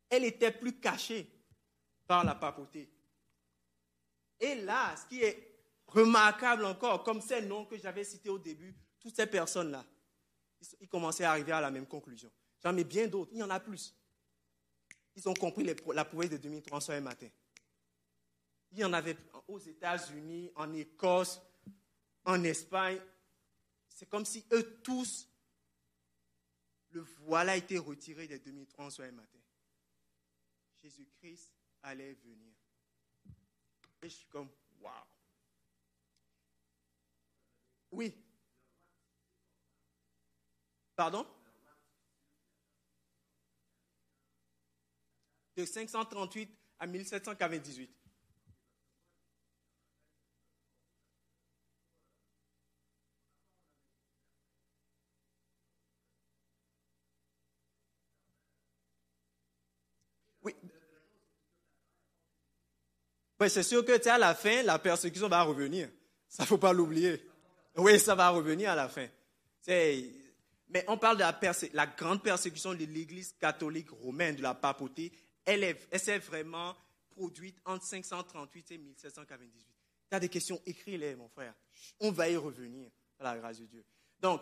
Elle 0.09 0.25
était 0.25 0.51
plus 0.51 0.79
cachée 0.79 1.27
par 2.07 2.23
la 2.23 2.35
papauté. 2.35 2.89
Et 4.39 4.55
là, 4.55 4.95
ce 4.97 5.05
qui 5.05 5.21
est 5.21 5.51
remarquable 5.85 6.65
encore, 6.65 7.03
comme 7.03 7.21
ces 7.21 7.41
noms 7.41 7.65
que 7.65 7.77
j'avais 7.77 8.03
cités 8.03 8.29
au 8.29 8.39
début, 8.39 8.75
toutes 8.99 9.15
ces 9.15 9.27
personnes-là, 9.27 9.85
ils 10.79 10.89
commençaient 10.89 11.23
à 11.23 11.31
arriver 11.31 11.51
à 11.51 11.61
la 11.61 11.71
même 11.71 11.85
conclusion. 11.85 12.31
J'en 12.63 12.75
ai 12.75 12.83
bien 12.83 13.07
d'autres, 13.07 13.31
il 13.33 13.39
y 13.39 13.43
en 13.43 13.49
a 13.49 13.59
plus. 13.59 13.95
Ils 15.15 15.27
ont 15.27 15.33
compris 15.33 15.63
la 15.63 16.05
prouesse 16.05 16.29
de 16.29 16.37
2300 16.37 16.93
un 16.93 17.01
matin. 17.01 17.27
Il 18.71 18.79
y 18.79 18.85
en 18.85 18.93
avait 18.93 19.17
aux 19.47 19.59
États-Unis, 19.59 20.51
en 20.55 20.73
Écosse, 20.73 21.41
en 22.23 22.43
Espagne. 22.43 23.01
C'est 23.89 24.07
comme 24.07 24.25
si 24.25 24.45
eux 24.53 24.79
tous, 24.81 25.27
le 26.91 27.01
voile 27.01 27.49
a 27.49 27.57
été 27.57 27.77
retiré 27.77 28.27
des 28.27 28.39
2300 28.39 29.03
un 29.03 29.11
matin. 29.11 29.39
Jésus-Christ 30.81 31.51
allait 31.83 32.13
venir. 32.13 32.53
Et 34.01 34.09
je 34.09 34.15
suis 34.15 34.27
comme, 34.27 34.49
waouh. 34.79 34.93
Oui. 37.91 38.15
Pardon? 40.95 41.27
De 45.61 45.65
538 45.67 46.49
à 46.79 46.87
1798. 46.87 47.91
Oui. 60.41 60.55
oui 63.39 63.49
c'est 63.51 63.61
sûr 63.61 63.85
que 63.85 64.09
à 64.09 64.17
la 64.17 64.33
fin, 64.33 64.63
la 64.63 64.79
persécution 64.79 65.29
va 65.29 65.43
revenir. 65.43 65.89
Ça 66.27 66.41
ne 66.41 66.47
faut 66.47 66.57
pas 66.57 66.73
l'oublier. 66.73 67.23
Oui, 67.75 67.99
ça 67.99 68.15
va 68.15 68.29
revenir 68.29 68.71
à 68.71 68.75
la 68.75 68.89
fin. 68.89 69.07
Mais 69.67 70.83
on 70.87 70.97
parle 70.97 71.17
de 71.17 71.21
la, 71.21 71.39
la 71.73 71.85
grande 71.85 72.23
persécution 72.23 72.73
de 72.73 72.83
l'Église 72.83 73.35
catholique 73.39 73.91
romaine, 73.91 74.37
de 74.37 74.41
la 74.41 74.55
papauté. 74.55 75.11
Elle, 75.45 75.75
s'est 75.93 76.19
vraiment 76.19 76.75
produite 77.09 77.57
entre 77.65 77.85
538 77.85 78.71
et 78.71 78.77
1798. 78.77 79.65
Tu 80.09 80.15
as 80.15 80.19
des 80.19 80.29
questions, 80.29 80.61
écris-les, 80.65 81.15
mon 81.15 81.29
frère. 81.29 81.53
On 81.99 82.11
va 82.11 82.29
y 82.29 82.35
revenir, 82.35 82.89
à 83.19 83.23
la 83.23 83.37
grâce 83.37 83.59
de 83.59 83.65
Dieu. 83.65 83.83
Donc, 84.19 84.41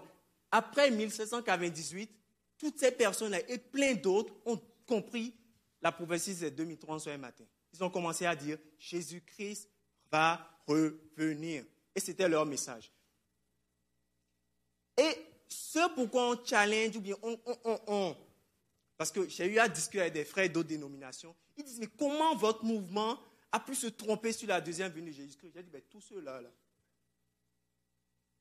après 0.51 0.91
1798, 0.91 2.11
toutes 2.57 2.79
ces 2.79 2.91
personnes-là 2.91 3.39
et 3.49 3.57
plein 3.57 3.93
d'autres 3.93 4.33
ont 4.45 4.59
compris 4.85 5.35
la 5.81 5.91
prophétie 5.91 6.35
de 6.35 6.49
2300 6.49 7.11
un 7.11 7.17
matin. 7.17 7.45
Ils 7.73 7.83
ont 7.83 7.89
commencé 7.89 8.25
à 8.25 8.35
dire 8.35 8.57
Jésus-Christ 8.79 9.69
va 10.11 10.59
revenir. 10.67 11.63
Et 11.95 11.99
c'était 11.99 12.27
leur 12.27 12.45
message. 12.45 12.91
Et 14.97 15.25
ce 15.47 15.93
pourquoi 15.95 16.31
on 16.31 16.45
challenge 16.45 16.97
ou 16.97 17.01
bien 17.01 17.15
on, 17.21 17.39
on, 17.45 17.79
on, 17.87 18.17
parce 18.99 19.13
que 19.13 19.29
j'ai 19.29 19.45
eu 19.45 19.59
à 19.59 19.69
discuter 19.69 20.01
avec 20.01 20.11
des 20.11 20.25
frères 20.25 20.49
d'autres 20.49 20.67
dénominations, 20.67 21.33
ils 21.55 21.63
disent, 21.63 21.79
mais 21.79 21.87
comment 21.87 22.35
votre 22.35 22.65
mouvement 22.65 23.17
a 23.49 23.57
pu 23.61 23.73
se 23.73 23.87
tromper 23.87 24.33
sur 24.33 24.49
la 24.49 24.59
deuxième 24.59 24.91
venue 24.91 25.11
de 25.11 25.15
Jésus-Christ? 25.15 25.53
J'ai 25.55 25.63
dit, 25.63 25.69
ben, 25.69 25.81
tous 25.89 26.01
ceux-là, 26.01 26.41
là, 26.41 26.51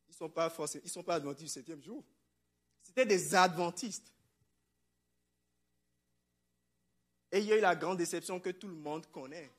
ils 0.09 0.11
ne 0.11 0.17
sont 0.17 0.29
pas 0.29 0.53
ils 0.83 0.91
sont 0.91 1.05
pas 1.05 1.15
adventistes 1.15 1.45
du 1.45 1.49
septième 1.49 1.81
jour. 1.81 2.05
C'était 2.83 3.07
des 3.07 3.37
adventistes. 3.37 4.13
Et 7.31 7.39
il 7.39 7.45
y 7.45 7.53
a 7.53 7.57
eu 7.57 7.61
la 7.61 7.77
grande 7.77 7.99
déception 7.99 8.41
que 8.41 8.51
tout 8.51 8.67
le 8.67 8.75
monde 8.75 9.07
connaît. 9.13 9.53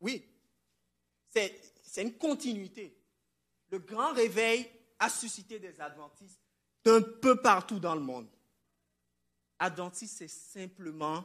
Oui, 0.00 0.24
c'est 1.28 1.60
une 1.98 2.16
continuité 2.16 2.96
le 3.72 3.78
grand 3.78 4.12
réveil 4.12 4.70
a 4.98 5.08
suscité 5.08 5.58
des 5.58 5.80
adventistes 5.80 6.41
d'un 6.84 7.00
peu 7.00 7.40
partout 7.40 7.78
dans 7.78 7.94
le 7.94 8.00
monde. 8.00 8.28
Adventistes, 9.58 10.18
c'est 10.18 10.28
simplement 10.28 11.24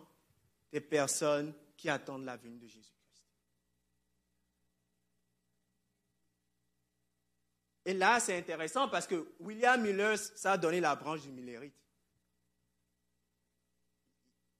des 0.72 0.82
personnes 0.82 1.54
qui 1.76 1.90
attendent 1.90 2.26
la 2.26 2.38
venue 2.38 2.58
de 2.58 2.68
Jésus-Christ. 2.68 3.24
Et 7.86 7.94
là, 7.94 8.20
c'est 8.20 8.38
intéressant 8.38 8.90
parce 8.90 9.08
que 9.08 9.34
William 9.40 9.82
Miller, 9.82 10.18
ça 10.18 10.54
a 10.54 10.58
donné 10.58 10.80
la 10.80 10.96
branche 10.96 11.22
du 11.22 11.32
Millérite. 11.32 11.74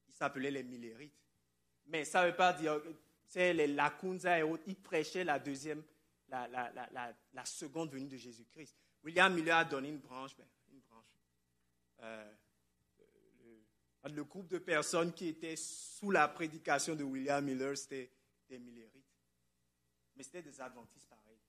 Il 0.08 0.14
s'appelait 0.14 0.52
les 0.52 0.64
Millérites. 0.64 1.14
Mais 1.88 2.06
ça 2.06 2.24
ne 2.24 2.30
veut 2.30 2.36
pas 2.36 2.54
dire, 2.54 2.82
c'est 3.28 3.54
les 3.54 3.68
Lacunza 3.68 4.40
et 4.40 4.44
autres, 4.44 4.64
ils 4.66 4.76
prêchaient 4.76 5.24
la 5.24 5.40
deuxième 5.40 5.84
la, 6.30 7.46
seconde 7.46 7.92
venue 7.92 8.08
de 8.08 8.18
Jésus-Christ. 8.18 8.76
William 9.04 9.34
Miller 9.34 9.58
a 9.58 9.66
donné 9.66 9.90
une 9.90 10.00
branche, 10.00 10.32
une 10.38 10.44
branche. 10.46 10.57
Euh, 12.02 12.34
le, 14.06 14.24
groupe 14.24 14.48
de 14.48 14.58
personnes 14.58 15.14
qui 15.14 15.28
étaient 15.28 15.56
sous 15.56 16.12
la 16.12 16.28
prédication 16.28 16.96
de 16.96 17.04
William 17.04 17.44
Miller, 17.44 17.78
c'était 17.78 18.12
des 18.50 18.60
millérites. 18.60 19.06
Mais 20.16 20.24
c'était 20.24 20.42
des 20.42 20.62
adventistes 20.62 21.08
pareils. 21.08 21.40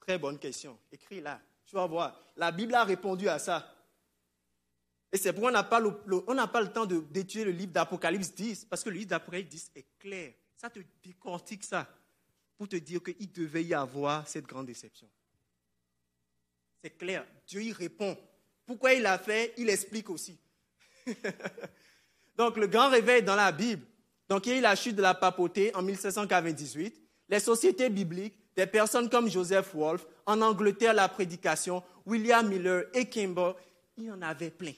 Très 0.00 0.18
bonne 0.18 0.38
question. 0.38 0.78
Écris 0.92 1.20
là. 1.20 1.40
Tu 1.64 1.74
vas 1.76 1.86
voir. 1.86 2.20
La 2.36 2.52
Bible 2.52 2.74
a 2.74 2.84
répondu 2.84 3.28
à 3.28 3.38
ça. 3.38 3.74
Et 5.10 5.16
c'est 5.16 5.32
pourquoi 5.32 5.50
on 5.50 5.52
n'a 5.52 5.62
pas, 5.62 5.80
le, 5.80 5.92
pas 5.92 6.60
le 6.60 6.72
temps 6.72 6.86
d'étudier 6.86 7.44
le 7.44 7.52
livre 7.52 7.72
d'Apocalypse 7.72 8.34
10, 8.34 8.64
parce 8.64 8.82
que 8.82 8.90
le 8.90 8.96
livre 8.96 9.10
d'Apocalypse 9.10 9.48
10 9.48 9.70
est 9.76 9.86
clair. 9.98 10.34
Ça 10.56 10.68
te 10.68 10.80
décortique 11.02 11.62
ça, 11.62 11.88
pour 12.56 12.68
te 12.68 12.76
dire 12.76 13.02
qu'il 13.02 13.30
devait 13.32 13.64
y 13.64 13.74
avoir 13.74 14.26
cette 14.28 14.46
grande 14.46 14.66
déception. 14.66 15.08
C'est 16.82 16.96
clair, 16.96 17.26
Dieu 17.46 17.62
y 17.62 17.72
répond. 17.72 18.16
Pourquoi 18.66 18.92
il 18.94 19.02
l'a 19.02 19.18
fait, 19.18 19.54
il 19.56 19.68
explique 19.68 20.10
aussi. 20.10 20.38
Donc 22.36 22.56
le 22.56 22.66
grand 22.66 22.90
réveil 22.90 23.22
dans 23.22 23.36
la 23.36 23.52
Bible, 23.52 23.84
donc 24.28 24.46
il 24.46 24.52
y 24.52 24.56
a 24.56 24.58
eu 24.58 24.62
la 24.62 24.74
chute 24.74 24.96
de 24.96 25.02
la 25.02 25.14
papauté 25.14 25.74
en 25.76 25.82
1798, 25.82 27.00
les 27.28 27.40
sociétés 27.40 27.90
bibliques, 27.90 28.34
des 28.56 28.66
personnes 28.66 29.08
comme 29.08 29.30
Joseph 29.30 29.74
Wolf, 29.74 30.06
en 30.26 30.40
Angleterre 30.40 30.94
la 30.94 31.08
prédication, 31.08 31.82
William 32.06 32.48
Miller 32.48 32.86
et 32.94 33.08
Kimball, 33.08 33.54
il 33.96 34.04
y 34.04 34.10
en 34.10 34.22
avait 34.22 34.50
plein 34.50 34.72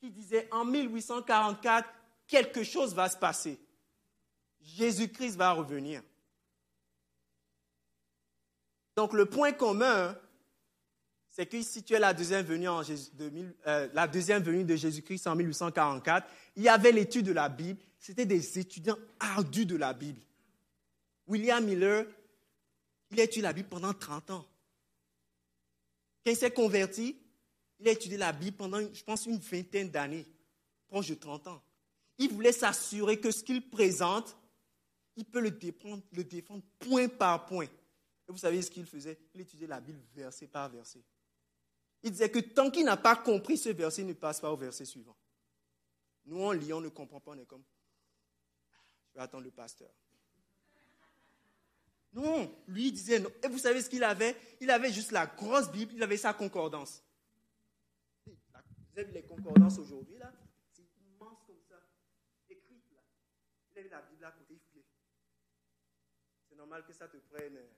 qui 0.00 0.10
disait 0.10 0.48
en 0.50 0.64
1844, 0.64 1.88
quelque 2.26 2.62
chose 2.62 2.94
va 2.94 3.08
se 3.08 3.16
passer. 3.16 3.58
Jésus-Christ 4.60 5.36
va 5.36 5.52
revenir. 5.52 6.02
Donc 8.96 9.12
le 9.12 9.26
point 9.26 9.52
commun 9.52 10.16
c'est 11.36 11.44
que 11.44 11.60
si 11.60 11.82
tu 11.82 11.92
es 11.92 11.98
la 11.98 12.14
deuxième 12.14 12.46
venue, 12.46 12.66
en 12.66 12.80
de, 12.80 13.30
euh, 13.66 14.64
de 14.64 14.76
Jésus-Christ 14.76 15.26
en 15.26 15.36
1844, 15.36 16.26
il 16.56 16.62
y 16.62 16.68
avait 16.70 16.92
l'étude 16.92 17.26
de 17.26 17.32
la 17.32 17.50
Bible. 17.50 17.78
C'était 17.98 18.24
des 18.24 18.58
étudiants 18.58 18.96
ardus 19.20 19.66
de 19.66 19.76
la 19.76 19.92
Bible. 19.92 20.22
William 21.26 21.62
Miller, 21.62 22.06
il 23.10 23.20
a 23.20 23.24
étudié 23.24 23.42
la 23.42 23.52
Bible 23.52 23.68
pendant 23.68 23.92
30 23.92 24.30
ans. 24.30 24.46
Quand 26.24 26.30
il 26.30 26.38
s'est 26.38 26.52
converti, 26.52 27.18
il 27.80 27.88
a 27.88 27.90
étudié 27.90 28.16
la 28.16 28.32
Bible 28.32 28.56
pendant, 28.56 28.80
je 28.80 29.04
pense, 29.04 29.26
une 29.26 29.36
vingtaine 29.36 29.90
d'années, 29.90 30.24
proche 30.88 31.08
de 31.08 31.16
30 31.16 31.48
ans. 31.48 31.62
Il 32.16 32.32
voulait 32.32 32.50
s'assurer 32.50 33.20
que 33.20 33.30
ce 33.30 33.44
qu'il 33.44 33.68
présente, 33.68 34.38
il 35.16 35.26
peut 35.26 35.40
le 35.40 35.54
le 36.12 36.24
défendre 36.24 36.62
point 36.78 37.08
par 37.08 37.44
point. 37.44 37.66
Et 38.28 38.32
vous 38.32 38.38
savez 38.38 38.60
ce 38.62 38.70
qu'il 38.70 38.86
faisait? 38.86 39.18
Il 39.34 39.40
étudiait 39.40 39.68
la 39.68 39.80
Bible 39.80 40.00
verset 40.14 40.48
par 40.48 40.68
verset. 40.68 41.02
Il 42.02 42.10
disait 42.10 42.30
que 42.30 42.38
tant 42.38 42.70
qu'il 42.70 42.84
n'a 42.84 42.96
pas 42.96 43.16
compris 43.16 43.56
ce 43.56 43.68
verset, 43.68 44.02
il 44.02 44.08
ne 44.08 44.12
passe 44.12 44.40
pas 44.40 44.52
au 44.52 44.56
verset 44.56 44.84
suivant. 44.84 45.16
Nous, 46.24 46.40
on 46.40 46.50
lit, 46.50 46.72
on 46.72 46.80
ne 46.80 46.88
comprend 46.88 47.20
pas, 47.20 47.32
on 47.32 47.38
est 47.38 47.46
comme, 47.46 47.62
je 49.08 49.14
vais 49.14 49.20
attendre 49.20 49.44
le 49.44 49.50
pasteur. 49.50 49.90
Non, 52.12 52.50
lui 52.66 52.88
il 52.88 52.92
disait 52.92 53.20
non. 53.20 53.30
Et 53.42 53.48
vous 53.48 53.58
savez 53.58 53.82
ce 53.82 53.90
qu'il 53.90 54.02
avait? 54.02 54.34
Il 54.60 54.70
avait 54.70 54.90
juste 54.90 55.12
la 55.12 55.26
grosse 55.26 55.70
Bible, 55.70 55.92
il 55.94 56.02
avait 56.02 56.16
sa 56.16 56.32
concordance. 56.32 57.04
Vous 58.24 58.98
avez 58.98 59.12
les 59.12 59.22
concordances 59.22 59.78
aujourd'hui, 59.78 60.16
là 60.16 60.32
C'est 60.72 60.86
immense 60.98 61.42
comme 61.46 61.60
ça, 61.68 61.76
écrite 62.48 62.90
là. 62.94 63.00
Il 63.74 63.80
avait 63.80 63.88
la 63.90 64.00
Bible 64.00 64.24
à 64.24 64.32
côté, 64.32 64.58
C'est 66.48 66.56
normal 66.56 66.84
que 66.86 66.94
ça 66.94 67.06
te 67.06 67.18
prenne 67.18 67.56
euh, 67.56 67.68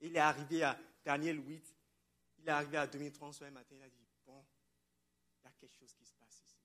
Il 0.00 0.16
est 0.16 0.20
arrivé 0.20 0.62
à 0.62 0.78
Daniel 1.04 1.38
8, 1.44 1.74
il 2.38 2.48
est 2.48 2.52
arrivé 2.52 2.76
à 2.76 2.86
2030 2.86 3.42
un 3.42 3.50
matin, 3.50 3.74
il 3.74 3.82
a 3.82 3.88
dit, 3.88 4.06
bon, 4.26 4.44
il 5.40 5.44
y 5.44 5.48
a 5.48 5.52
quelque 5.52 5.74
chose 5.74 5.92
qui 5.94 6.04
se 6.04 6.14
passe 6.14 6.42
ici. 6.44 6.58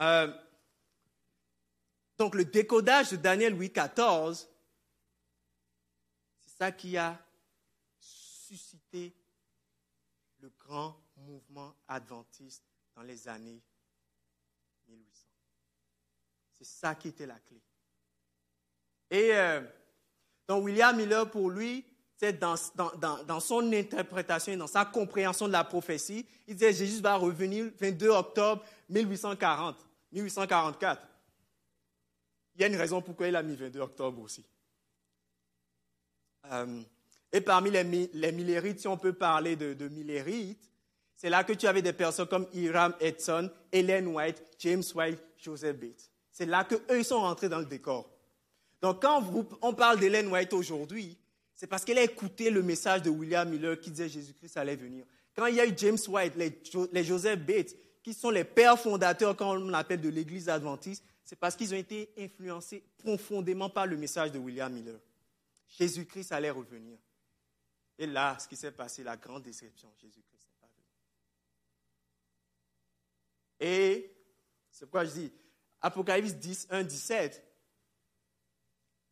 Euh, 0.00 0.32
donc 2.16 2.34
le 2.34 2.44
décodage 2.44 3.10
de 3.10 3.16
Daniel 3.16 3.58
8, 3.58 3.72
14, 3.72 4.48
c'est 6.40 6.56
ça 6.56 6.72
qui 6.72 6.96
a 6.96 7.24
suscité 8.00 9.14
le 10.40 10.50
grand 10.50 11.00
mouvement 11.16 11.74
adventiste 11.86 12.64
dans 12.94 13.02
les 13.02 13.28
années 13.28 13.62
1800. 14.88 15.28
C'est 16.54 16.64
ça 16.64 16.94
qui 16.94 17.08
était 17.08 17.26
la 17.26 17.38
clé. 17.38 17.60
Et 19.10 19.34
euh, 19.34 19.62
donc 20.48 20.64
William 20.64 20.96
Miller, 20.96 21.30
pour 21.30 21.50
lui, 21.50 21.84
c'est 22.16 22.38
dans, 22.38 22.56
dans, 22.74 23.22
dans, 23.22 23.40
son 23.40 23.72
interprétation 23.72 24.52
et 24.52 24.56
dans 24.56 24.66
sa 24.66 24.84
compréhension 24.84 25.46
de 25.46 25.52
la 25.52 25.62
prophétie, 25.62 26.26
il 26.48 26.54
disait 26.54 26.72
Jésus 26.72 27.00
va 27.00 27.14
revenir 27.14 27.66
le 27.66 27.74
22 27.78 28.08
octobre 28.08 28.64
1840, 28.88 29.76
1844. 30.12 31.02
Il 32.56 32.62
y 32.62 32.64
a 32.64 32.66
une 32.66 32.76
raison 32.76 33.00
pourquoi 33.00 33.28
il 33.28 33.36
a 33.36 33.42
mis 33.42 33.54
22 33.54 33.78
octobre 33.78 34.20
aussi. 34.22 34.44
Euh, 36.50 36.82
et 37.30 37.40
parmi 37.40 37.70
les, 37.70 37.84
les 38.12 38.32
millérites, 38.32 38.80
si 38.80 38.88
on 38.88 38.96
peut 38.96 39.12
parler 39.12 39.54
de, 39.54 39.74
de 39.74 39.86
millérites, 39.88 40.68
c'est 41.14 41.30
là 41.30 41.44
que 41.44 41.52
tu 41.52 41.66
avais 41.66 41.82
des 41.82 41.92
personnes 41.92 42.28
comme 42.28 42.46
Hiram 42.52 42.94
Edson, 43.00 43.50
Ellen 43.72 44.06
White, 44.06 44.42
James 44.60 44.84
White, 44.94 45.20
Joseph 45.36 45.76
Bates. 45.76 46.10
C'est 46.30 46.46
là 46.46 46.64
qu'eux, 46.64 47.02
sont 47.02 47.20
rentrés 47.20 47.48
dans 47.48 47.58
le 47.58 47.64
décor. 47.64 48.08
Donc, 48.80 49.02
quand 49.02 49.24
on 49.62 49.74
parle 49.74 49.98
d'Ellen 49.98 50.28
White 50.28 50.52
aujourd'hui, 50.52 51.18
c'est 51.54 51.66
parce 51.66 51.84
qu'elle 51.84 51.98
a 51.98 52.04
écouté 52.04 52.50
le 52.50 52.62
message 52.62 53.02
de 53.02 53.10
William 53.10 53.48
Miller 53.48 53.80
qui 53.80 53.90
disait 53.90 54.08
Jésus-Christ 54.08 54.56
allait 54.56 54.76
venir. 54.76 55.04
Quand 55.34 55.46
il 55.46 55.56
y 55.56 55.60
a 55.60 55.66
eu 55.66 55.74
James 55.76 55.98
White, 56.06 56.34
les, 56.36 56.62
les 56.92 57.04
Joseph 57.04 57.40
Bates, 57.40 57.74
qui 58.02 58.14
sont 58.14 58.30
les 58.30 58.44
pères 58.44 58.78
fondateurs, 58.78 59.36
comme 59.36 59.48
on 59.48 59.68
l'appelle, 59.68 60.00
de 60.00 60.08
l'Église 60.08 60.48
adventiste, 60.48 61.04
c'est 61.24 61.36
parce 61.36 61.56
qu'ils 61.56 61.74
ont 61.74 61.78
été 61.78 62.10
influencés 62.16 62.84
profondément 62.98 63.68
par 63.68 63.86
le 63.86 63.96
message 63.96 64.32
de 64.32 64.38
William 64.38 64.72
Miller. 64.72 64.98
Jésus-Christ 65.78 66.32
allait 66.32 66.50
revenir. 66.50 66.98
Et 67.98 68.06
là, 68.06 68.38
ce 68.38 68.46
qui 68.48 68.56
s'est 68.56 68.70
passé, 68.72 69.02
la 69.02 69.16
grande 69.16 69.42
déception, 69.42 69.92
Jésus-Christ 70.00 70.46
n'est 70.46 70.60
pas 70.60 70.68
venu. 73.60 73.72
Et 73.72 74.16
c'est 74.70 74.86
pourquoi 74.86 75.04
je 75.04 75.10
dis, 75.10 75.32
Apocalypse 75.80 76.34
10, 76.34 76.68
1, 76.70 76.84
17, 76.84 77.47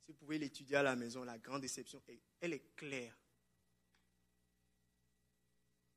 si 0.06 0.12
vous 0.12 0.18
pouvez 0.18 0.38
l'étudier 0.38 0.76
à 0.76 0.84
la 0.84 0.94
maison, 0.94 1.24
la 1.24 1.36
grande 1.36 1.62
déception, 1.62 2.00
elle 2.40 2.52
est 2.52 2.76
claire. 2.76 3.18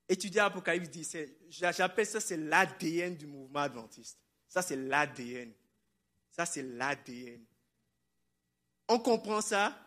Étudier 0.07 0.39
Apocalypse 0.39 0.89
10, 0.89 1.17
j'appelle 1.49 2.07
ça, 2.07 2.19
c'est 2.19 2.37
l'ADN 2.37 3.15
du 3.15 3.27
mouvement 3.27 3.59
adventiste. 3.59 4.19
Ça, 4.47 4.63
c'est 4.63 4.75
l'ADN. 4.75 5.53
Ça, 6.31 6.47
c'est 6.47 6.63
l'ADN. 6.63 7.45
On 8.87 8.97
comprend 8.97 9.41
ça. 9.41 9.77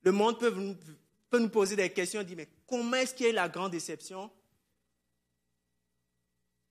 Le 0.00 0.10
monde 0.10 0.40
peut, 0.40 1.38
nous 1.38 1.48
poser 1.50 1.76
des 1.76 1.92
questions 1.92 2.24
dire, 2.24 2.36
mais 2.36 2.48
comment 2.66 2.96
est-ce 2.96 3.14
qu'il 3.14 3.26
y 3.26 3.30
a 3.30 3.32
la 3.32 3.48
grande 3.48 3.70
déception? 3.70 4.28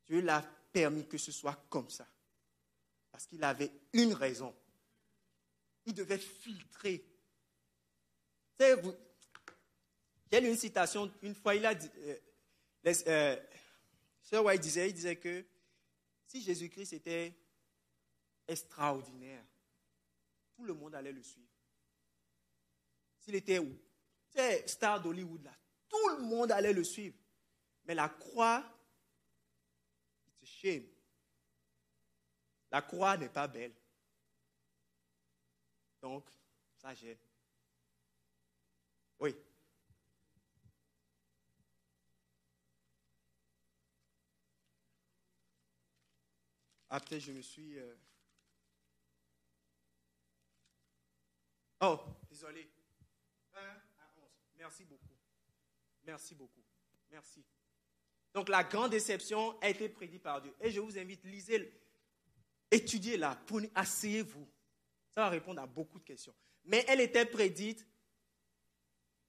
Dieu 0.06 0.20
l'a 0.20 0.42
permis 0.74 1.08
que 1.08 1.18
ce 1.18 1.32
soit 1.32 1.56
comme 1.70 1.90
ça. 1.90 2.06
Parce 3.14 3.26
qu'il 3.26 3.46
avait 3.46 3.72
une 3.94 4.14
raison. 4.14 4.54
Il 5.88 5.96
devait 5.96 6.20
filtrer. 6.20 7.04
Vous, 8.60 8.94
y 10.32 10.36
a 10.36 10.40
une 10.40 10.56
citation, 10.56 11.12
une 11.24 11.34
fois, 11.34 11.56
il 11.56 11.66
a 11.66 11.74
dit, 11.74 11.90
euh, 11.98 12.18
euh, 13.08 14.42
White 14.44 14.62
disait, 14.62 14.90
il 14.90 14.94
disait 14.94 15.16
que 15.16 15.44
si 16.28 16.42
Jésus-Christ 16.42 16.94
était 16.94 17.34
extraordinaire. 18.48 19.44
Tout 20.56 20.66
le 20.66 20.74
monde 20.74 20.96
allait 20.96 21.12
le 21.12 21.22
suivre. 21.22 21.48
S'il 23.20 23.36
était 23.36 23.60
où? 23.60 23.78
C'est 24.30 24.68
star 24.68 25.02
d'Hollywood 25.02 25.44
là. 25.44 25.54
Tout 25.90 26.10
le 26.10 26.24
monde 26.24 26.52
allait 26.52 26.74
le 26.74 26.84
suivre. 26.84 27.18
Mais 27.86 27.96
la 27.96 28.10
croix, 28.10 28.64
it's 30.26 30.44
a 30.44 30.46
shame. 30.46 30.88
La 32.72 32.82
croix 32.82 33.18
n'est 33.18 33.30
pas 33.30 33.48
belle. 33.48 33.74
Donc, 36.08 36.26
ça 36.78 36.94
gêne. 36.94 37.18
Oui. 39.20 39.36
Après, 46.90 47.20
je 47.20 47.34
me 47.34 47.42
suis. 47.42 47.78
Euh, 47.78 47.94
Oh, 51.82 52.00
désolé. 52.30 52.68
1 53.54 53.60
à 53.60 53.74
11. 54.18 54.24
Merci 54.56 54.86
beaucoup. 54.86 55.16
Merci 56.06 56.34
beaucoup. 56.34 56.64
Merci. 57.12 57.44
Donc 58.34 58.50
la 58.50 58.64
grande 58.64 58.92
déception 58.92 59.60
a 59.60 59.70
été 59.70 59.88
prédite 59.90 60.24
par 60.24 60.42
Dieu. 60.42 60.56
Et 60.62 60.72
je 60.72 60.80
vous 60.80 60.98
invite, 60.98 61.24
lisez, 61.26 61.72
étudiez-la, 62.72 63.40
asseyez-vous. 63.76 64.48
Ça 65.18 65.24
va 65.24 65.30
répondre 65.30 65.60
à 65.60 65.66
beaucoup 65.66 65.98
de 65.98 66.04
questions. 66.04 66.36
Mais 66.64 66.86
elle 66.88 67.02
était 67.02 67.26
prédite 67.26 67.88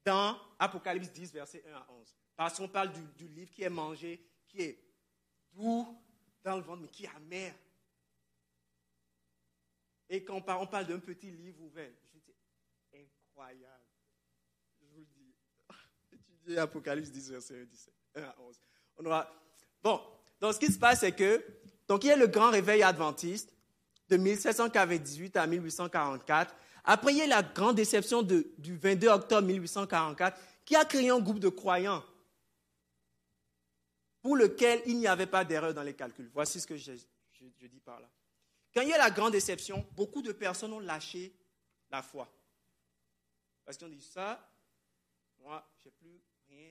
dans 0.05 0.39
Apocalypse 0.59 1.11
10, 1.11 1.33
verset 1.33 1.65
1 1.67 1.73
à 1.75 1.87
11. 1.91 2.15
Parce 2.37 2.59
qu'on 2.59 2.69
parle 2.69 2.93
du, 3.17 3.27
livre 3.27 3.51
qui 3.51 3.63
est 3.63 3.71
mangé, 3.71 4.23
qui 4.47 4.61
est 4.61 4.85
doux 5.51 5.99
dans 6.45 6.57
le 6.57 6.63
ventre, 6.63 6.83
mais 6.83 6.89
qui 6.89 7.07
est 7.07 7.11
amer. 7.17 7.55
Et 10.11 10.23
quand 10.23 10.35
on 10.37 10.67
parle, 10.67 10.87
d'un 10.87 10.99
petit 10.99 11.31
livre 11.31 11.63
ouvert, 11.63 11.91
incroyable. 12.93 13.87
Je 14.83 14.85
vous 14.89 14.99
le 14.99 15.07
dis. 15.07 15.35
Étudiez 16.13 16.59
Apocalypse 16.59 17.11
10, 17.11 17.31
verset 17.31 17.65
17, 17.65 17.95
1 18.17 18.23
à 18.25 18.37
11. 18.39 18.61
On. 18.99 19.25
Bon, 19.83 20.03
donc 20.39 20.53
ce 20.53 20.59
qui 20.59 20.71
se 20.71 20.79
passe, 20.79 21.01
c'est 21.01 21.17
que, 21.17 21.43
donc 21.87 22.05
il 22.05 22.09
y 22.09 22.13
a 22.13 22.17
le 22.17 22.27
grand 22.27 22.51
réveil 22.51 22.83
adventiste 22.83 23.55
de 24.09 24.17
1798 24.17 25.37
à 25.37 25.47
1844. 25.47 26.55
Après, 26.85 27.13
il 27.13 27.19
y 27.19 27.23
a 27.23 27.27
la 27.27 27.43
grande 27.43 27.77
déception 27.77 28.23
du 28.23 28.77
22 28.77 29.09
octobre 29.09 29.47
1844 29.47 30.39
qui 30.65 30.77
a 30.77 30.85
créé 30.85 31.11
un 31.11 31.19
groupe 31.19 31.39
de 31.39 31.49
croyants 31.49 32.03
pour 34.23 34.37
lequel 34.37 34.83
il 34.87 34.99
n'y 34.99 35.07
avait 35.07 35.27
pas 35.27 35.45
d'erreur 35.45 35.75
dans 35.75 35.83
les 35.83 35.95
calculs. 35.95 36.31
Voici 36.33 36.61
ce 36.61 36.67
que 36.67 36.77
je, 36.77 36.93
je 37.33 37.67
dis 37.67 37.81
par 37.81 38.01
là. 38.01 38.09
Quand 38.75 38.83
il 38.83 38.89
y 38.89 38.93
a 38.93 38.99
la 38.99 39.11
grande 39.11 39.33
déception, 39.33 39.87
beaucoup 39.93 40.23
de 40.23 40.33
personnes 40.33 40.73
ont 40.73 40.81
lâché 40.81 41.33
la 41.91 42.03
foi. 42.03 42.29
Parce 43.65 43.77
qu'on 43.77 43.89
dit 43.89 44.03
ça, 44.03 44.47
moi, 45.41 45.67
je 45.83 45.89
n'ai 45.89 45.91
plus 45.93 46.21
rien 46.49 46.71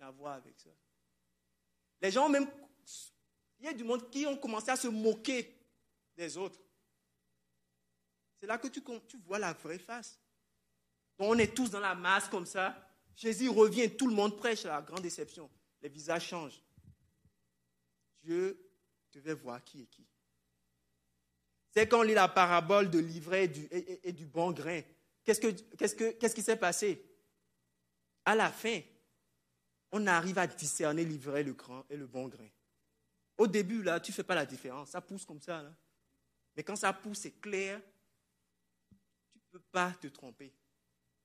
à 0.00 0.10
voir 0.10 0.34
avec 0.34 0.58
ça. 0.58 0.70
Les 2.00 2.10
gens 2.10 2.28
même, 2.28 2.48
il 3.58 3.66
y 3.66 3.68
a 3.68 3.72
du 3.72 3.84
monde 3.84 4.10
qui 4.10 4.26
ont 4.26 4.36
commencé 4.36 4.70
à 4.70 4.76
se 4.76 4.88
moquer 4.88 5.55
des 6.16 6.36
autres. 6.36 6.60
C'est 8.36 8.46
là 8.46 8.58
que 8.58 8.68
tu, 8.68 8.82
vois 9.24 9.38
la 9.38 9.52
vraie 9.52 9.78
face. 9.78 10.20
On 11.18 11.38
est 11.38 11.54
tous 11.54 11.70
dans 11.70 11.80
la 11.80 11.94
masse 11.94 12.28
comme 12.28 12.46
ça. 12.46 12.76
Jésus 13.14 13.48
revient, 13.48 13.96
tout 13.96 14.06
le 14.06 14.14
monde 14.14 14.36
prêche 14.36 14.64
la 14.64 14.82
grande 14.82 15.02
déception. 15.02 15.50
Les 15.80 15.88
visages 15.88 16.26
changent. 16.26 16.62
Dieu 18.22 18.70
devait 19.12 19.34
voir 19.34 19.64
qui 19.64 19.82
est 19.82 19.86
qui. 19.86 20.06
C'est 21.70 21.88
quand 21.88 22.00
on 22.00 22.02
lit 22.02 22.14
la 22.14 22.28
parabole 22.28 22.90
de 22.90 22.98
l'ivraie 22.98 23.50
et, 23.70 24.12
du 24.12 24.26
bon 24.26 24.50
grain. 24.50 24.80
Qu'est-ce, 25.24 25.40
qu'est-ce 25.40 26.34
qui 26.34 26.42
s'est 26.42 26.56
passé? 26.56 27.02
À 28.24 28.34
la 28.34 28.50
fin, 28.50 28.80
on 29.92 30.06
arrive 30.06 30.38
à 30.38 30.46
discerner 30.46 31.04
l'ivraie, 31.04 31.44
et 31.90 31.96
le 31.96 32.06
bon 32.06 32.28
grain. 32.28 32.48
Au 33.38 33.46
début, 33.46 33.82
là, 33.82 34.00
tu 34.00 34.10
ne 34.10 34.14
fais 34.14 34.24
pas 34.24 34.34
la 34.34 34.46
différence. 34.46 34.90
Ça 34.90 35.00
pousse 35.00 35.24
comme 35.24 35.40
ça. 35.40 35.64
Mais 36.56 36.64
quand 36.64 36.76
ça 36.76 36.92
pousse, 36.92 37.18
c'est 37.18 37.40
clair. 37.40 37.80
Tu 39.30 39.38
ne 39.38 39.58
peux 39.58 39.64
pas 39.70 39.92
te 39.92 40.06
tromper. 40.06 40.52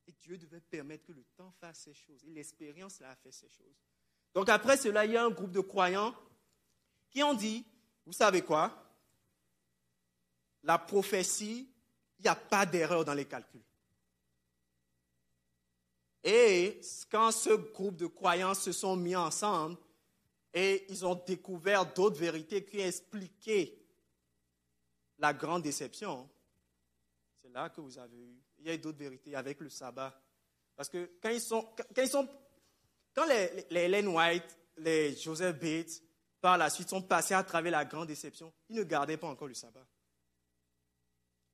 Et 0.07 0.11
Dieu 0.11 0.37
devait 0.37 0.59
permettre 0.59 1.05
que 1.05 1.13
le 1.13 1.23
temps 1.35 1.51
fasse 1.59 1.79
ces 1.79 1.93
choses. 1.93 2.23
Et 2.25 2.29
l'expérience 2.31 2.99
là, 2.99 3.11
a 3.11 3.15
fait 3.15 3.31
ces 3.31 3.49
choses. 3.49 3.77
Donc 4.33 4.49
après 4.49 4.77
cela, 4.77 5.05
il 5.05 5.11
y 5.11 5.17
a 5.17 5.23
un 5.23 5.29
groupe 5.29 5.51
de 5.51 5.61
croyants 5.61 6.13
qui 7.09 7.23
ont 7.23 7.33
dit, 7.33 7.65
vous 8.05 8.13
savez 8.13 8.41
quoi? 8.41 8.77
La 10.63 10.77
prophétie, 10.77 11.69
il 12.19 12.23
n'y 12.23 12.29
a 12.29 12.35
pas 12.35 12.65
d'erreur 12.65 13.03
dans 13.03 13.13
les 13.13 13.25
calculs. 13.25 13.61
Et 16.23 16.79
quand 17.09 17.31
ce 17.31 17.49
groupe 17.49 17.95
de 17.95 18.05
croyants 18.07 18.53
se 18.53 18.71
sont 18.71 18.95
mis 18.95 19.15
ensemble 19.15 19.77
et 20.53 20.85
ils 20.89 21.05
ont 21.05 21.15
découvert 21.15 21.91
d'autres 21.93 22.19
vérités 22.19 22.63
qui 22.63 22.79
expliquaient 22.79 23.80
la 25.21 25.33
grande 25.33 25.61
déception, 25.61 26.27
c'est 27.41 27.49
là 27.49 27.69
que 27.69 27.79
vous 27.79 27.97
avez 27.97 28.17
eu. 28.17 28.41
Il 28.57 28.67
y 28.67 28.71
a 28.71 28.77
d'autres 28.77 28.97
vérités 28.97 29.35
avec 29.35 29.59
le 29.59 29.69
sabbat. 29.69 30.19
Parce 30.75 30.89
que 30.89 31.11
quand 31.21 31.29
ils 31.29 31.39
sont, 31.39 31.61
quand, 31.77 32.01
ils 32.01 32.09
sont, 32.09 32.27
quand 33.13 33.25
les, 33.25 33.65
les 33.69 33.81
Helen 33.81 34.07
White, 34.07 34.57
les 34.77 35.15
Joseph 35.15 35.59
Bates, 35.59 36.01
par 36.41 36.57
la 36.57 36.71
suite 36.71 36.89
sont 36.89 37.03
passés 37.03 37.35
à 37.35 37.43
travers 37.43 37.71
la 37.71 37.85
grande 37.85 38.07
déception, 38.07 38.51
ils 38.69 38.77
ne 38.77 38.83
gardaient 38.83 39.17
pas 39.17 39.27
encore 39.27 39.47
le 39.47 39.53
sabbat. 39.53 39.85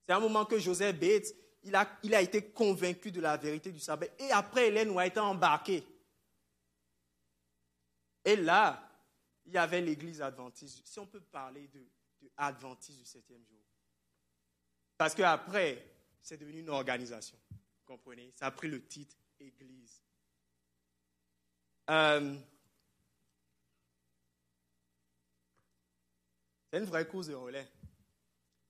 C'est 0.05 0.13
un 0.13 0.19
moment 0.21 0.45
que 0.45 0.57
Joseph 0.57 0.97
Bates, 0.97 1.27
il 1.63 1.75
a, 1.75 1.99
il 2.03 2.15
a 2.15 2.21
été 2.21 2.49
convaincu 2.51 3.11
de 3.11 3.19
la 3.19 3.35
vérité 3.35 3.73
du 3.73 3.81
sabbat. 3.81 4.07
Et 4.17 4.31
après, 4.31 4.67
Hélène 4.67 4.91
White 4.91 5.17
a 5.17 5.25
embarqué. 5.25 5.83
Et 8.23 8.37
là, 8.37 8.89
il 9.45 9.51
y 9.53 9.57
avait 9.57 9.81
l'église 9.81 10.21
adventiste. 10.21 10.85
Si 10.85 10.99
on 10.99 11.07
peut 11.07 11.19
parler 11.19 11.67
de, 11.67 11.79
de 12.21 12.31
adventiste 12.37 12.99
du 12.99 13.05
septième 13.05 13.43
jour. 13.45 13.56
Parce 14.97 15.13
qu'après, 15.13 15.85
c'est 16.21 16.37
devenu 16.37 16.59
une 16.59 16.69
organisation. 16.69 17.37
Vous 17.51 17.85
comprenez? 17.85 18.31
Ça 18.35 18.47
a 18.47 18.51
pris 18.51 18.67
le 18.67 18.83
titre 18.85 19.15
Église. 19.39 20.01
Euh, 21.89 22.35
c'est 26.71 26.79
une 26.79 26.85
vraie 26.85 27.07
course 27.07 27.27
de 27.27 27.35
relais. 27.35 27.67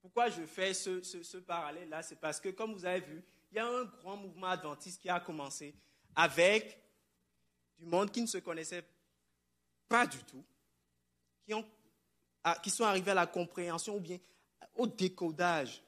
Pourquoi 0.02 0.30
je 0.30 0.46
fais 0.46 0.74
ce, 0.74 1.38
parallèle-là? 1.38 2.04
C'est 2.04 2.18
parce 2.18 2.40
que, 2.40 2.50
comme 2.50 2.74
vous 2.74 2.86
avez 2.86 3.00
vu, 3.02 3.24
il 3.52 3.58
y 3.58 3.60
a 3.60 3.68
un 3.68 3.86
grand 3.86 4.18
mouvement 4.18 4.48
adventiste 4.48 5.02
qui 5.02 5.10
a 5.10 5.20
commencé 5.20 5.74
avec 6.16 6.78
du 7.80 7.86
monde 7.86 8.12
qui 8.12 8.22
ne 8.22 8.28
se 8.28 8.38
connaissait 8.40 8.84
pas 9.88 10.06
du 10.06 10.22
tout, 10.24 10.44
qui, 11.46 11.54
ont, 11.54 11.66
qui 12.62 12.70
sont 12.70 12.84
arrivés 12.84 13.12
à 13.12 13.16
la 13.16 13.28
compréhension 13.28 13.96
ou 13.96 14.00
bien 14.00 14.20
au 14.76 14.86
décodage 14.86 15.82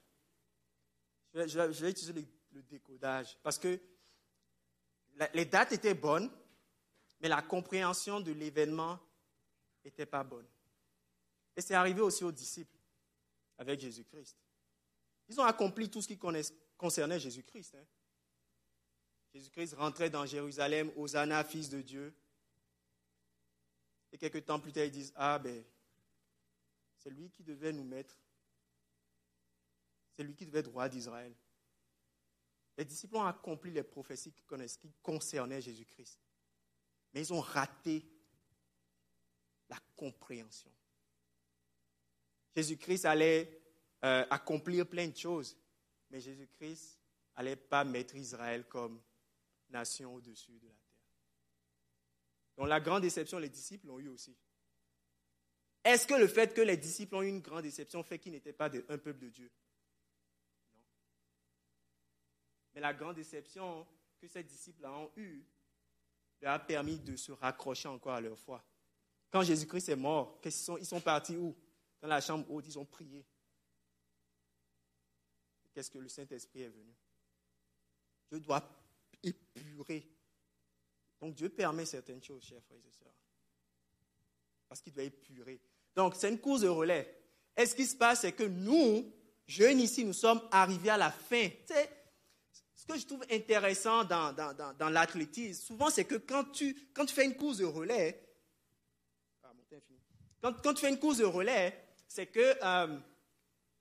je 1.34 1.60
vais, 1.60 1.92
utiliser 1.92 2.28
le, 2.52 2.62
décodage 2.64 3.38
parce 3.44 3.58
que 3.58 3.80
les 5.34 5.46
dates 5.46 5.72
étaient 5.72 5.94
bonnes, 5.94 6.30
mais 7.20 7.28
la 7.28 7.42
compréhension 7.42 8.20
de 8.20 8.32
l'événement 8.32 9.00
n'était 9.84 10.06
pas 10.06 10.24
bonne. 10.24 10.48
Et 11.56 11.62
c'est 11.62 11.76
arrivé 11.76 12.02
aussi 12.02 12.24
aux 12.24 12.32
disciples 12.32 12.78
avec 13.58 13.80
Jésus-Christ. 13.80 14.38
Ils 15.28 15.40
ont 15.40 15.44
accompli 15.44 15.90
tout 15.90 16.02
ce 16.02 16.08
qui 16.08 16.20
concernait 16.78 17.20
Jésus-Christ. 17.20 17.76
Hein. 17.76 17.86
Jésus-Christ 19.34 19.76
rentrait 19.76 20.10
dans 20.10 20.26
Jérusalem, 20.26 20.92
Hosanna, 20.96 21.44
fils 21.44 21.70
de 21.70 21.82
Dieu. 21.82 22.14
Et 24.12 24.18
quelques 24.18 24.46
temps 24.46 24.60
plus 24.60 24.72
tard, 24.72 24.86
ils 24.86 24.92
disent, 24.92 25.14
ah 25.16 25.38
ben, 25.38 25.64
c'est 26.98 27.12
lui 27.12 27.30
qui 27.30 27.44
devait 27.44 27.72
nous 27.72 27.84
mettre 27.84 28.18
c'est 30.20 30.26
lui 30.26 30.36
qui 30.36 30.46
devait 30.46 30.60
être 30.60 30.72
roi 30.72 30.90
d'Israël. 30.90 31.34
Les 32.78 32.84
disciples 32.84 33.16
ont 33.16 33.24
accompli 33.24 33.72
les 33.72 33.84
prophéties 33.84 34.34
qui 34.34 34.44
concernaient 35.02 35.62
Jésus-Christ. 35.62 36.20
Mais 37.14 37.22
ils 37.22 37.32
ont 37.32 37.40
raté 37.40 38.06
la 39.70 39.78
compréhension. 39.96 40.70
Jésus-Christ 42.54 43.06
allait 43.06 43.62
euh, 44.04 44.26
accomplir 44.30 44.90
plein 44.90 45.08
de 45.08 45.16
choses, 45.16 45.58
mais 46.10 46.20
Jésus-Christ 46.20 47.00
n'allait 47.38 47.56
pas 47.56 47.86
mettre 47.86 48.18
Israël 48.18 48.66
comme 48.68 49.02
nation 49.70 50.16
au-dessus 50.16 50.60
de 50.60 50.68
la 50.68 50.74
terre. 50.74 51.14
Donc 52.58 52.68
la 52.68 52.82
grande 52.82 53.04
déception, 53.04 53.40
les 53.40 53.48
disciples 53.48 53.88
l'ont 53.88 54.00
eu 54.00 54.10
aussi. 54.10 54.36
Est-ce 55.86 56.06
que 56.06 56.16
le 56.16 56.28
fait 56.28 56.54
que 56.54 56.60
les 56.60 56.76
disciples 56.76 57.16
ont 57.16 57.22
eu 57.22 57.30
une 57.30 57.40
grande 57.40 57.64
déception 57.64 58.04
fait 58.04 58.20
qu'ils 58.20 58.34
n'étaient 58.34 58.52
pas 58.52 58.66
un 58.66 58.98
peuple 58.98 59.20
de 59.20 59.30
Dieu? 59.30 59.50
Mais 62.74 62.82
la 62.82 62.94
grande 62.94 63.16
déception 63.16 63.86
que 64.20 64.28
ces 64.28 64.44
disciples 64.44 64.86
ont 64.86 65.12
eue 65.16 65.44
leur 66.42 66.54
a 66.54 66.60
permis 66.60 66.98
de 67.00 67.16
se 67.16 67.32
raccrocher 67.32 67.88
encore 67.88 68.14
à 68.14 68.22
leur 68.22 68.38
foi. 68.38 68.64
Quand 69.30 69.44
Jésus-Christ 69.44 69.90
est 69.90 69.96
mort, 69.96 70.40
ils 70.44 70.52
sont, 70.52 70.84
sont 70.84 71.02
partis 71.02 71.38
où? 71.38 71.56
Dans 72.02 72.08
la 72.08 72.22
chambre 72.22 72.50
haute, 72.50 72.66
ils 72.66 72.80
ont 72.80 72.86
prié. 72.86 73.26
Qu'est-ce 75.74 75.92
que 75.92 75.98
le 75.98 76.08
Saint-Esprit 76.08 76.62
est 76.62 76.70
venu? 76.70 76.96
Dieu 78.30 78.40
doit 78.40 78.64
épurer. 79.22 80.08
Donc 81.20 81.36
Dieu 81.36 81.50
permet 81.50 81.86
certaines 81.86 82.24
choses, 82.24 82.44
chers 82.44 82.64
frères 82.64 82.78
et 82.78 82.92
sœurs. 82.92 83.14
Parce 84.70 84.82
qu'il 84.82 84.94
doit 84.94 85.04
épurer. 85.04 85.60
Donc 85.96 86.16
c'est 86.16 86.30
une 86.30 86.40
course 86.40 86.62
de 86.62 86.70
relais. 86.70 87.22
Et 87.58 87.66
ce 87.66 87.76
qui 87.76 87.86
se 87.86 87.98
passe, 87.98 88.22
c'est 88.22 88.32
que 88.32 88.44
nous, 88.44 89.14
jeunes 89.46 89.82
ici, 89.82 90.06
nous 90.06 90.14
sommes 90.14 90.42
arrivés 90.52 90.92
à 90.92 90.98
la 90.98 91.12
fin. 91.12 91.50
Tu 91.50 91.74
ce 91.74 91.99
que 92.94 93.00
je 93.00 93.06
trouve 93.06 93.26
intéressant 93.30 94.04
dans, 94.04 94.90
l'athlétisme, 94.90 95.62
souvent, 95.62 95.90
c'est 95.90 96.06
que 96.06 96.16
quand 96.16 96.46
tu, 96.52 96.76
fais 97.08 97.26
une 97.26 97.36
course 97.36 97.58
de 97.58 97.66
relais, 97.66 98.22
ah, 99.44 99.52
quand, 100.42 100.62
quand, 100.62 100.74
tu 100.74 100.82
fais 100.82 100.90
une 100.90 101.00
course 101.00 101.18
de 101.18 101.26
relais, 101.26 101.88
c'est 102.08 102.28
que 102.28 102.58
euh, 102.64 103.00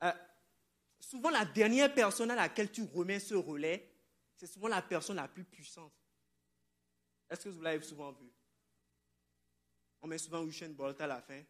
euh, 0.05 0.13
souvent 1.01 1.31
la 1.31 1.45
dernière 1.45 1.95
personne 1.95 2.31
à 2.31 2.37
laquelle 2.37 2.71
tu 2.71 2.83
remets 2.83 3.21
ce 3.21 3.35
relais, 3.35 3.91
c'est 4.37 4.47
souvent 4.47 4.69
la 4.69 4.83
personne 4.83 5.17
la 5.17 5.29
plus 5.29 5.45
puissante. 5.45 5.93
Est-ce 7.31 7.45
que 7.45 7.49
vous 7.49 7.63
l'avez 7.63 7.85
souvent 7.85 8.13
vu? 8.13 8.31
On 10.01 10.07
met 10.07 10.19
souvent 10.19 10.45
Usain 10.45 10.69
Bolt 10.69 11.01
à 11.01 11.07
la 11.07 11.21
fin. 11.21 11.43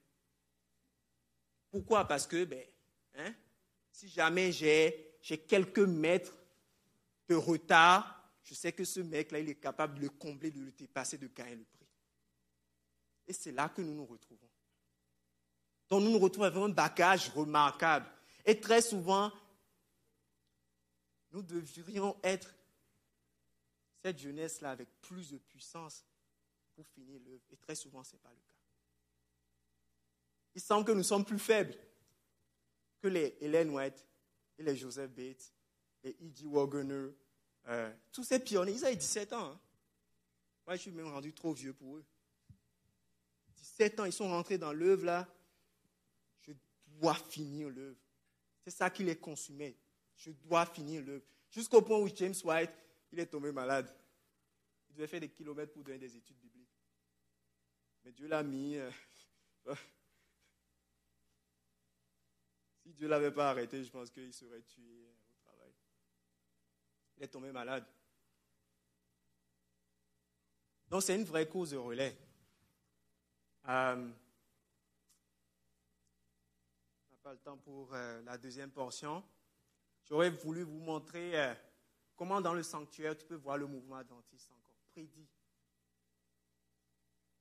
Pourquoi? 1.70 2.06
Parce 2.06 2.26
que, 2.26 2.44
ben, 2.44 2.64
hein, 3.14 3.34
si 3.90 4.08
jamais 4.08 4.52
j'ai 4.52 5.38
quelques 5.46 5.78
mètres 5.80 6.32
de 7.28 7.34
retard, 7.34 8.18
je 8.42 8.54
sais 8.54 8.72
que 8.72 8.84
ce 8.84 9.00
mec-là, 9.00 9.40
il 9.40 9.50
est 9.50 9.54
capable 9.56 9.96
de 9.96 10.02
le 10.02 10.08
combler, 10.08 10.50
de 10.50 10.60
le 10.60 10.72
dépasser, 10.72 11.18
de 11.18 11.26
gagner 11.26 11.56
le 11.56 11.64
prix. 11.64 11.86
Et 13.26 13.32
c'est 13.32 13.52
là 13.52 13.68
que 13.68 13.82
nous 13.82 13.94
nous 13.94 14.06
retrouvons. 14.06 14.48
Donc 15.90 16.02
nous 16.02 16.10
nous 16.10 16.18
retrouvons 16.18 16.46
avec 16.46 16.62
un 16.62 16.68
bagage 16.70 17.28
remarquable. 17.30 18.10
Et 18.44 18.58
très 18.58 18.80
souvent, 18.80 19.30
nous 21.30 21.42
devrions 21.42 22.16
être 22.22 22.54
cette 24.02 24.18
jeunesse-là 24.18 24.70
avec 24.70 24.88
plus 25.02 25.30
de 25.30 25.38
puissance 25.38 26.04
pour 26.74 26.86
finir 26.88 27.20
l'œuvre. 27.20 27.44
Et 27.50 27.56
très 27.56 27.74
souvent, 27.74 28.02
ce 28.02 28.12
n'est 28.12 28.20
pas 28.20 28.30
le 28.30 28.36
cas. 28.36 28.54
Il 30.54 30.60
semble 30.62 30.86
que 30.86 30.92
nous 30.92 31.02
sommes 31.02 31.24
plus 31.24 31.38
faibles 31.38 31.76
que 33.00 33.08
les 33.08 33.36
Hélène 33.40 33.70
White 33.70 34.06
et 34.56 34.62
les 34.62 34.76
Joseph 34.76 35.10
Bates 35.10 35.52
et 36.08 36.16
E.G. 36.24 36.44
Wagner, 36.46 37.10
euh, 37.68 37.92
tous 38.12 38.24
ces 38.24 38.38
pionniers, 38.38 38.72
ils 38.72 38.84
avaient 38.84 38.96
17 38.96 39.32
ans. 39.34 39.52
Hein. 39.52 39.60
Moi, 40.66 40.76
je 40.76 40.82
suis 40.82 40.90
même 40.90 41.08
rendu 41.08 41.32
trop 41.32 41.52
vieux 41.52 41.72
pour 41.72 41.96
eux. 41.96 42.04
17 43.56 44.00
ans, 44.00 44.04
ils 44.04 44.12
sont 44.12 44.28
rentrés 44.28 44.58
dans 44.58 44.72
l'œuvre 44.72 45.04
là. 45.04 45.28
Je 46.40 46.52
dois 46.86 47.14
finir 47.14 47.68
l'œuvre. 47.70 47.98
C'est 48.64 48.70
ça 48.70 48.90
qui 48.90 49.04
les 49.04 49.16
consumait. 49.16 49.76
Je 50.16 50.30
dois 50.30 50.66
finir 50.66 51.02
l'œuvre. 51.02 51.24
Jusqu'au 51.50 51.82
point 51.82 51.98
où 51.98 52.08
James 52.14 52.34
White, 52.44 52.70
il 53.12 53.20
est 53.20 53.26
tombé 53.26 53.52
malade. 53.52 53.94
Il 54.90 54.96
devait 54.96 55.06
faire 55.06 55.20
des 55.20 55.30
kilomètres 55.30 55.72
pour 55.72 55.84
donner 55.84 55.98
des 55.98 56.16
études 56.16 56.38
bibliques. 56.38 56.68
Mais 58.04 58.12
Dieu 58.12 58.26
l'a 58.28 58.42
mis. 58.42 58.76
Euh, 58.76 58.90
si 62.82 62.92
Dieu 62.92 63.06
ne 63.06 63.10
l'avait 63.10 63.32
pas 63.32 63.50
arrêté, 63.50 63.84
je 63.84 63.90
pense 63.90 64.10
qu'il 64.10 64.32
serait 64.32 64.62
tué. 64.62 65.08
Il 67.18 67.24
est 67.24 67.28
tombé 67.28 67.50
malade. 67.50 67.84
Donc 70.88 71.02
c'est 71.02 71.16
une 71.16 71.24
vraie 71.24 71.48
cause 71.48 71.72
de 71.72 71.76
relais. 71.76 72.16
Euh, 73.68 73.96
on 77.06 77.10
n'a 77.10 77.18
pas 77.22 77.32
le 77.32 77.38
temps 77.38 77.58
pour 77.58 77.92
euh, 77.92 78.22
la 78.22 78.38
deuxième 78.38 78.70
portion. 78.70 79.22
J'aurais 80.08 80.30
voulu 80.30 80.62
vous 80.62 80.78
montrer 80.78 81.38
euh, 81.38 81.54
comment 82.16 82.40
dans 82.40 82.54
le 82.54 82.62
sanctuaire 82.62 83.16
tu 83.16 83.26
peux 83.26 83.34
voir 83.34 83.58
le 83.58 83.66
mouvement 83.66 83.96
adventiste 83.96 84.50
encore 84.52 84.76
prédit. 84.92 85.26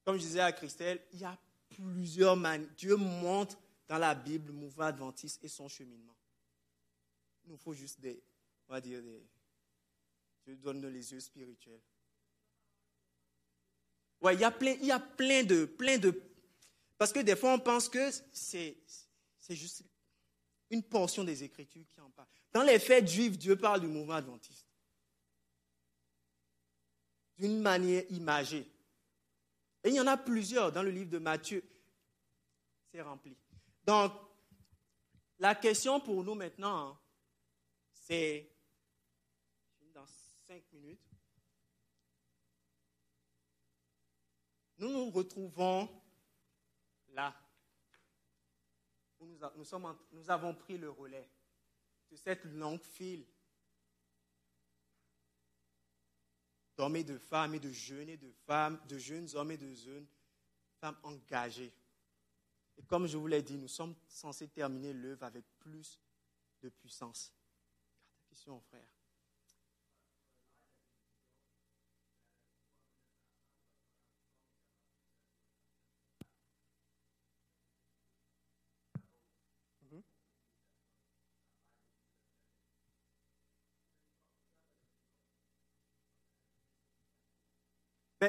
Comme 0.03 0.17
je 0.17 0.21
disais 0.21 0.41
à 0.41 0.51
Christelle, 0.51 1.01
il 1.13 1.19
y 1.19 1.25
a 1.25 1.37
plusieurs 1.69 2.35
manières. 2.35 2.69
Dieu 2.75 2.95
montre 2.95 3.57
dans 3.87 3.99
la 3.99 4.15
Bible 4.15 4.47
le 4.47 4.53
mouvement 4.53 4.85
adventiste 4.85 5.43
et 5.43 5.47
son 5.47 5.69
cheminement. 5.69 6.15
Il 7.45 7.51
nous 7.51 7.57
faut 7.57 7.73
juste 7.73 8.01
des, 8.01 8.21
on 8.67 8.73
va 8.73 8.81
dire 8.81 9.01
des, 9.01 9.25
Dieu 10.47 10.55
donne 10.55 10.87
les 10.87 11.11
yeux 11.11 11.19
spirituels. 11.19 11.81
Ouais, 14.21 14.33
il 14.33 14.39
y 14.39 14.45
a 14.45 14.51
plein, 14.51 14.75
il 14.79 14.85
y 14.85 14.91
a 14.91 14.99
plein 14.99 15.43
de, 15.43 15.65
plein 15.65 15.97
de, 15.97 16.19
parce 16.97 17.11
que 17.11 17.19
des 17.19 17.35
fois 17.35 17.53
on 17.53 17.59
pense 17.59 17.89
que 17.89 18.09
c'est, 18.31 18.77
c'est 19.37 19.55
juste 19.55 19.83
une 20.69 20.83
portion 20.83 21.25
des 21.25 21.43
Écritures 21.43 21.85
qui 21.93 21.99
en 21.99 22.09
parle. 22.11 22.27
Dans 22.53 22.63
les 22.63 22.79
faits 22.79 23.07
juifs, 23.07 23.37
Dieu 23.37 23.57
parle 23.57 23.81
du 23.81 23.87
mouvement 23.87 24.13
adventiste 24.13 24.65
d'une 27.37 27.61
manière 27.61 28.03
imagée. 28.09 28.65
Et 29.83 29.89
il 29.89 29.95
y 29.95 29.99
en 29.99 30.07
a 30.07 30.17
plusieurs 30.17 30.71
dans 30.71 30.81
le 30.81 30.89
livre 30.89 31.11
de 31.11 31.19
Matthieu. 31.19 31.63
C'est 32.91 33.01
rempli. 33.01 33.37
Donc, 33.85 34.11
la 35.39 35.53
question 35.53 35.99
pour 35.99 36.23
nous 36.23 36.33
maintenant, 36.33 36.89
hein, 36.89 36.99
c'est, 37.91 38.49
minutes, 40.71 41.07
nous 44.77 44.91
nous 44.91 45.09
retrouvons 45.09 45.89
là, 47.09 47.35
où 49.19 49.25
nous, 49.25 49.65
sommes, 49.65 49.97
nous 50.11 50.29
avons 50.29 50.53
pris 50.53 50.77
le 50.77 50.89
relais 50.89 51.29
de 52.11 52.15
cette 52.15 52.45
longue 52.45 52.81
file 52.81 53.25
d'hommes 56.77 56.95
et 56.95 57.03
de 57.03 57.17
femmes 57.17 57.55
et 57.55 57.59
de 57.59 57.71
jeunes 57.71 58.09
et 58.09 58.17
de 58.17 58.31
femmes, 58.45 58.79
de 58.87 58.97
jeunes 58.97 59.35
hommes 59.35 59.51
et 59.51 59.57
de 59.57 59.73
jeunes 59.73 60.07
femmes 60.79 60.97
engagées. 61.03 61.73
Et 62.77 62.83
comme 62.83 63.07
je 63.07 63.17
vous 63.17 63.27
l'ai 63.27 63.41
dit, 63.41 63.57
nous 63.57 63.67
sommes 63.67 63.95
censés 64.07 64.47
terminer 64.47 64.93
l'œuvre 64.93 65.23
avec 65.23 65.45
plus 65.59 65.99
de 66.61 66.69
puissance. 66.69 67.33
Question, 68.29 68.59
frère. 68.61 68.96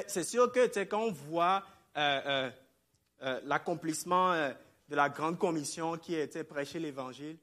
C'est 0.07 0.23
sûr 0.23 0.51
que 0.51 0.83
quand 0.83 1.01
on 1.01 1.11
voit 1.11 1.65
euh, 1.97 2.21
euh, 2.25 2.51
euh, 3.21 3.41
l'accomplissement 3.45 4.33
de 4.87 4.95
la 4.95 5.09
grande 5.09 5.37
commission 5.37 5.97
qui 5.97 6.15
était 6.15 6.43
prêcher 6.43 6.79
l'Évangile, 6.79 7.37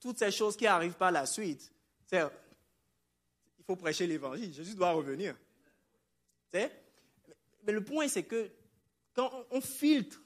toutes 0.00 0.18
ces 0.18 0.30
choses 0.30 0.56
qui 0.56 0.66
arrivent 0.66 0.94
par 0.94 1.10
la 1.10 1.26
suite, 1.26 1.72
il 2.12 3.64
faut 3.66 3.76
prêcher 3.76 4.06
l'Évangile. 4.06 4.52
Jésus 4.52 4.74
doit 4.74 4.92
revenir. 4.92 5.34
Mais 6.52 7.72
le 7.72 7.84
point, 7.84 8.08
c'est 8.08 8.22
que 8.22 8.50
quand 9.12 9.30
on, 9.50 9.60
filtre 9.60 10.22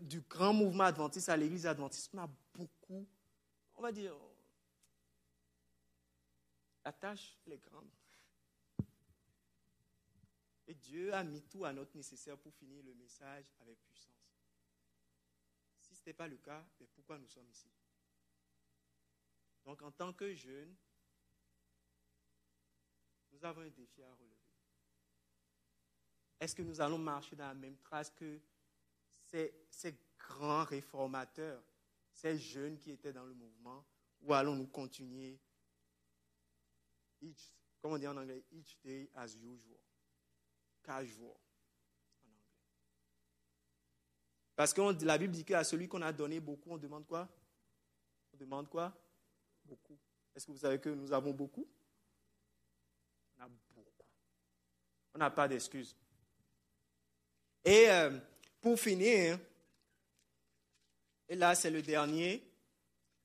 du 0.00 0.20
grand 0.20 0.52
mouvement 0.52 0.84
adventiste 0.84 1.30
à 1.30 1.36
l'Église 1.36 1.66
adventiste, 1.66 2.10
on 2.14 2.18
a 2.18 2.28
beaucoup, 2.54 3.06
on 3.74 3.82
va 3.82 3.90
dire, 3.90 4.14
la 6.84 6.92
tâche 6.92 7.38
est 7.50 7.58
grande. 7.58 7.88
Et 10.70 10.74
Dieu 10.74 11.12
a 11.12 11.24
mis 11.24 11.42
tout 11.42 11.64
à 11.64 11.72
notre 11.72 11.96
nécessaire 11.96 12.38
pour 12.38 12.54
finir 12.54 12.80
le 12.84 12.94
message 12.94 13.44
avec 13.58 13.76
puissance. 13.82 14.38
Si 15.80 15.96
ce 15.96 15.98
n'était 15.98 16.12
pas 16.12 16.28
le 16.28 16.36
cas, 16.36 16.64
mais 16.78 16.86
pourquoi 16.86 17.18
nous 17.18 17.26
sommes 17.26 17.48
ici? 17.50 17.68
Donc 19.64 19.82
en 19.82 19.90
tant 19.90 20.12
que 20.12 20.32
jeunes, 20.32 20.72
nous 23.32 23.44
avons 23.44 23.62
un 23.62 23.70
défi 23.70 24.00
à 24.00 24.14
relever. 24.14 24.36
Est-ce 26.38 26.54
que 26.54 26.62
nous 26.62 26.80
allons 26.80 26.98
marcher 26.98 27.34
dans 27.34 27.48
la 27.48 27.54
même 27.54 27.78
trace 27.78 28.10
que 28.10 28.40
ces, 29.26 29.52
ces 29.70 29.98
grands 30.16 30.62
réformateurs, 30.62 31.64
ces 32.12 32.38
jeunes 32.38 32.78
qui 32.78 32.92
étaient 32.92 33.12
dans 33.12 33.26
le 33.26 33.34
mouvement, 33.34 33.84
ou 34.20 34.32
allons-nous 34.32 34.68
continuer? 34.68 35.36
Each, 37.20 37.56
comme 37.80 37.94
on 37.94 37.98
dit 37.98 38.06
en 38.06 38.16
anglais, 38.16 38.44
each 38.52 38.80
day 38.84 39.10
as 39.16 39.34
usual 39.34 39.80
casual 40.82 41.30
en. 41.30 42.30
Parce 44.56 44.72
que 44.74 45.04
la 45.04 45.18
Bible 45.18 45.32
dit 45.32 45.44
qu'à 45.44 45.64
celui 45.64 45.88
qu'on 45.88 46.02
a 46.02 46.12
donné 46.12 46.40
beaucoup, 46.40 46.70
on 46.70 46.78
demande 46.78 47.06
quoi? 47.06 47.28
On 48.32 48.36
demande 48.36 48.68
quoi? 48.68 48.92
Beaucoup. 49.64 49.98
Est-ce 50.34 50.46
que 50.46 50.52
vous 50.52 50.58
savez 50.58 50.78
que 50.78 50.90
nous 50.90 51.12
avons 51.12 51.32
beaucoup? 51.32 51.66
On 53.38 53.42
a 53.42 53.48
beaucoup. 53.48 54.04
On 55.14 55.18
n'a 55.18 55.30
pas 55.30 55.48
d'excuses. 55.48 55.96
Et 57.64 57.90
euh, 57.90 58.18
pour 58.60 58.78
finir, 58.78 59.38
et 61.28 61.36
là 61.36 61.54
c'est 61.54 61.70
le 61.70 61.82
dernier, 61.82 62.42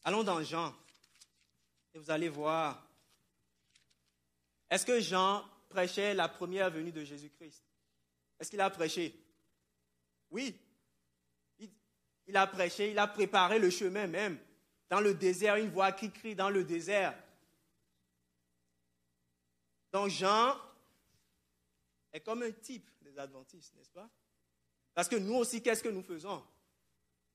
allons 0.04 0.24
dans 0.24 0.42
Jean. 0.44 0.74
Et 1.94 2.00
vous 2.00 2.12
allez 2.12 2.30
voir. 2.30 2.86
Est-ce 4.70 4.86
que 4.86 5.00
Jean 5.00 5.46
prêchait 5.76 6.14
la 6.14 6.30
première 6.30 6.72
venue 6.72 6.94
de 6.94 7.04
Jésus-Christ 7.04 7.62
Est-ce 8.40 8.50
qu'il 8.50 8.62
a 8.62 8.70
prêché? 8.70 9.14
Oui. 10.32 10.58
Il, 12.28 12.38
a 12.38 12.48
prêché, 12.48 12.92
il 12.92 12.98
a 12.98 13.08
préparé 13.08 13.60
le 13.60 13.70
chemin 13.70 14.08
même. 14.08 14.40
Dans 14.90 15.02
le 15.02 15.14
désert, 15.14 15.58
une 15.58 15.70
voix 15.70 15.92
qui 15.92 16.12
crie 16.12 16.34
dans 16.34 16.50
le 16.50 16.64
désert. 16.64 17.14
Donc 19.92 20.10
Jean 20.10 20.56
est 22.14 22.22
comme 22.22 22.44
un 22.44 22.52
type 22.52 22.90
des 23.02 23.18
adventistes, 23.20 23.76
n'est-ce 23.76 23.92
pas? 23.92 24.10
Parce 24.94 25.10
que 25.10 25.18
nous 25.18 25.36
aussi, 25.36 25.62
qu'est-ce 25.62 25.84
que 25.84 25.90
nous 25.90 26.04
faisons? 26.04 26.42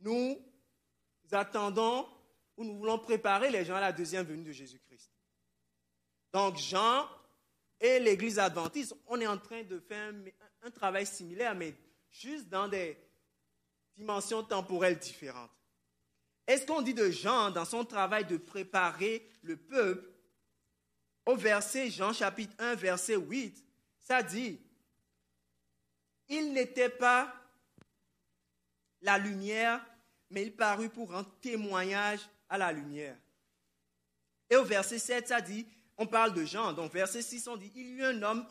Nous 0.01 0.43
attendons 1.31 2.09
ou 2.57 2.65
nous 2.65 2.79
voulons 2.79 2.99
préparer 2.99 3.51
les 3.51 3.67
gens 3.67 3.77
à 3.77 3.81
la 3.81 3.93
deuxième 3.93 4.25
venue 4.25 4.45
de 4.45 4.53
Jésus-Christ. 4.53 5.11
Donc 6.33 6.57
Jean 6.57 7.07
et 7.81 7.99
l'Église 7.99 8.39
adventiste, 8.39 8.95
on 9.07 9.21
est 9.21 9.27
en 9.27 9.39
train 9.39 9.63
de 9.63 9.81
faire 9.81 10.13
un, 10.63 10.71
travail 10.71 11.07
similaire, 11.07 11.55
mais 11.55 11.75
juste 12.11 12.49
dans 12.49 12.69
des 12.69 12.99
dimensions 13.97 14.43
temporelles 14.43 14.99
différentes. 14.99 15.51
Est-ce 16.47 16.67
qu'on 16.67 16.83
dit 16.83 16.95
de 16.95 17.11
Jean, 17.11 17.51
dans 17.51 17.65
son 17.65 17.85
travail 17.85 18.27
de 18.27 18.37
préparer 18.37 19.27
le 19.43 19.57
peuple, 19.57 20.11
au 21.25 21.37
verset 21.37 21.91
Jean 21.91 22.13
chapitre 22.13 22.55
1, 22.59 22.75
verset 22.75 23.17
8, 23.17 23.65
ça 23.99 24.23
dit, 24.23 24.61
il 26.29 26.53
n'était 26.53 26.89
pas 26.91 27.35
la 29.01 29.17
lumière, 29.17 29.85
mais 30.29 30.43
il 30.43 30.55
parut 30.55 30.91
pour 30.91 31.11
rendre 31.11 31.31
témoignage 31.41 32.21
à 32.49 32.59
la 32.59 32.73
lumière. 32.73 33.17
Et 34.51 34.57
au 34.57 34.65
verset 34.65 34.99
7, 34.99 35.29
ça 35.29 35.41
dit, 35.41 35.67
on 36.01 36.07
parle 36.07 36.33
de 36.33 36.47
Jean. 36.47 36.73
Donc, 36.73 36.93
verset 36.95 37.21
6, 37.21 37.47
on 37.47 37.59
dit, 37.59 37.71
il 37.75 37.83
y 37.83 37.91
eut 37.91 38.05
un 38.05 38.23
homme, 38.23 38.47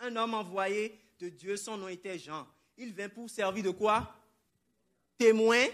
un 0.00 0.16
homme 0.16 0.32
envoyé 0.32 0.98
de 1.18 1.28
Dieu, 1.28 1.58
son 1.58 1.76
nom 1.76 1.88
était 1.88 2.18
Jean. 2.18 2.48
Il 2.78 2.94
vint 2.94 3.10
pour 3.10 3.28
servir 3.28 3.62
de 3.62 3.70
quoi? 3.70 4.16
Témoin 5.18 5.66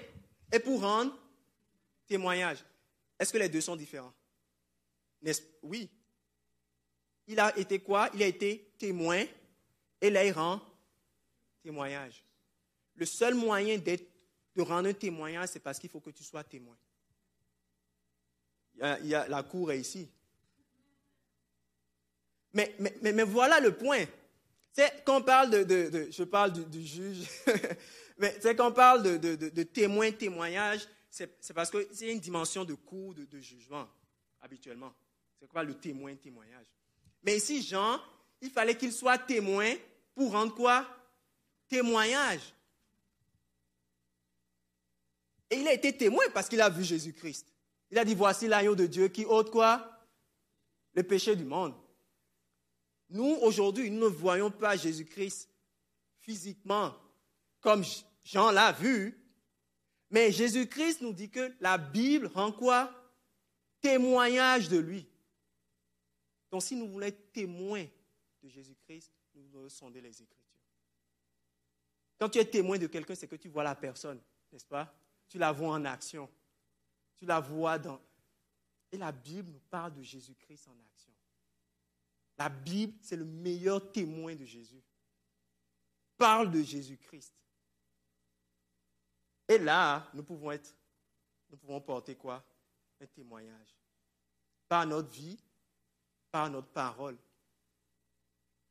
et 0.53 0.59
pour 0.59 0.81
rendre 0.81 1.17
témoignage. 2.09 2.59
Est-ce 3.21 3.33
que 3.33 3.39
les 3.39 3.49
deux 3.49 3.61
sont 3.61 3.77
différents? 3.77 4.13
Oui. 5.63 5.89
Il 7.29 7.39
a 7.39 7.57
été 7.57 7.79
quoi? 7.79 8.11
Il 8.13 8.23
a 8.25 8.27
été 8.27 8.73
témoin 8.77 9.25
et 10.01 10.11
là, 10.11 10.25
il 10.25 10.33
rend 10.33 10.61
témoignage. 11.63 12.25
Le 12.97 13.07
seul 13.07 13.35
moyen 13.35 13.79
de 13.79 14.63
rendre 14.63 14.89
un 14.89 14.93
témoignage, 14.93 15.51
c'est 15.51 15.61
parce 15.61 15.79
qu'il 15.79 15.89
faut 15.89 16.01
que 16.01 16.11
tu 16.11 16.25
sois 16.25 16.43
témoin. 16.43 16.77
la 18.75 19.43
cour 19.45 19.71
est 19.71 19.79
ici. 19.79 20.11
Mais, 22.57 22.75
mais, 22.79 23.13
mais, 23.13 23.23
voilà 23.23 23.61
le 23.61 23.77
point. 23.77 24.07
C'est 24.73 25.05
quand 25.05 25.19
on 25.19 25.23
parle 25.23 25.51
de, 25.51 26.09
je 26.11 26.25
parle 26.25 26.53
du, 26.55 26.87
juge, 26.87 27.27
mais 28.19 28.35
c'est 28.41 28.57
quand 28.57 28.69
on 28.69 28.73
parle 28.73 29.19
de, 29.19 29.37
de, 29.37 29.63
témoin, 29.63 30.11
témoignage, 30.11 30.89
c'est 31.11 31.53
parce 31.55 31.71
que 31.71 31.87
c'est 31.93 32.11
une 32.11 32.19
dimension 32.19 32.65
de 32.65 32.73
cours, 32.73 33.15
de, 33.15 33.41
jugement, 33.41 33.87
habituellement. 34.41 34.95
C'est 35.39 35.47
quoi 35.47 35.65
le 35.65 35.75
témoin, 35.75 36.15
témoignage? 36.17 36.65
Mais 37.23 37.37
ici, 37.37 37.63
Jean, 37.63 38.01
il 38.41 38.49
fallait 38.49 38.75
qu'il 38.75 38.93
soit 38.93 39.19
témoin 39.19 39.75
pour 40.15 40.33
rendre 40.33 40.55
quoi? 40.55 40.87
Témoignage. 41.69 42.55
Et 45.51 45.57
il 45.57 45.69
a 45.69 45.75
été 45.75 45.95
témoin 45.95 46.25
parce 46.33 46.49
qu'il 46.49 46.63
a 46.63 46.71
vu 46.71 46.85
Jésus-Christ. 46.85 47.53
Il 47.91 47.99
a 47.99 48.05
dit, 48.07 48.15
voici 48.15 48.49
l'agneau 48.49 48.75
de 48.75 48.87
Dieu 48.87 49.09
qui 49.09 49.27
ôte 49.27 49.51
quoi? 49.51 49.91
Le 50.95 51.03
péché 51.03 51.37
du 51.37 51.45
monde. 51.45 51.75
Nous, 53.09 53.39
aujourd'hui, 53.43 53.91
nous 53.91 54.05
ne 54.05 54.07
voyons 54.07 54.51
pas 54.51 54.77
Jésus-Christ 54.77 55.49
physiquement 56.21 56.95
comme 57.61 57.85
Jean 58.25 58.51
l'a 58.51 58.73
vu, 58.73 59.17
mais 60.11 60.33
Jésus-Christ 60.33 61.01
nous 61.01 61.13
dit 61.13 61.31
que 61.31 61.55
la 61.61 61.79
Bible 61.79 62.27
rend 62.27 62.53
quoi? 62.53 62.93
Témoignage 63.81 64.69
de 64.69 64.79
lui. 64.79 65.07
Donc 66.51 66.63
si 66.63 66.77
nous 66.77 66.89
voulons 66.89 67.07
être 67.07 67.33
témoins 67.33 67.87
de 68.43 68.49
Jésus-Christ, 68.49 69.13
nous 69.35 69.43
devons 69.43 69.69
sonder 69.69 70.01
les 70.01 70.23
Écritures. 70.23 70.47
Quand 72.19 72.29
tu 72.29 72.39
es 72.39 72.45
témoin 72.45 72.79
de 72.79 72.87
quelqu'un, 72.87 73.15
c'est 73.15 73.29
que 73.29 73.37
tu 73.37 73.49
vois 73.49 73.65
la 73.65 73.75
personne, 73.75 74.21
n'est-ce 74.53 74.65
pas? 74.65 74.93
Tu 75.29 75.39
la 75.39 75.53
vois 75.53 75.71
en 75.71 75.85
action. 75.85 76.31
Tu 77.17 77.27
la 77.27 77.41
vois 77.41 77.79
dans... 77.79 78.01
Et 78.93 78.97
la 78.97 79.13
Bible 79.13 79.51
nous 79.51 79.63
parle 79.71 79.95
de 79.95 80.03
Jésus-Christ 80.03 80.69
en 80.69 80.79
action. 80.89 81.13
La 82.39 82.49
Bible, 82.49 82.97
c'est 83.01 83.17
le 83.17 83.25
meilleur 83.25 83.93
témoin 83.93 84.35
de 84.35 84.45
Jésus. 84.45 84.83
Parle 86.17 86.51
de 86.51 86.63
Jésus-Christ. 86.63 87.35
Et 89.49 89.59
là, 89.59 90.09
nous 90.13 90.23
pouvons 90.23 90.51
être, 90.51 90.75
nous 91.51 91.57
pouvons 91.57 91.81
porter 91.81 92.17
quoi? 92.17 92.45
Un 93.01 93.07
témoignage. 93.07 93.77
Par 94.69 94.87
notre 94.87 95.11
vie, 95.11 95.39
par 96.31 96.51
notre 96.51 96.69
parole. 96.69 97.17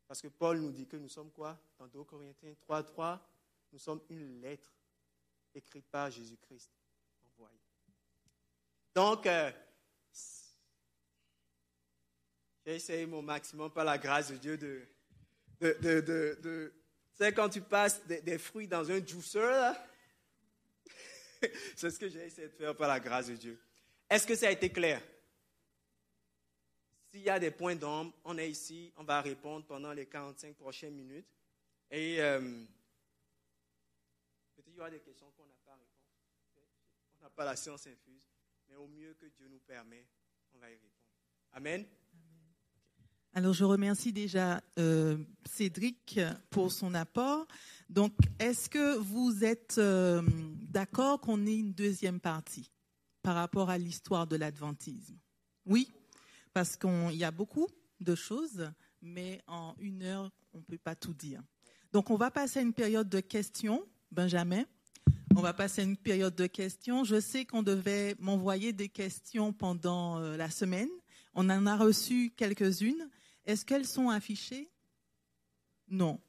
Parce 0.07 0.21
que 0.21 0.27
Paul 0.27 0.59
nous 0.59 0.71
dit 0.71 0.85
que 0.85 0.97
nous 0.97 1.09
sommes 1.09 1.31
quoi? 1.31 1.57
Dans 1.79 1.87
2 1.87 2.03
Corinthiens 2.03 2.53
3, 2.61 2.83
3, 2.83 3.29
nous 3.71 3.79
sommes 3.79 4.01
une 4.09 4.41
lettre 4.41 4.71
écrite 5.53 5.87
par 5.87 6.11
Jésus-Christ. 6.11 6.71
Donc, 8.93 9.25
euh, 9.25 9.51
j'ai 12.65 12.75
essayé 12.75 13.05
mon 13.05 13.21
maximum 13.21 13.69
par 13.71 13.85
la 13.85 13.97
grâce 13.97 14.31
de 14.31 14.37
Dieu 14.37 14.57
de. 14.57 14.81
de, 15.61 15.77
de, 15.81 16.39
de, 16.41 16.73
sais, 17.13 17.31
quand 17.31 17.49
tu 17.49 17.61
passes 17.61 18.05
des, 18.07 18.37
fruits 18.37 18.67
dans 18.67 18.89
un 18.89 19.05
juicer, 19.05 19.71
c'est 21.75 21.91
ce 21.91 21.99
que 21.99 22.09
j'ai 22.09 22.25
essayé 22.25 22.47
de 22.47 22.53
faire 22.53 22.75
par 22.75 22.87
la 22.87 22.99
grâce 22.99 23.27
de 23.27 23.35
Dieu. 23.35 23.59
Est-ce 24.09 24.25
que 24.25 24.35
ça 24.35 24.47
a 24.47 24.51
été 24.51 24.69
clair? 24.69 25.01
S'il 27.11 27.21
y 27.21 27.29
a 27.29 27.39
des 27.39 27.51
points 27.51 27.75
d'ombre, 27.75 28.13
on 28.23 28.37
est 28.37 28.49
ici, 28.49 28.91
on 28.97 29.03
va 29.03 29.21
répondre 29.21 29.65
pendant 29.65 29.93
les 29.93 30.07
45 30.07 30.55
prochaines 30.55 30.95
minutes. 30.95 31.27
Et 31.91 32.19
euh, 32.19 32.41
peut-être 34.55 34.67
il 34.67 34.75
y 34.75 34.79
aura 34.79 34.89
des 34.89 34.99
questions 34.99 35.31
qu'on 35.37 35.45
n'a 35.45 35.55
pas 35.63 35.73
répondu. 35.73 36.67
On 37.19 37.23
n'a 37.23 37.29
pas 37.29 37.45
la 37.45 37.55
science 37.55 37.87
infuse, 37.87 38.23
mais 38.67 38.75
au 38.75 38.87
mieux 38.87 39.13
que 39.13 39.27
Dieu 39.27 39.47
nous 39.47 39.59
permet, 39.59 40.05
on 40.53 40.57
va 40.57 40.69
y 40.69 40.73
répondre. 40.73 40.91
Amen? 41.53 41.85
Alors, 43.37 43.51
je 43.51 43.65
remercie 43.65 44.13
déjà 44.13 44.61
euh, 44.79 45.17
Cédric 45.45 46.21
pour 46.49 46.71
son 46.71 46.93
apport. 46.93 47.45
Donc, 47.89 48.13
est-ce 48.39 48.69
que 48.69 48.95
vous 48.95 49.43
êtes 49.43 49.75
euh, 49.77 50.21
d'accord 50.71 51.19
qu'on 51.19 51.45
ait 51.45 51.57
une 51.57 51.73
deuxième 51.73 52.21
partie 52.21 52.71
par 53.23 53.35
rapport 53.35 53.69
à 53.69 53.77
l'histoire 53.77 54.25
de 54.25 54.37
l'adventisme? 54.37 55.17
Oui, 55.65 55.91
parce 56.53 56.77
qu'il 56.77 57.15
y 57.15 57.25
a 57.25 57.31
beaucoup 57.31 57.67
de 57.99 58.15
choses, 58.15 58.71
mais 59.01 59.41
en 59.47 59.75
une 59.79 60.03
heure, 60.03 60.31
on 60.53 60.59
ne 60.59 60.63
peut 60.63 60.77
pas 60.77 60.95
tout 60.95 61.13
dire. 61.13 61.43
Donc, 61.91 62.11
on 62.11 62.15
va 62.15 62.31
passer 62.31 62.59
à 62.59 62.61
une 62.61 62.71
période 62.71 63.09
de 63.09 63.19
questions, 63.19 63.85
Benjamin. 64.13 64.63
On 65.35 65.41
va 65.41 65.51
passer 65.51 65.81
à 65.81 65.83
une 65.83 65.97
période 65.97 66.35
de 66.35 66.47
questions. 66.47 67.03
Je 67.03 67.19
sais 67.19 67.43
qu'on 67.43 67.63
devait 67.63 68.15
m'envoyer 68.17 68.71
des 68.71 68.87
questions 68.87 69.51
pendant 69.51 70.19
euh, 70.19 70.37
la 70.37 70.49
semaine. 70.49 70.87
On 71.33 71.49
en 71.49 71.65
a 71.65 71.75
reçu 71.75 72.31
quelques-unes. 72.37 73.09
Est-ce 73.45 73.65
qu'elles 73.65 73.85
sont 73.85 74.09
affichées? 74.09 74.69
Non. 75.89 76.19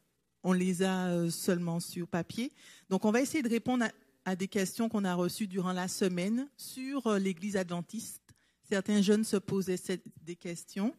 On 0.42 0.52
les 0.52 0.82
a 0.82 1.08
euh, 1.08 1.30
seulement 1.30 1.80
sur 1.80 2.06
papier. 2.06 2.52
Donc, 2.88 3.04
on 3.04 3.10
va 3.10 3.20
essayer 3.20 3.42
de 3.42 3.48
répondre 3.48 3.86
à, 4.24 4.36
des 4.36 4.48
questions 4.48 4.88
qu'on 4.88 5.04
a 5.04 5.14
reçues 5.14 5.46
durant 5.46 5.72
la 5.72 5.88
semaine 5.88 6.48
sur 6.56 7.06
euh, 7.06 7.18
l'Église 7.18 7.56
adventiste. 7.56 8.22
Certains 8.68 9.02
jeunes 9.02 9.24
se 9.24 9.36
posaient 9.36 9.78
des 10.22 10.36
questions 10.36 10.94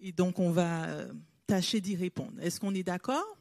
et 0.00 0.12
donc 0.12 0.38
on 0.38 0.50
va 0.50 0.84
euh, 0.86 1.12
tâcher 1.46 1.80
d'y 1.80 1.96
répondre. 1.96 2.32
Est-ce 2.40 2.60
qu'on 2.60 2.74
est, 2.74 2.82
d'accord? 2.82 3.35